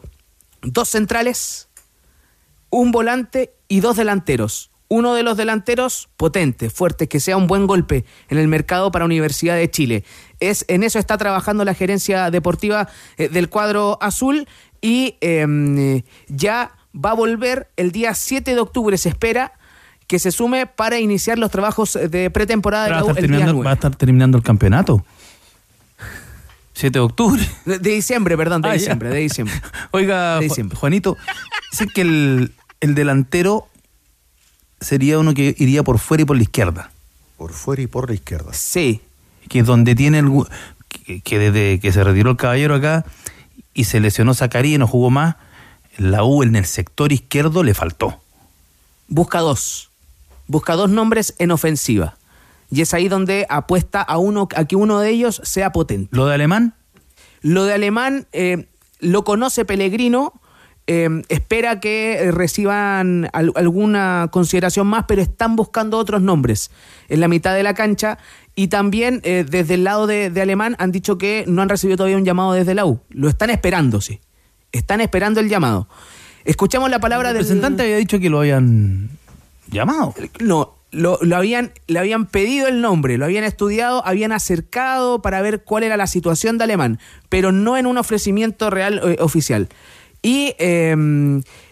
dos 0.62 0.88
centrales, 0.88 1.68
un 2.70 2.92
volante 2.92 3.54
y 3.68 3.80
dos 3.80 3.96
delanteros. 3.96 4.70
Uno 4.88 5.14
de 5.14 5.22
los 5.22 5.36
delanteros 5.36 6.08
potente, 6.16 6.70
fuerte, 6.70 7.08
que 7.08 7.18
sea 7.18 7.36
un 7.36 7.46
buen 7.46 7.66
golpe 7.66 8.04
en 8.28 8.38
el 8.38 8.48
mercado 8.48 8.92
para 8.92 9.06
Universidad 9.06 9.56
de 9.56 9.70
Chile. 9.70 10.04
Es, 10.50 10.64
en 10.68 10.82
eso 10.82 10.98
está 10.98 11.16
trabajando 11.18 11.64
la 11.64 11.74
gerencia 11.74 12.30
deportiva 12.30 12.88
eh, 13.16 13.28
del 13.28 13.48
cuadro 13.48 13.98
azul 14.00 14.46
y 14.80 15.16
em, 15.20 16.02
ya 16.28 16.72
va 16.94 17.10
a 17.10 17.14
volver 17.14 17.68
el 17.76 17.90
día 17.92 18.14
7 18.14 18.54
de 18.54 18.60
octubre, 18.60 18.96
se 18.98 19.08
espera 19.08 19.52
que 20.06 20.18
se 20.18 20.30
sume 20.30 20.66
para 20.66 20.98
iniciar 21.00 21.38
los 21.38 21.50
trabajos 21.50 21.94
de 22.10 22.30
pretemporada 22.30 22.84
de 22.84 22.90
Va 22.90 22.96
a, 22.98 23.00
la 23.00 23.04
U 23.06 23.08
estar 23.10 23.24
el 23.24 23.30
día 23.30 23.38
terminando, 23.38 23.52
9. 23.54 23.64
va 23.66 23.70
a 23.70 23.74
estar 23.74 23.96
terminando 23.96 24.36
el 24.38 24.44
campeonato. 24.44 25.04
7 26.74 26.98
de 26.98 27.00
octubre. 27.00 27.48
De, 27.64 27.78
de 27.78 27.90
diciembre, 27.90 28.36
perdón, 28.36 28.62
de 28.62 28.68
Ah, 28.68 28.72
ya. 28.72 28.78
diciembre, 28.78 29.08
de 29.10 29.18
diciembre. 29.20 29.54
Oiga, 29.92 30.40
Ju- 30.40 30.74
Juanito, 30.74 31.16
sé 31.72 31.86
que 31.86 32.00
el, 32.02 32.52
el 32.80 32.94
delantero 32.94 33.68
sería 34.80 35.18
uno 35.18 35.34
que 35.34 35.54
iría 35.58 35.82
por 35.84 35.98
fuera 35.98 36.22
y 36.22 36.26
por 36.26 36.36
la 36.36 36.42
izquierda. 36.42 36.90
Por 37.38 37.52
fuera 37.52 37.82
y 37.82 37.86
por 37.86 38.08
la 38.08 38.14
izquierda. 38.14 38.52
Sí. 38.52 39.00
Que 39.48 39.62
donde 39.62 39.94
tiene 39.94 40.18
el. 40.20 40.30
Que, 40.88 41.20
que 41.20 41.38
desde 41.38 41.80
que 41.80 41.92
se 41.92 42.02
retiró 42.04 42.30
el 42.30 42.36
caballero 42.36 42.74
acá 42.74 43.04
y 43.74 43.84
se 43.84 44.00
lesionó 44.00 44.34
Zacarías 44.34 44.76
y 44.76 44.78
no 44.78 44.86
jugó 44.86 45.10
más, 45.10 45.36
la 45.98 46.24
U 46.24 46.42
en 46.42 46.56
el 46.56 46.64
sector 46.64 47.12
izquierdo 47.12 47.62
le 47.62 47.74
faltó. 47.74 48.20
Busca 49.08 49.40
dos. 49.40 49.90
Busca 50.46 50.74
dos 50.74 50.90
nombres 50.90 51.34
en 51.38 51.50
ofensiva. 51.50 52.16
Y 52.70 52.80
es 52.80 52.94
ahí 52.94 53.08
donde 53.08 53.46
apuesta 53.48 54.00
a 54.02 54.18
uno 54.18 54.48
a 54.56 54.64
que 54.64 54.76
uno 54.76 54.98
de 55.00 55.10
ellos 55.10 55.40
sea 55.44 55.72
potente. 55.72 56.08
¿Lo 56.16 56.26
de 56.26 56.34
Alemán? 56.34 56.74
Lo 57.42 57.64
de 57.64 57.74
Alemán 57.74 58.26
eh, 58.32 58.66
lo 59.00 59.24
conoce 59.24 59.64
Pellegrino. 59.64 60.32
eh, 60.86 61.08
espera 61.28 61.80
que 61.80 62.30
reciban 62.32 63.28
al- 63.32 63.52
alguna 63.56 64.28
consideración 64.30 64.86
más, 64.86 65.04
pero 65.08 65.22
están 65.22 65.56
buscando 65.56 65.98
otros 65.98 66.20
nombres 66.22 66.70
en 67.08 67.20
la 67.20 67.28
mitad 67.28 67.54
de 67.54 67.62
la 67.62 67.74
cancha. 67.74 68.18
Y 68.54 68.68
también 68.68 69.20
eh, 69.24 69.44
desde 69.48 69.74
el 69.74 69.84
lado 69.84 70.06
de, 70.06 70.30
de 70.30 70.40
Alemán 70.40 70.76
han 70.78 70.92
dicho 70.92 71.18
que 71.18 71.44
no 71.48 71.62
han 71.62 71.68
recibido 71.68 71.96
todavía 71.96 72.16
un 72.16 72.24
llamado 72.24 72.52
desde 72.52 72.74
la 72.74 72.86
U. 72.86 73.00
Lo 73.10 73.28
están 73.28 73.50
esperando, 73.50 74.00
sí. 74.00 74.20
Están 74.72 75.00
esperando 75.00 75.40
el 75.40 75.48
llamado. 75.48 75.88
Escuchamos 76.44 76.90
la 76.90 77.00
palabra 77.00 77.30
El 77.30 77.34
del 77.34 77.42
representante 77.44 77.82
había 77.82 77.96
dicho 77.96 78.18
que 78.18 78.30
lo 78.30 78.40
habían 78.40 79.10
llamado. 79.68 80.14
No, 80.40 80.74
lo, 80.90 81.18
lo 81.20 81.36
habían, 81.36 81.72
le 81.86 81.98
habían 81.98 82.26
pedido 82.26 82.68
el 82.68 82.80
nombre, 82.80 83.18
lo 83.18 83.24
habían 83.24 83.44
estudiado, 83.44 84.06
habían 84.06 84.32
acercado 84.32 85.20
para 85.22 85.42
ver 85.42 85.64
cuál 85.64 85.82
era 85.82 85.96
la 85.96 86.06
situación 86.06 86.58
de 86.58 86.64
Alemán, 86.64 87.00
pero 87.28 87.50
no 87.50 87.76
en 87.76 87.86
un 87.86 87.98
ofrecimiento 87.98 88.70
real 88.70 89.00
eh, 89.04 89.16
oficial. 89.20 89.68
Y 90.24 90.54
eh, 90.58 90.96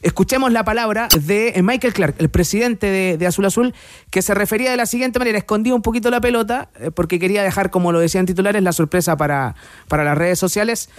escuchemos 0.03 0.53
la 0.53 0.63
palabra 0.63 1.09
de 1.19 1.55
eh, 1.57 1.63
Michael 1.63 1.95
Clark, 1.95 2.17
el 2.19 2.29
presidente 2.29 2.87
de, 2.87 3.17
de 3.17 3.27
Azul 3.27 3.47
Azul, 3.47 3.75
que 4.11 4.21
se 4.21 4.35
refería 4.35 4.71
de 4.71 4.77
la 4.77 4.85
siguiente 4.85 5.19
manera, 5.19 5.39
escondía 5.39 5.75
un 5.75 5.81
poquito 5.81 6.11
la 6.11 6.21
pelota, 6.21 6.69
eh, 6.79 6.91
porque 6.91 7.19
quería 7.19 7.43
dejar, 7.43 7.71
como 7.71 7.93
lo 7.93 7.99
decían 7.99 8.27
titulares, 8.27 8.63
la 8.63 8.75
sorpresa 8.75 9.17
para, 9.17 9.55
para 9.89 10.05
las 10.05 10.19
redes 10.19 10.39
sociales, 10.39 10.91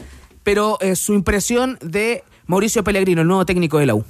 pero 0.41 0.79
eh, 0.81 0.95
su 0.95 1.13
impresión 1.13 1.77
de 1.83 2.23
Mauricio 2.47 2.83
Pellegrino, 2.83 3.21
el 3.21 3.27
nuevo 3.27 3.45
técnico 3.45 3.77
de 3.77 3.85
la 3.85 3.93
U. 3.93 4.03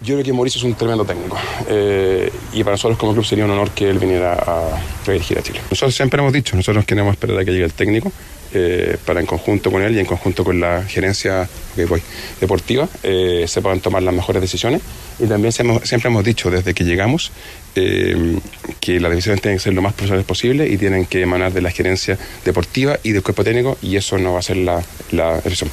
Yo 0.00 0.14
creo 0.14 0.24
que 0.24 0.32
Mauricio 0.32 0.58
es 0.60 0.64
un 0.64 0.72
tremendo 0.72 1.04
técnico 1.04 1.36
eh, 1.68 2.32
y 2.54 2.64
para 2.64 2.72
nosotros 2.76 2.98
como 2.98 3.12
club 3.12 3.26
sería 3.26 3.44
un 3.44 3.50
honor 3.50 3.72
que 3.72 3.90
él 3.90 3.98
viniera 3.98 4.32
a 4.32 4.82
redirigir 5.04 5.38
a 5.38 5.42
Chile. 5.42 5.60
Nosotros 5.70 5.94
siempre 5.94 6.18
hemos 6.18 6.32
dicho, 6.32 6.56
nosotros 6.56 6.86
queremos 6.86 7.12
esperar 7.12 7.38
a 7.38 7.44
que 7.44 7.50
llegue 7.50 7.64
el 7.64 7.74
técnico 7.74 8.10
eh, 8.52 8.96
para 9.04 9.20
en 9.20 9.26
conjunto 9.26 9.70
con 9.70 9.82
él 9.82 9.94
y 9.96 10.00
en 10.00 10.06
conjunto 10.06 10.44
con 10.44 10.60
la 10.60 10.82
gerencia 10.84 11.48
ok, 11.76 11.88
voy, 11.88 12.02
deportiva 12.40 12.88
eh, 13.02 13.44
se 13.46 13.62
puedan 13.62 13.80
tomar 13.80 14.02
las 14.02 14.14
mejores 14.14 14.42
decisiones 14.42 14.82
y 15.18 15.26
también 15.26 15.52
se 15.52 15.62
hemos- 15.62 15.82
siempre 15.88 16.08
hemos 16.10 16.24
dicho 16.24 16.50
desde 16.50 16.74
que 16.74 16.84
llegamos 16.84 17.32
eh, 17.76 18.38
que 18.80 18.98
las 19.00 19.10
decisiones 19.10 19.40
tienen 19.42 19.58
que 19.58 19.62
ser 19.64 19.74
lo 19.74 19.82
más 19.82 19.92
profesionales 19.92 20.26
posible 20.26 20.68
y 20.68 20.76
tienen 20.76 21.06
que 21.06 21.22
emanar 21.22 21.52
de 21.52 21.60
la 21.62 21.70
gerencia 21.70 22.18
deportiva 22.44 22.98
y 23.02 23.12
del 23.12 23.22
cuerpo 23.22 23.44
técnico 23.44 23.78
y 23.82 23.96
eso 23.96 24.18
no 24.18 24.32
va 24.32 24.40
a 24.40 24.42
ser 24.42 24.56
la, 24.56 24.82
la 25.12 25.36
excepción. 25.38 25.70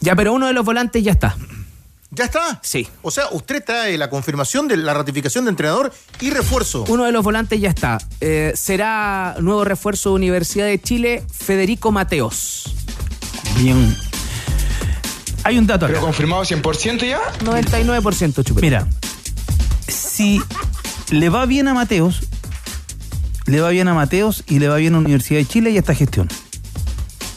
Ya, 0.00 0.14
pero 0.16 0.32
uno 0.32 0.46
de 0.46 0.52
los 0.52 0.64
volantes 0.64 1.02
ya 1.02 1.12
está. 1.12 1.36
¿Ya 2.16 2.24
está? 2.24 2.60
Sí. 2.62 2.86
O 3.02 3.10
sea, 3.10 3.24
usted 3.32 3.64
trae 3.64 3.98
la 3.98 4.08
confirmación 4.08 4.68
de 4.68 4.76
la 4.76 4.94
ratificación 4.94 5.44
de 5.44 5.50
entrenador 5.50 5.92
y 6.20 6.30
refuerzo. 6.30 6.84
Uno 6.88 7.04
de 7.04 7.12
los 7.12 7.24
volantes 7.24 7.60
ya 7.60 7.70
está. 7.70 7.98
Eh, 8.20 8.52
será 8.54 9.36
nuevo 9.40 9.64
refuerzo 9.64 10.10
de 10.10 10.16
Universidad 10.16 10.66
de 10.66 10.80
Chile, 10.80 11.24
Federico 11.32 11.90
Mateos. 11.90 12.72
Bien. 13.58 13.96
Hay 15.42 15.58
un 15.58 15.66
dato 15.66 15.86
acá. 15.86 15.94
¿Pero 15.94 16.06
confirmado 16.06 16.42
100% 16.42 17.08
ya? 17.08 17.20
99% 17.40 18.44
chupete. 18.44 18.66
Mira, 18.66 18.86
si 19.88 20.40
le 21.10 21.28
va 21.28 21.46
bien 21.46 21.66
a 21.68 21.74
Mateos, 21.74 22.20
le 23.46 23.60
va 23.60 23.70
bien 23.70 23.88
a 23.88 23.94
Mateos 23.94 24.44
y 24.46 24.60
le 24.60 24.68
va 24.68 24.76
bien 24.76 24.94
a 24.94 24.98
Universidad 24.98 25.40
de 25.40 25.46
Chile 25.46 25.70
y 25.70 25.76
a 25.76 25.80
esta 25.80 25.94
gestión. 25.94 26.28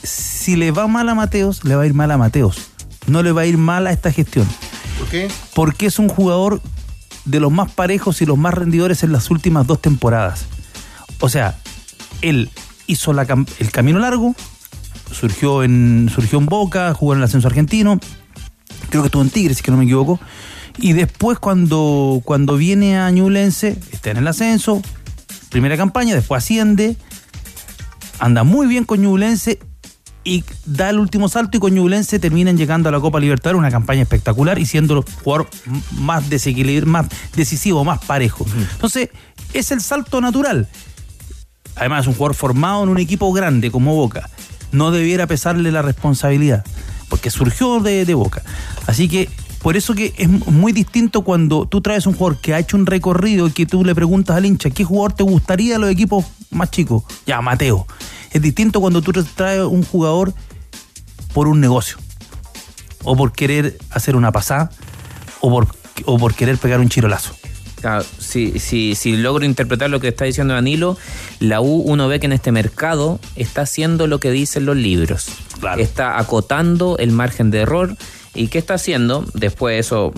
Si 0.04 0.56
le 0.56 0.72
va 0.72 0.88
mal 0.88 1.10
a 1.10 1.16
Mateos, 1.16 1.64
le 1.64 1.76
va 1.76 1.82
a 1.82 1.86
ir 1.86 1.94
mal 1.94 2.12
a 2.12 2.18
Mateos. 2.18 2.58
No 3.08 3.24
le 3.24 3.32
va 3.32 3.42
a 3.42 3.46
ir 3.46 3.58
mal 3.58 3.88
a 3.88 3.92
esta 3.92 4.12
gestión. 4.12 4.48
¿Por 5.00 5.08
qué? 5.10 5.28
Porque 5.54 5.86
es 5.86 6.00
un 6.00 6.10
jugador 6.10 6.62
de 7.26 7.40
los 7.40 7.52
más 7.52 7.72
parejos 7.72 8.22
y 8.22 8.26
los 8.26 8.38
más 8.38 8.54
rendidores 8.54 9.04
en 9.04 9.12
las 9.12 9.30
últimas 9.30 9.68
dos 9.68 9.82
temporadas. 9.82 10.46
O 11.20 11.30
sea, 11.30 11.58
él 12.22 12.50
hizo 12.88 13.12
el 13.12 13.72
camino 13.72 14.00
largo, 14.00 14.36
surgió 15.12 15.64
en, 15.64 16.10
surgió 16.14 16.40
en 16.40 16.46
Boca, 16.46 16.94
jugó 16.94 17.14
en 17.14 17.20
el 17.20 17.26
ascenso 17.26 17.48
argentino, 17.48 18.00
creo 18.90 19.02
que 19.02 19.08
estuvo 19.08 19.22
en 19.22 19.30
Tigres, 19.30 19.58
si 19.58 19.64
que 19.64 19.72
no 19.72 19.78
me 19.78 19.84
equivoco. 19.84 20.20
Y 20.80 20.94
después 20.94 21.40
cuando, 21.40 22.22
cuando 22.24 22.56
viene 22.56 22.98
a 22.98 23.10
Ñublense, 23.12 23.78
está 23.92 24.12
en 24.12 24.18
el 24.18 24.28
ascenso, 24.28 24.82
primera 25.50 25.76
campaña, 25.76 26.16
después 26.16 26.44
asciende, 26.44 26.96
anda 28.20 28.44
muy 28.44 28.68
bien 28.68 28.84
con 28.84 29.02
Ñublense 29.02 29.60
y 30.28 30.44
da 30.66 30.90
el 30.90 31.00
último 31.00 31.30
salto 31.30 31.56
y 31.56 31.60
con 31.62 31.74
Ñublense 31.74 32.20
terminan 32.20 32.58
llegando 32.58 32.90
a 32.90 32.92
la 32.92 33.00
Copa 33.00 33.18
Libertadores, 33.18 33.58
una 33.58 33.72
campaña 33.72 34.02
espectacular 34.02 34.60
y 34.60 34.66
siendo 34.66 34.98
el 34.98 35.04
jugador 35.24 35.50
más 35.94 36.30
desequilibrado, 36.30 36.92
más 36.92 37.08
decisivo, 37.34 37.86
más 37.86 38.04
parejo. 38.04 38.46
Entonces, 38.74 39.10
es 39.54 39.72
el 39.72 39.80
salto 39.80 40.20
natural. 40.20 40.68
Además, 41.78 42.02
es 42.02 42.08
un 42.08 42.16
jugador 42.16 42.36
formado 42.36 42.84
en 42.84 42.90
un 42.90 42.98
equipo 42.98 43.32
grande 43.32 43.72
como 43.72 43.96
Boca. 43.96 44.30
No 44.74 44.92
debiera 44.92 45.28
pesarle 45.28 45.72
la 45.72 45.82
responsabilidad, 45.82 46.66
porque 47.08 47.32
surgió 47.32 47.80
de, 47.80 48.04
de 48.04 48.14
Boca. 48.14 48.42
Así 48.86 49.08
que, 49.08 49.30
por 49.62 49.78
eso 49.78 49.96
que 49.96 50.14
es 50.18 50.28
muy 50.28 50.74
distinto 50.74 51.22
cuando 51.22 51.70
tú 51.70 51.80
traes 51.80 52.06
un 52.06 52.16
jugador 52.16 52.42
que 52.42 52.54
ha 52.54 52.60
hecho 52.60 52.76
un 52.76 52.86
recorrido 52.86 53.48
y 53.48 53.52
que 53.52 53.66
tú 53.66 53.86
le 53.86 53.96
preguntas 53.96 54.36
al 54.36 54.46
hincha, 54.46 54.72
¿qué 54.72 54.84
jugador 54.84 55.14
te 55.14 55.24
gustaría 55.24 55.76
de 55.76 55.80
los 55.80 55.90
equipos 55.90 56.26
más 56.52 56.70
chicos? 56.70 57.04
Ya, 57.26 57.40
Mateo. 57.40 57.88
Es 58.32 58.42
distinto 58.42 58.82
cuando 58.82 59.02
tú 59.02 59.12
traes 59.24 59.62
un 59.62 59.84
jugador 59.84 60.34
por 61.34 61.48
un 61.48 61.60
negocio, 61.60 61.98
o 63.04 63.16
por 63.16 63.32
querer 63.32 63.78
hacer 63.92 64.16
una 64.16 64.32
pasada, 64.32 64.70
o 65.40 65.50
por, 65.50 65.68
o 66.06 66.18
por 66.18 66.34
querer 66.34 66.58
pegar 66.58 66.80
un 66.80 66.90
chirolazo. 66.90 67.36
Claro, 67.82 68.04
si, 68.18 68.58
si, 68.60 68.96
si 68.96 69.18
logro 69.18 69.46
interpretar 69.46 69.90
lo 69.90 70.00
que 70.00 70.08
está 70.08 70.26
diciendo 70.26 70.56
Danilo, 70.56 70.98
la 71.40 71.62
U 71.62 71.84
uno 71.86 72.08
ve 72.08 72.20
que 72.20 72.26
en 72.26 72.34
este 72.34 72.52
mercado 72.52 73.20
está 73.36 73.62
haciendo 73.62 74.08
lo 74.08 74.20
que 74.20 74.32
dicen 74.32 74.66
los 74.66 74.76
libros. 74.76 75.28
Está 75.78 76.18
acotando 76.18 76.98
el 76.98 77.12
margen 77.12 77.52
de 77.52 77.60
error. 77.60 77.96
¿Y 78.36 78.50
qué 78.50 78.60
está 78.60 78.76
haciendo? 78.76 79.26
Después 79.34 79.80
eso, 79.80 80.14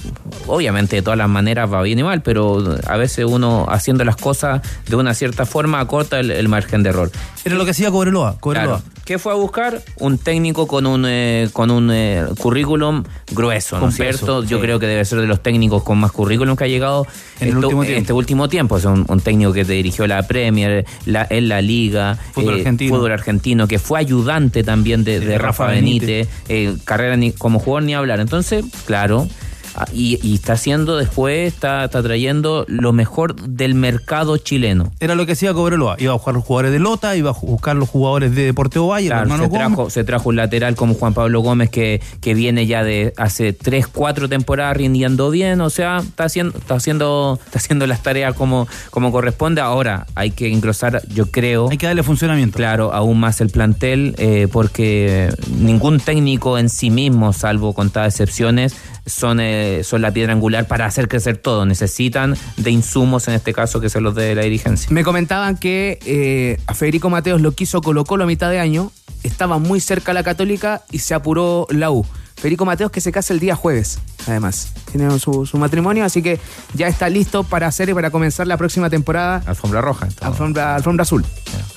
obviamente 0.48 0.98
de 0.98 1.02
todas 1.02 1.18
las 1.18 1.30
maneras 1.30 1.72
va 1.72 1.82
bien 1.82 2.00
y 2.00 2.04
mal, 2.04 2.22
pero 2.22 2.78
a 2.86 2.98
veces 2.98 3.26
uno 3.26 3.66
haciendo 3.70 4.04
las 4.04 4.18
cosas 4.18 4.62
de 4.88 4.96
una 4.96 5.14
cierta 5.14 5.46
forma 5.46 5.80
acota 5.80 6.20
el, 6.20 6.32
el 6.32 6.50
margen 6.50 6.84
de 6.84 6.90
error. 6.90 7.12
Era 7.46 7.56
lo 7.56 7.64
que 7.66 7.72
hacía 7.72 7.90
Cobreloa. 7.92 8.38
Cobreloa. 8.40 8.80
Claro. 8.80 9.00
¿Qué 9.06 9.18
fue 9.18 9.32
a 9.32 9.36
buscar? 9.36 9.82
Un 9.98 10.20
técnico 10.20 10.68
con 10.68 10.86
un 10.86 11.04
eh, 11.08 11.50
con 11.52 11.72
un 11.72 11.90
eh, 11.92 12.26
currículum 12.38 13.04
grueso, 13.32 13.80
¿no 13.80 13.88
es 13.90 13.96
cierto? 13.96 14.44
Yo 14.44 14.58
sí. 14.58 14.62
creo 14.62 14.78
que 14.80 14.86
debe 14.86 15.04
ser 15.04 15.20
de 15.22 15.26
los 15.26 15.42
técnicos 15.42 15.82
con 15.82 15.98
más 15.98 16.12
currículum 16.12 16.56
que 16.56 16.66
ha 16.66 16.68
llegado 16.68 17.08
En 17.40 17.48
el 17.48 17.58
último 17.58 17.84
este 17.84 18.14
último 18.14 18.50
tiempo. 18.50 18.78
Es 18.78 18.86
un, 18.86 19.06
un 19.08 19.20
técnico 19.20 19.52
que 19.52 19.64
dirigió 19.64 20.06
la 20.06 20.22
Premier, 20.28 20.86
la, 21.08 21.26
en 21.28 21.50
la 21.50 21.60
Liga, 21.62 22.20
Fútbol 22.34 22.56
argentino. 22.56 22.96
fútbol 22.98 23.12
argentino, 23.14 23.68
que 23.68 23.80
fue 23.80 24.00
ayudante 24.00 24.64
también 24.64 25.04
de, 25.04 25.20
De 25.20 25.26
de 25.26 25.38
Rafa 25.40 25.64
Rafa 25.64 25.74
Benítez, 25.74 26.28
eh, 26.48 26.76
carrera 26.86 27.18
ni- 27.18 27.32
como 27.32 27.58
jugador 27.58 27.84
ni 27.84 27.96
Entonces, 28.18 28.66
claro. 28.86 29.28
Ah, 29.80 29.86
Y, 29.94 30.20
y 30.22 30.36
está 30.36 30.54
haciendo 30.54 30.98
después, 30.98 31.54
está, 31.54 31.86
está 31.86 32.02
trayendo 32.04 32.66
lo 32.68 32.94
mejor 32.94 33.36
del 33.36 33.74
mercado 33.76 34.38
chileno. 34.38 34.92
Era 35.00 35.16
lo 35.16 35.26
que 35.26 35.34
hacía 35.34 35.54
Cobreloa. 35.54 35.96
Iba 36.00 36.12
a 36.12 36.16
buscar 36.16 36.34
los 36.34 36.44
jugadores 36.44 36.72
de 36.72 36.80
Lota, 36.80 37.16
iba 37.16 37.32
a 37.32 37.34
buscar 37.34 37.76
los 37.76 37.90
jugadores 37.90 38.36
de 38.36 38.44
Deportivo 38.46 38.88
Valle, 38.88 39.08
Claro, 39.08 39.30
se, 39.30 39.36
Gómez. 39.38 39.52
trajo, 39.52 39.90
se 39.90 40.04
trajo 40.04 40.30
un 40.30 40.36
lateral 40.36 40.76
como 40.76 40.94
Juan 40.94 41.14
Pablo 41.14 41.42
Gómez 41.42 41.70
que, 41.70 42.02
que 42.22 42.34
viene 42.34 42.66
ya 42.68 42.84
de 42.84 43.14
hace 43.18 43.54
3, 43.54 43.88
4 43.88 44.30
temporadas 44.30 44.78
rindiendo 44.78 45.30
bien, 45.32 45.62
o 45.62 45.70
sea, 45.70 45.98
está 46.00 46.26
haciendo, 46.26 46.58
está 46.58 46.76
haciendo, 46.76 47.40
está 47.46 47.60
haciendo 47.60 47.88
las 47.88 48.04
tareas 48.04 48.34
como, 48.34 48.68
como 48.90 49.12
corresponde. 49.12 49.62
Ahora 49.62 50.06
hay 50.16 50.32
que 50.32 50.52
engrosar, 50.52 51.02
yo 51.14 51.26
creo. 51.32 51.70
Hay 51.70 51.78
que 51.78 51.88
darle 51.88 52.04
funcionamiento. 52.04 52.58
Claro, 52.58 52.94
aún 52.94 53.20
más 53.20 53.42
el 53.42 53.50
plantel, 53.50 54.16
eh, 54.18 54.48
porque 54.52 55.30
ningún 55.58 56.00
técnico 56.00 56.58
en 56.58 56.70
sí 56.70 56.90
mismo, 56.90 57.34
salvo 57.34 57.74
contadas 57.74 58.14
excepciones, 58.14 58.76
son, 59.06 59.40
eh, 59.40 59.69
son 59.84 60.02
la 60.02 60.12
piedra 60.12 60.34
angular 60.34 60.68
para 60.68 60.86
hacer 60.86 61.08
crecer 61.08 61.38
todo. 61.38 61.66
Necesitan 61.66 62.36
de 62.58 62.72
insumos, 62.72 63.28
en 63.28 63.34
este 63.36 63.54
caso, 63.54 63.80
que 63.80 63.90
se 63.90 64.02
los 64.02 64.16
dé 64.16 64.36
la 64.36 64.44
dirigencia. 64.44 64.88
Me 64.92 65.04
comentaban 65.04 65.58
que 65.58 66.00
eh, 66.06 66.60
a 66.68 66.74
Federico 66.74 67.10
Mateos 67.10 67.42
lo 67.42 67.52
quiso 67.54 67.82
Colo 67.82 68.04
Colo 68.06 68.24
a 68.24 68.28
mitad 68.28 68.50
de 68.50 68.60
año, 68.60 68.92
estaba 69.24 69.58
muy 69.58 69.80
cerca 69.80 70.14
la 70.14 70.24
Católica 70.24 70.84
y 70.92 71.00
se 71.00 71.14
apuró 71.14 71.68
la 71.70 71.92
U. 71.92 72.06
Federico 72.36 72.64
Mateos 72.64 72.90
que 72.90 73.02
se 73.02 73.12
casa 73.12 73.34
el 73.34 73.40
día 73.42 73.54
jueves, 73.54 74.00
además. 74.26 74.72
Tiene 74.92 75.20
su, 75.20 75.46
su 75.46 75.58
matrimonio, 75.58 76.06
así 76.06 76.22
que 76.22 76.40
ya 76.74 76.88
está 76.88 77.10
listo 77.10 77.44
para 77.44 77.68
hacer 77.68 77.90
y 77.90 77.94
para 77.94 78.12
comenzar 78.12 78.48
la 78.48 78.56
próxima 78.56 78.90
temporada. 78.90 79.44
Alfombra 79.46 79.82
roja. 79.82 80.08
Alfombra, 80.22 80.76
alfombra 80.76 81.04
azul. 81.04 81.26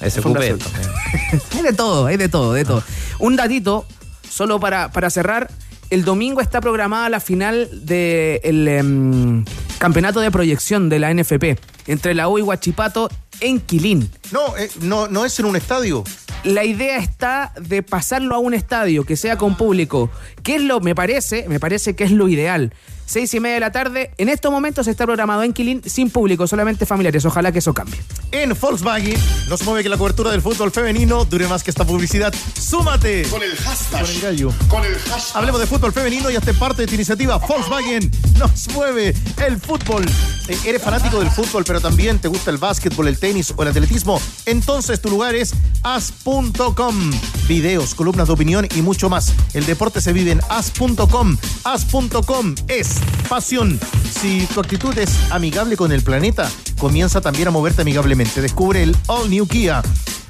Ese 0.00 0.18
Alfombra 0.20 0.42
cupé. 0.52 0.62
azul. 0.62 1.40
hay 1.56 1.62
de 1.62 1.72
todo, 1.72 2.06
hay 2.06 2.16
de 2.16 2.28
todo, 2.28 2.52
de 2.52 2.64
todo. 2.64 2.82
Un 3.18 3.34
datito, 3.34 3.86
solo 4.28 4.60
para, 4.60 4.92
para 4.92 5.10
cerrar. 5.10 5.50
El 5.92 6.06
domingo 6.06 6.40
está 6.40 6.62
programada 6.62 7.10
la 7.10 7.20
final 7.20 7.68
del 7.84 9.44
campeonato 9.76 10.20
de 10.20 10.30
proyección 10.30 10.88
de 10.88 10.98
la 10.98 11.12
NFP 11.12 11.60
entre 11.86 12.14
la 12.14 12.30
U 12.30 12.38
y 12.38 12.40
Huachipato 12.40 13.10
en 13.40 13.60
Quilín. 13.60 14.10
No, 14.30 14.56
eh, 14.56 14.70
no, 14.80 15.08
no 15.08 15.26
es 15.26 15.38
en 15.38 15.44
un 15.44 15.54
estadio. 15.54 16.02
La 16.44 16.64
idea 16.64 16.96
está 16.96 17.52
de 17.60 17.82
pasarlo 17.82 18.34
a 18.34 18.38
un 18.38 18.54
estadio 18.54 19.04
que 19.04 19.18
sea 19.18 19.36
con 19.36 19.54
público. 19.54 20.10
¿Qué 20.42 20.56
es 20.56 20.62
lo, 20.62 20.80
me 20.80 20.94
parece, 20.94 21.46
me 21.46 21.60
parece 21.60 21.94
que 21.94 22.04
es 22.04 22.10
lo 22.10 22.26
ideal? 22.26 22.72
Seis 23.06 23.32
y 23.34 23.40
media 23.40 23.54
de 23.54 23.60
la 23.60 23.72
tarde. 23.72 24.10
En 24.18 24.28
estos 24.28 24.50
momentos 24.50 24.86
está 24.86 25.04
programado 25.04 25.42
en 25.42 25.52
Quilín 25.52 25.82
sin 25.84 26.10
público, 26.10 26.46
solamente 26.46 26.86
familiares. 26.86 27.24
Ojalá 27.24 27.52
que 27.52 27.58
eso 27.58 27.74
cambie. 27.74 28.00
En 28.30 28.56
Volkswagen 28.58 29.18
nos 29.48 29.62
mueve 29.64 29.82
que 29.82 29.88
la 29.88 29.98
cobertura 29.98 30.30
del 30.30 30.40
fútbol 30.40 30.70
femenino 30.70 31.24
dure 31.24 31.46
más 31.48 31.62
que 31.62 31.70
esta 31.70 31.84
publicidad. 31.84 32.32
¡Súmate! 32.58 33.24
Con 33.24 33.42
el 33.42 33.54
hashtag. 33.56 34.02
Con 34.02 34.10
el 34.10 34.20
gallo. 34.20 34.52
Con 34.68 34.84
el 34.84 34.94
hashtag. 34.94 35.36
Hablemos 35.36 35.60
de 35.60 35.66
fútbol 35.66 35.92
femenino 35.92 36.30
y 36.30 36.36
hazte 36.36 36.54
parte 36.54 36.82
de 36.82 36.88
tu 36.88 36.94
iniciativa. 36.94 37.36
Volkswagen 37.36 38.10
nos 38.38 38.68
mueve 38.72 39.14
el 39.46 39.60
fútbol. 39.60 40.04
Eh, 40.48 40.58
¿Eres 40.64 40.82
fanático 40.82 41.18
del 41.18 41.30
fútbol, 41.30 41.64
pero 41.64 41.80
también 41.80 42.18
te 42.18 42.28
gusta 42.28 42.50
el 42.50 42.58
básquetbol, 42.58 43.08
el 43.08 43.18
tenis 43.18 43.52
o 43.54 43.62
el 43.62 43.68
atletismo? 43.68 44.20
Entonces 44.46 45.00
tu 45.00 45.10
lugar 45.10 45.34
es 45.34 45.54
as.com. 45.82 47.12
Videos, 47.48 47.94
columnas 47.94 48.28
de 48.28 48.32
opinión 48.34 48.68
y 48.74 48.82
mucho 48.82 49.10
más. 49.10 49.32
El 49.54 49.66
deporte 49.66 50.00
se 50.00 50.12
vive 50.12 50.30
en 50.32 50.40
as.com. 50.48 51.36
As.com 51.64 52.54
es 52.68 52.91
pasión. 53.28 53.78
Si 54.20 54.46
tu 54.46 54.60
actitud 54.60 54.96
es 54.98 55.10
amigable 55.30 55.76
con 55.76 55.92
el 55.92 56.02
planeta, 56.02 56.50
comienza 56.78 57.20
también 57.20 57.48
a 57.48 57.50
moverte 57.50 57.82
amigablemente. 57.82 58.40
Descubre 58.40 58.82
el 58.82 58.96
All 59.06 59.30
New 59.30 59.46
Kia. 59.46 59.82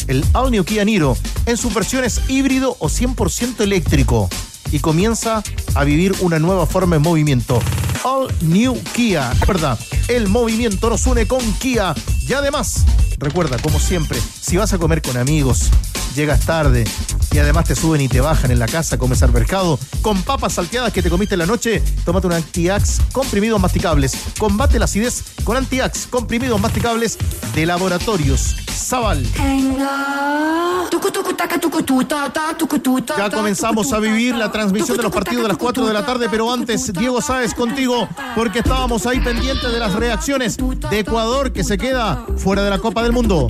El 0.07 0.25
All 0.33 0.51
New 0.51 0.65
Kia 0.65 0.85
Niro 0.85 1.17
en 1.47 1.57
sus 1.57 1.73
versiones 1.75 2.21
híbrido 2.29 2.77
o 2.79 2.89
100% 2.89 3.61
eléctrico 3.61 4.29
y 4.71 4.79
comienza 4.81 5.43
a 5.75 5.85
vivir 5.85 6.15
una 6.21 6.39
nueva 6.39 6.67
forma 6.67 6.97
de 6.97 7.01
movimiento. 7.01 7.61
All 8.05 8.33
New 8.41 8.81
Kia. 8.95 9.33
Recuerda, 9.41 9.79
el 10.09 10.29
movimiento 10.29 10.91
nos 10.91 11.07
une 11.07 11.27
con 11.27 11.41
Kia. 11.55 11.95
Y 12.27 12.33
además, 12.33 12.85
recuerda, 13.19 13.59
como 13.59 13.79
siempre, 13.79 14.19
si 14.41 14.57
vas 14.57 14.73
a 14.73 14.79
comer 14.79 15.03
con 15.03 15.17
amigos, 15.17 15.71
llegas 16.15 16.47
tarde 16.47 16.85
y 17.33 17.39
además 17.39 17.65
te 17.65 17.75
suben 17.75 18.01
y 18.01 18.09
te 18.09 18.21
bajan 18.21 18.51
en 18.51 18.59
la 18.59 18.67
casa, 18.67 18.99
comes 18.99 19.23
al 19.23 19.33
mercado, 19.33 19.79
con 20.03 20.23
papas 20.23 20.55
salteadas 20.55 20.93
que 20.93 21.03
te 21.03 21.11
comiste 21.11 21.35
en 21.35 21.41
la 21.41 21.47
noche, 21.47 21.83
tómate 22.05 22.27
un 22.27 22.35
Antiax 22.35 23.01
comprimidos 23.13 23.61
masticables. 23.61 24.17
Combate 24.39 24.79
la 24.79 24.85
acidez 24.85 25.25
con 25.45 25.57
Antiax 25.57 26.07
comprimidos 26.09 26.61
masticables 26.61 27.19
de 27.55 27.67
laboratorios 27.67 28.57
Zaval. 28.71 29.27
Ya 33.17 33.31
comenzamos 33.31 33.93
a 33.93 33.99
vivir 33.99 34.35
la 34.35 34.51
transmisión 34.51 34.97
de 34.97 35.03
los 35.03 35.13
partidos 35.13 35.43
de 35.43 35.49
las 35.49 35.57
4 35.57 35.87
de 35.87 35.93
la 35.93 36.05
tarde, 36.05 36.29
pero 36.31 36.53
antes, 36.53 36.93
Diego 36.93 37.23
Sáez 37.23 37.55
contigo, 37.55 38.09
porque 38.35 38.59
estábamos 38.59 39.07
ahí 39.07 39.21
pendientes 39.21 39.73
de 39.73 39.79
las 39.79 39.95
reacciones 39.95 40.57
de 40.59 40.99
Ecuador 40.99 41.53
que 41.53 41.65
se 41.65 41.79
queda 41.79 42.27
fuera 42.37 42.63
de 42.63 42.71
la 42.71 42.79
Copa 42.79 43.03
del 43.03 43.13
Mundo. 43.13 43.47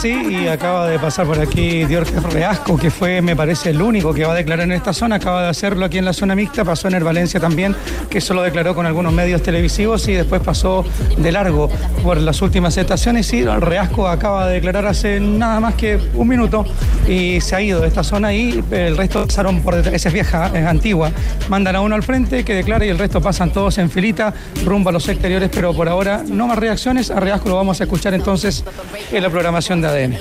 Sí, 0.00 0.10
y 0.10 0.48
acaba 0.48 0.88
de 0.88 0.95
pasar 0.98 1.26
por 1.26 1.40
aquí 1.40 1.84
Dior 1.84 2.06
Reasco, 2.32 2.76
que 2.76 2.90
fue, 2.90 3.20
me 3.20 3.36
parece, 3.36 3.70
el 3.70 3.82
único 3.82 4.14
que 4.14 4.24
va 4.24 4.32
a 4.32 4.36
declarar 4.36 4.64
en 4.64 4.72
esta 4.72 4.92
zona. 4.92 5.16
Acaba 5.16 5.42
de 5.42 5.48
hacerlo 5.48 5.84
aquí 5.84 5.98
en 5.98 6.04
la 6.04 6.12
zona 6.12 6.34
mixta, 6.34 6.64
pasó 6.64 6.88
en 6.88 6.94
el 6.94 7.04
Valencia 7.04 7.40
también, 7.40 7.74
que 8.08 8.20
solo 8.20 8.42
declaró 8.42 8.74
con 8.74 8.86
algunos 8.86 9.12
medios 9.12 9.42
televisivos 9.42 10.06
y 10.08 10.12
después 10.12 10.40
pasó 10.42 10.84
de 11.16 11.32
largo 11.32 11.68
por 12.02 12.18
las 12.18 12.40
últimas 12.42 12.76
estaciones. 12.76 13.32
Y 13.32 13.44
Reasco 13.44 14.08
acaba 14.08 14.46
de 14.46 14.54
declarar 14.54 14.86
hace 14.86 15.20
nada 15.20 15.60
más 15.60 15.74
que 15.74 15.98
un 16.14 16.28
minuto 16.28 16.64
y 17.08 17.40
se 17.40 17.56
ha 17.56 17.60
ido 17.60 17.80
de 17.80 17.88
esta 17.88 18.02
zona 18.02 18.32
y 18.32 18.62
el 18.70 18.96
resto 18.96 19.26
pasaron 19.26 19.60
por 19.62 19.74
detrás. 19.74 20.06
Es 20.06 20.12
vieja, 20.12 20.50
es 20.54 20.66
antigua. 20.66 21.10
Mandan 21.48 21.76
a 21.76 21.80
uno 21.80 21.94
al 21.94 22.02
frente 22.02 22.44
que 22.44 22.54
declara 22.54 22.86
y 22.86 22.88
el 22.88 22.98
resto 22.98 23.20
pasan 23.20 23.50
todos 23.50 23.78
en 23.78 23.90
filita 23.90 24.32
rumbo 24.64 24.90
a 24.90 24.92
los 24.92 25.08
exteriores, 25.08 25.50
pero 25.52 25.74
por 25.74 25.88
ahora 25.88 26.22
no 26.26 26.46
más 26.46 26.58
reacciones. 26.58 27.10
A 27.10 27.20
Reasco 27.20 27.48
lo 27.48 27.56
vamos 27.56 27.80
a 27.80 27.84
escuchar 27.84 28.14
entonces 28.14 28.64
en 29.10 29.22
la 29.22 29.30
programación 29.30 29.80
de 29.80 29.88
ADN. 29.88 30.16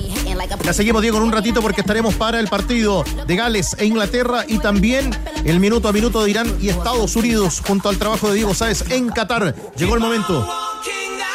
La 0.66 0.74
seguimos, 0.74 1.04
Diego, 1.04 1.18
en 1.18 1.24
un 1.24 1.32
ratito 1.32 1.62
porque 1.62 1.82
estaremos 1.82 2.16
para 2.16 2.40
el 2.40 2.48
partido 2.48 3.04
de 3.28 3.36
Gales 3.36 3.76
e 3.78 3.86
Inglaterra 3.86 4.46
y 4.48 4.58
también 4.58 5.12
el 5.44 5.60
minuto 5.60 5.88
a 5.88 5.94
minuto 5.94 6.24
de 6.24 6.32
Irán 6.32 6.58
y 6.60 6.70
Estados 6.70 7.16
Unidos 7.16 7.62
junto 7.66 7.88
al 7.88 7.98
trabajo 8.00 8.30
de 8.30 8.36
Diego 8.36 8.56
Sáez 8.56 8.90
en 8.90 9.10
Qatar. 9.10 9.54
Llegó 9.78 9.94
el 9.94 10.02
momento. 10.02 10.48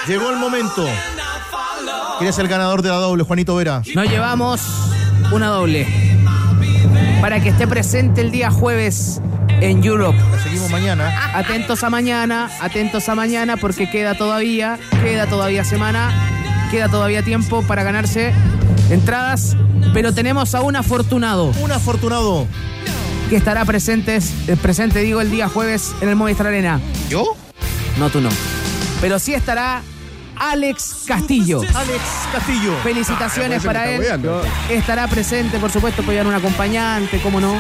Llegó 0.09 0.31
el 0.31 0.37
momento. 0.37 0.85
¿Quién 2.19 2.29
es 2.29 2.39
el 2.39 2.49
ganador 2.49 2.83
de 2.83 2.89
la 2.89 2.97
doble, 2.97 3.23
Juanito 3.23 3.55
Vera? 3.55 3.83
Nos 3.95 4.09
llevamos 4.09 4.63
una 5.31 5.47
doble. 5.47 5.87
Para 7.21 7.41
que 7.41 7.51
esté 7.51 7.69
presente 7.69 8.23
el 8.23 8.33
día 8.33 8.51
jueves 8.51 9.21
en 9.61 9.85
Europe. 9.85 10.19
La 10.33 10.43
seguimos 10.43 10.71
mañana. 10.71 11.39
Atentos 11.39 11.85
a 11.85 11.91
mañana, 11.91 12.51
atentos 12.61 13.09
a 13.09 13.15
mañana 13.15 13.57
porque 13.57 13.89
queda 13.89 14.17
todavía, 14.17 14.77
queda 15.03 15.27
todavía 15.29 15.65
semana, 15.65 16.40
queda 16.71 16.89
todavía 16.89 17.23
tiempo 17.23 17.63
para 17.63 17.83
ganarse 17.83 18.33
entradas, 18.91 19.57
pero 19.93 20.13
tenemos 20.15 20.55
a 20.55 20.63
un 20.63 20.77
afortunado. 20.77 21.53
Un 21.61 21.73
afortunado. 21.73 22.47
Que 23.29 23.37
estará 23.37 23.65
presente, 23.65 24.19
eh, 24.49 24.57
presente 24.61 25.01
digo, 25.01 25.21
el 25.21 25.31
día 25.31 25.49
jueves 25.49 25.93
en 26.01 26.09
el 26.09 26.17
Movistar 26.17 26.49
Arena. 26.49 26.81
¿Yo? 27.09 27.37
No, 27.99 28.11
tú 28.11 28.21
no. 28.21 28.29
Pero 29.01 29.19
sí 29.19 29.35
estará 29.35 29.83
Alex 30.37 31.05
Castillo. 31.07 31.61
Alex 31.75 32.03
Castillo. 32.33 32.75
Felicitaciones 32.83 33.63
Ah, 33.63 33.67
para 33.67 33.91
él. 33.91 34.03
Estará 34.71 35.07
presente, 35.07 35.59
por 35.59 35.71
supuesto, 35.71 36.03
apoyar 36.03 36.27
un 36.27 36.35
acompañante, 36.35 37.21
cómo 37.23 37.41
no, 37.41 37.55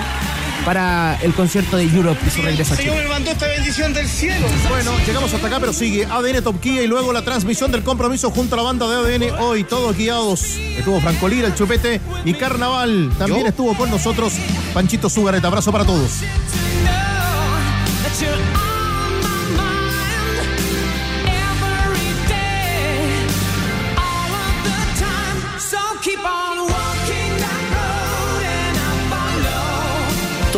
para 0.65 1.19
el 1.23 1.35
concierto 1.35 1.77
de 1.77 1.85
Europe 1.85 2.21
y 2.27 2.31
su 2.31 2.43
regreso 2.43 2.75
a 2.75 2.77
Chile. 2.77 2.93
me 2.95 3.09
mandó 3.09 3.31
esta 3.31 3.47
bendición 3.47 3.93
del 3.93 4.09
cielo. 4.09 4.47
Bueno, 4.69 4.93
llegamos 5.07 5.33
hasta 5.33 5.47
acá, 5.47 5.61
pero 5.61 5.73
sigue 5.73 6.07
ADN 6.07 6.43
Top 6.43 6.61
Kia 6.61 6.83
y 6.83 6.87
luego 6.87 7.13
la 7.13 7.23
transmisión 7.23 7.71
del 7.73 7.83
compromiso 7.83 8.31
junto 8.31 8.55
a 8.55 8.59
la 8.59 8.63
banda 8.65 8.89
de 8.89 9.17
ADN. 9.17 9.41
Hoy 9.41 9.65
todos 9.65 9.97
guiados. 9.97 10.43
Estuvo 10.77 11.01
Franco 11.01 11.29
Lira, 11.29 11.49
el 11.49 11.55
Chupete 11.55 12.01
y 12.25 12.35
Carnaval. 12.35 13.13
También 13.19 13.47
estuvo 13.47 13.77
con 13.77 13.91
nosotros 13.91 14.35
Panchito 14.75 15.09
Sugaret. 15.09 15.45
Abrazo 15.45 15.73
para 15.73 15.85
todos. 15.85 16.21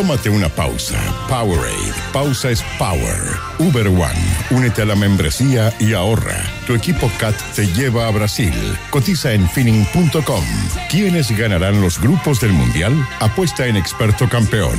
Tómate 0.02 0.30
una 0.30 0.48
pausa. 0.48 0.98
Powerade. 1.28 1.94
Pausa 2.12 2.50
es 2.50 2.60
power. 2.76 3.51
Uber 3.62 3.86
One. 3.86 4.20
Únete 4.50 4.82
a 4.82 4.84
la 4.84 4.96
membresía 4.96 5.72
y 5.78 5.92
ahorra. 5.92 6.42
Tu 6.66 6.74
equipo 6.74 7.10
CAT 7.18 7.36
te 7.54 7.66
lleva 7.68 8.08
a 8.08 8.10
Brasil. 8.10 8.52
Cotiza 8.90 9.32
en 9.32 9.48
finning.com. 9.48 10.44
¿Quiénes 10.90 11.30
ganarán 11.30 11.80
los 11.80 12.00
grupos 12.00 12.40
del 12.40 12.52
Mundial? 12.52 12.92
Apuesta 13.20 13.66
en 13.66 13.76
experto 13.76 14.28
campeón. 14.28 14.78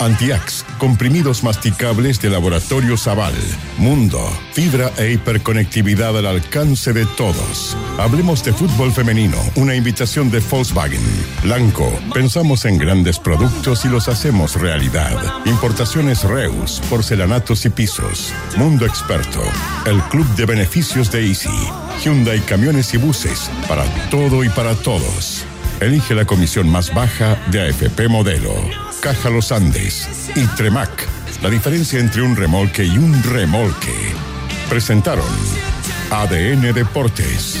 Antiax. 0.00 0.64
Comprimidos 0.78 1.44
masticables 1.44 2.20
de 2.20 2.30
Laboratorio 2.30 2.96
Zaval. 2.96 3.34
Mundo. 3.78 4.20
Fibra 4.52 4.90
e 4.98 5.12
hiperconectividad 5.12 6.18
al 6.18 6.26
alcance 6.26 6.92
de 6.92 7.06
todos. 7.16 7.76
Hablemos 7.98 8.42
de 8.44 8.52
fútbol 8.52 8.90
femenino. 8.92 9.38
Una 9.54 9.76
invitación 9.76 10.30
de 10.30 10.40
Volkswagen. 10.40 11.00
Blanco. 11.42 11.92
Pensamos 12.12 12.64
en 12.64 12.78
grandes 12.78 13.18
productos 13.18 13.84
y 13.84 13.88
los 13.88 14.08
hacemos 14.08 14.60
realidad. 14.60 15.16
Importaciones 15.44 16.24
Reus, 16.24 16.82
porcelanatos 16.90 17.64
y 17.66 17.70
pisos. 17.70 18.23
Mundo 18.56 18.86
Experto. 18.86 19.42
El 19.86 20.00
club 20.04 20.26
de 20.36 20.46
beneficios 20.46 21.10
de 21.10 21.26
Easy. 21.26 21.48
Hyundai 22.02 22.40
Camiones 22.40 22.94
y 22.94 22.98
Buses. 22.98 23.50
Para 23.68 23.84
todo 24.10 24.44
y 24.44 24.48
para 24.48 24.74
todos. 24.74 25.44
Elige 25.80 26.14
la 26.14 26.24
comisión 26.24 26.68
más 26.68 26.94
baja 26.94 27.36
de 27.50 27.68
AFP 27.68 28.08
Modelo. 28.08 28.54
Caja 29.00 29.30
Los 29.30 29.52
Andes. 29.52 30.30
Y 30.34 30.46
Tremac. 30.56 30.90
La 31.42 31.50
diferencia 31.50 32.00
entre 32.00 32.22
un 32.22 32.36
remolque 32.36 32.84
y 32.84 32.96
un 32.96 33.22
remolque. 33.22 33.94
Presentaron 34.68 35.24
ADN 36.10 36.72
Deportes. 36.72 37.60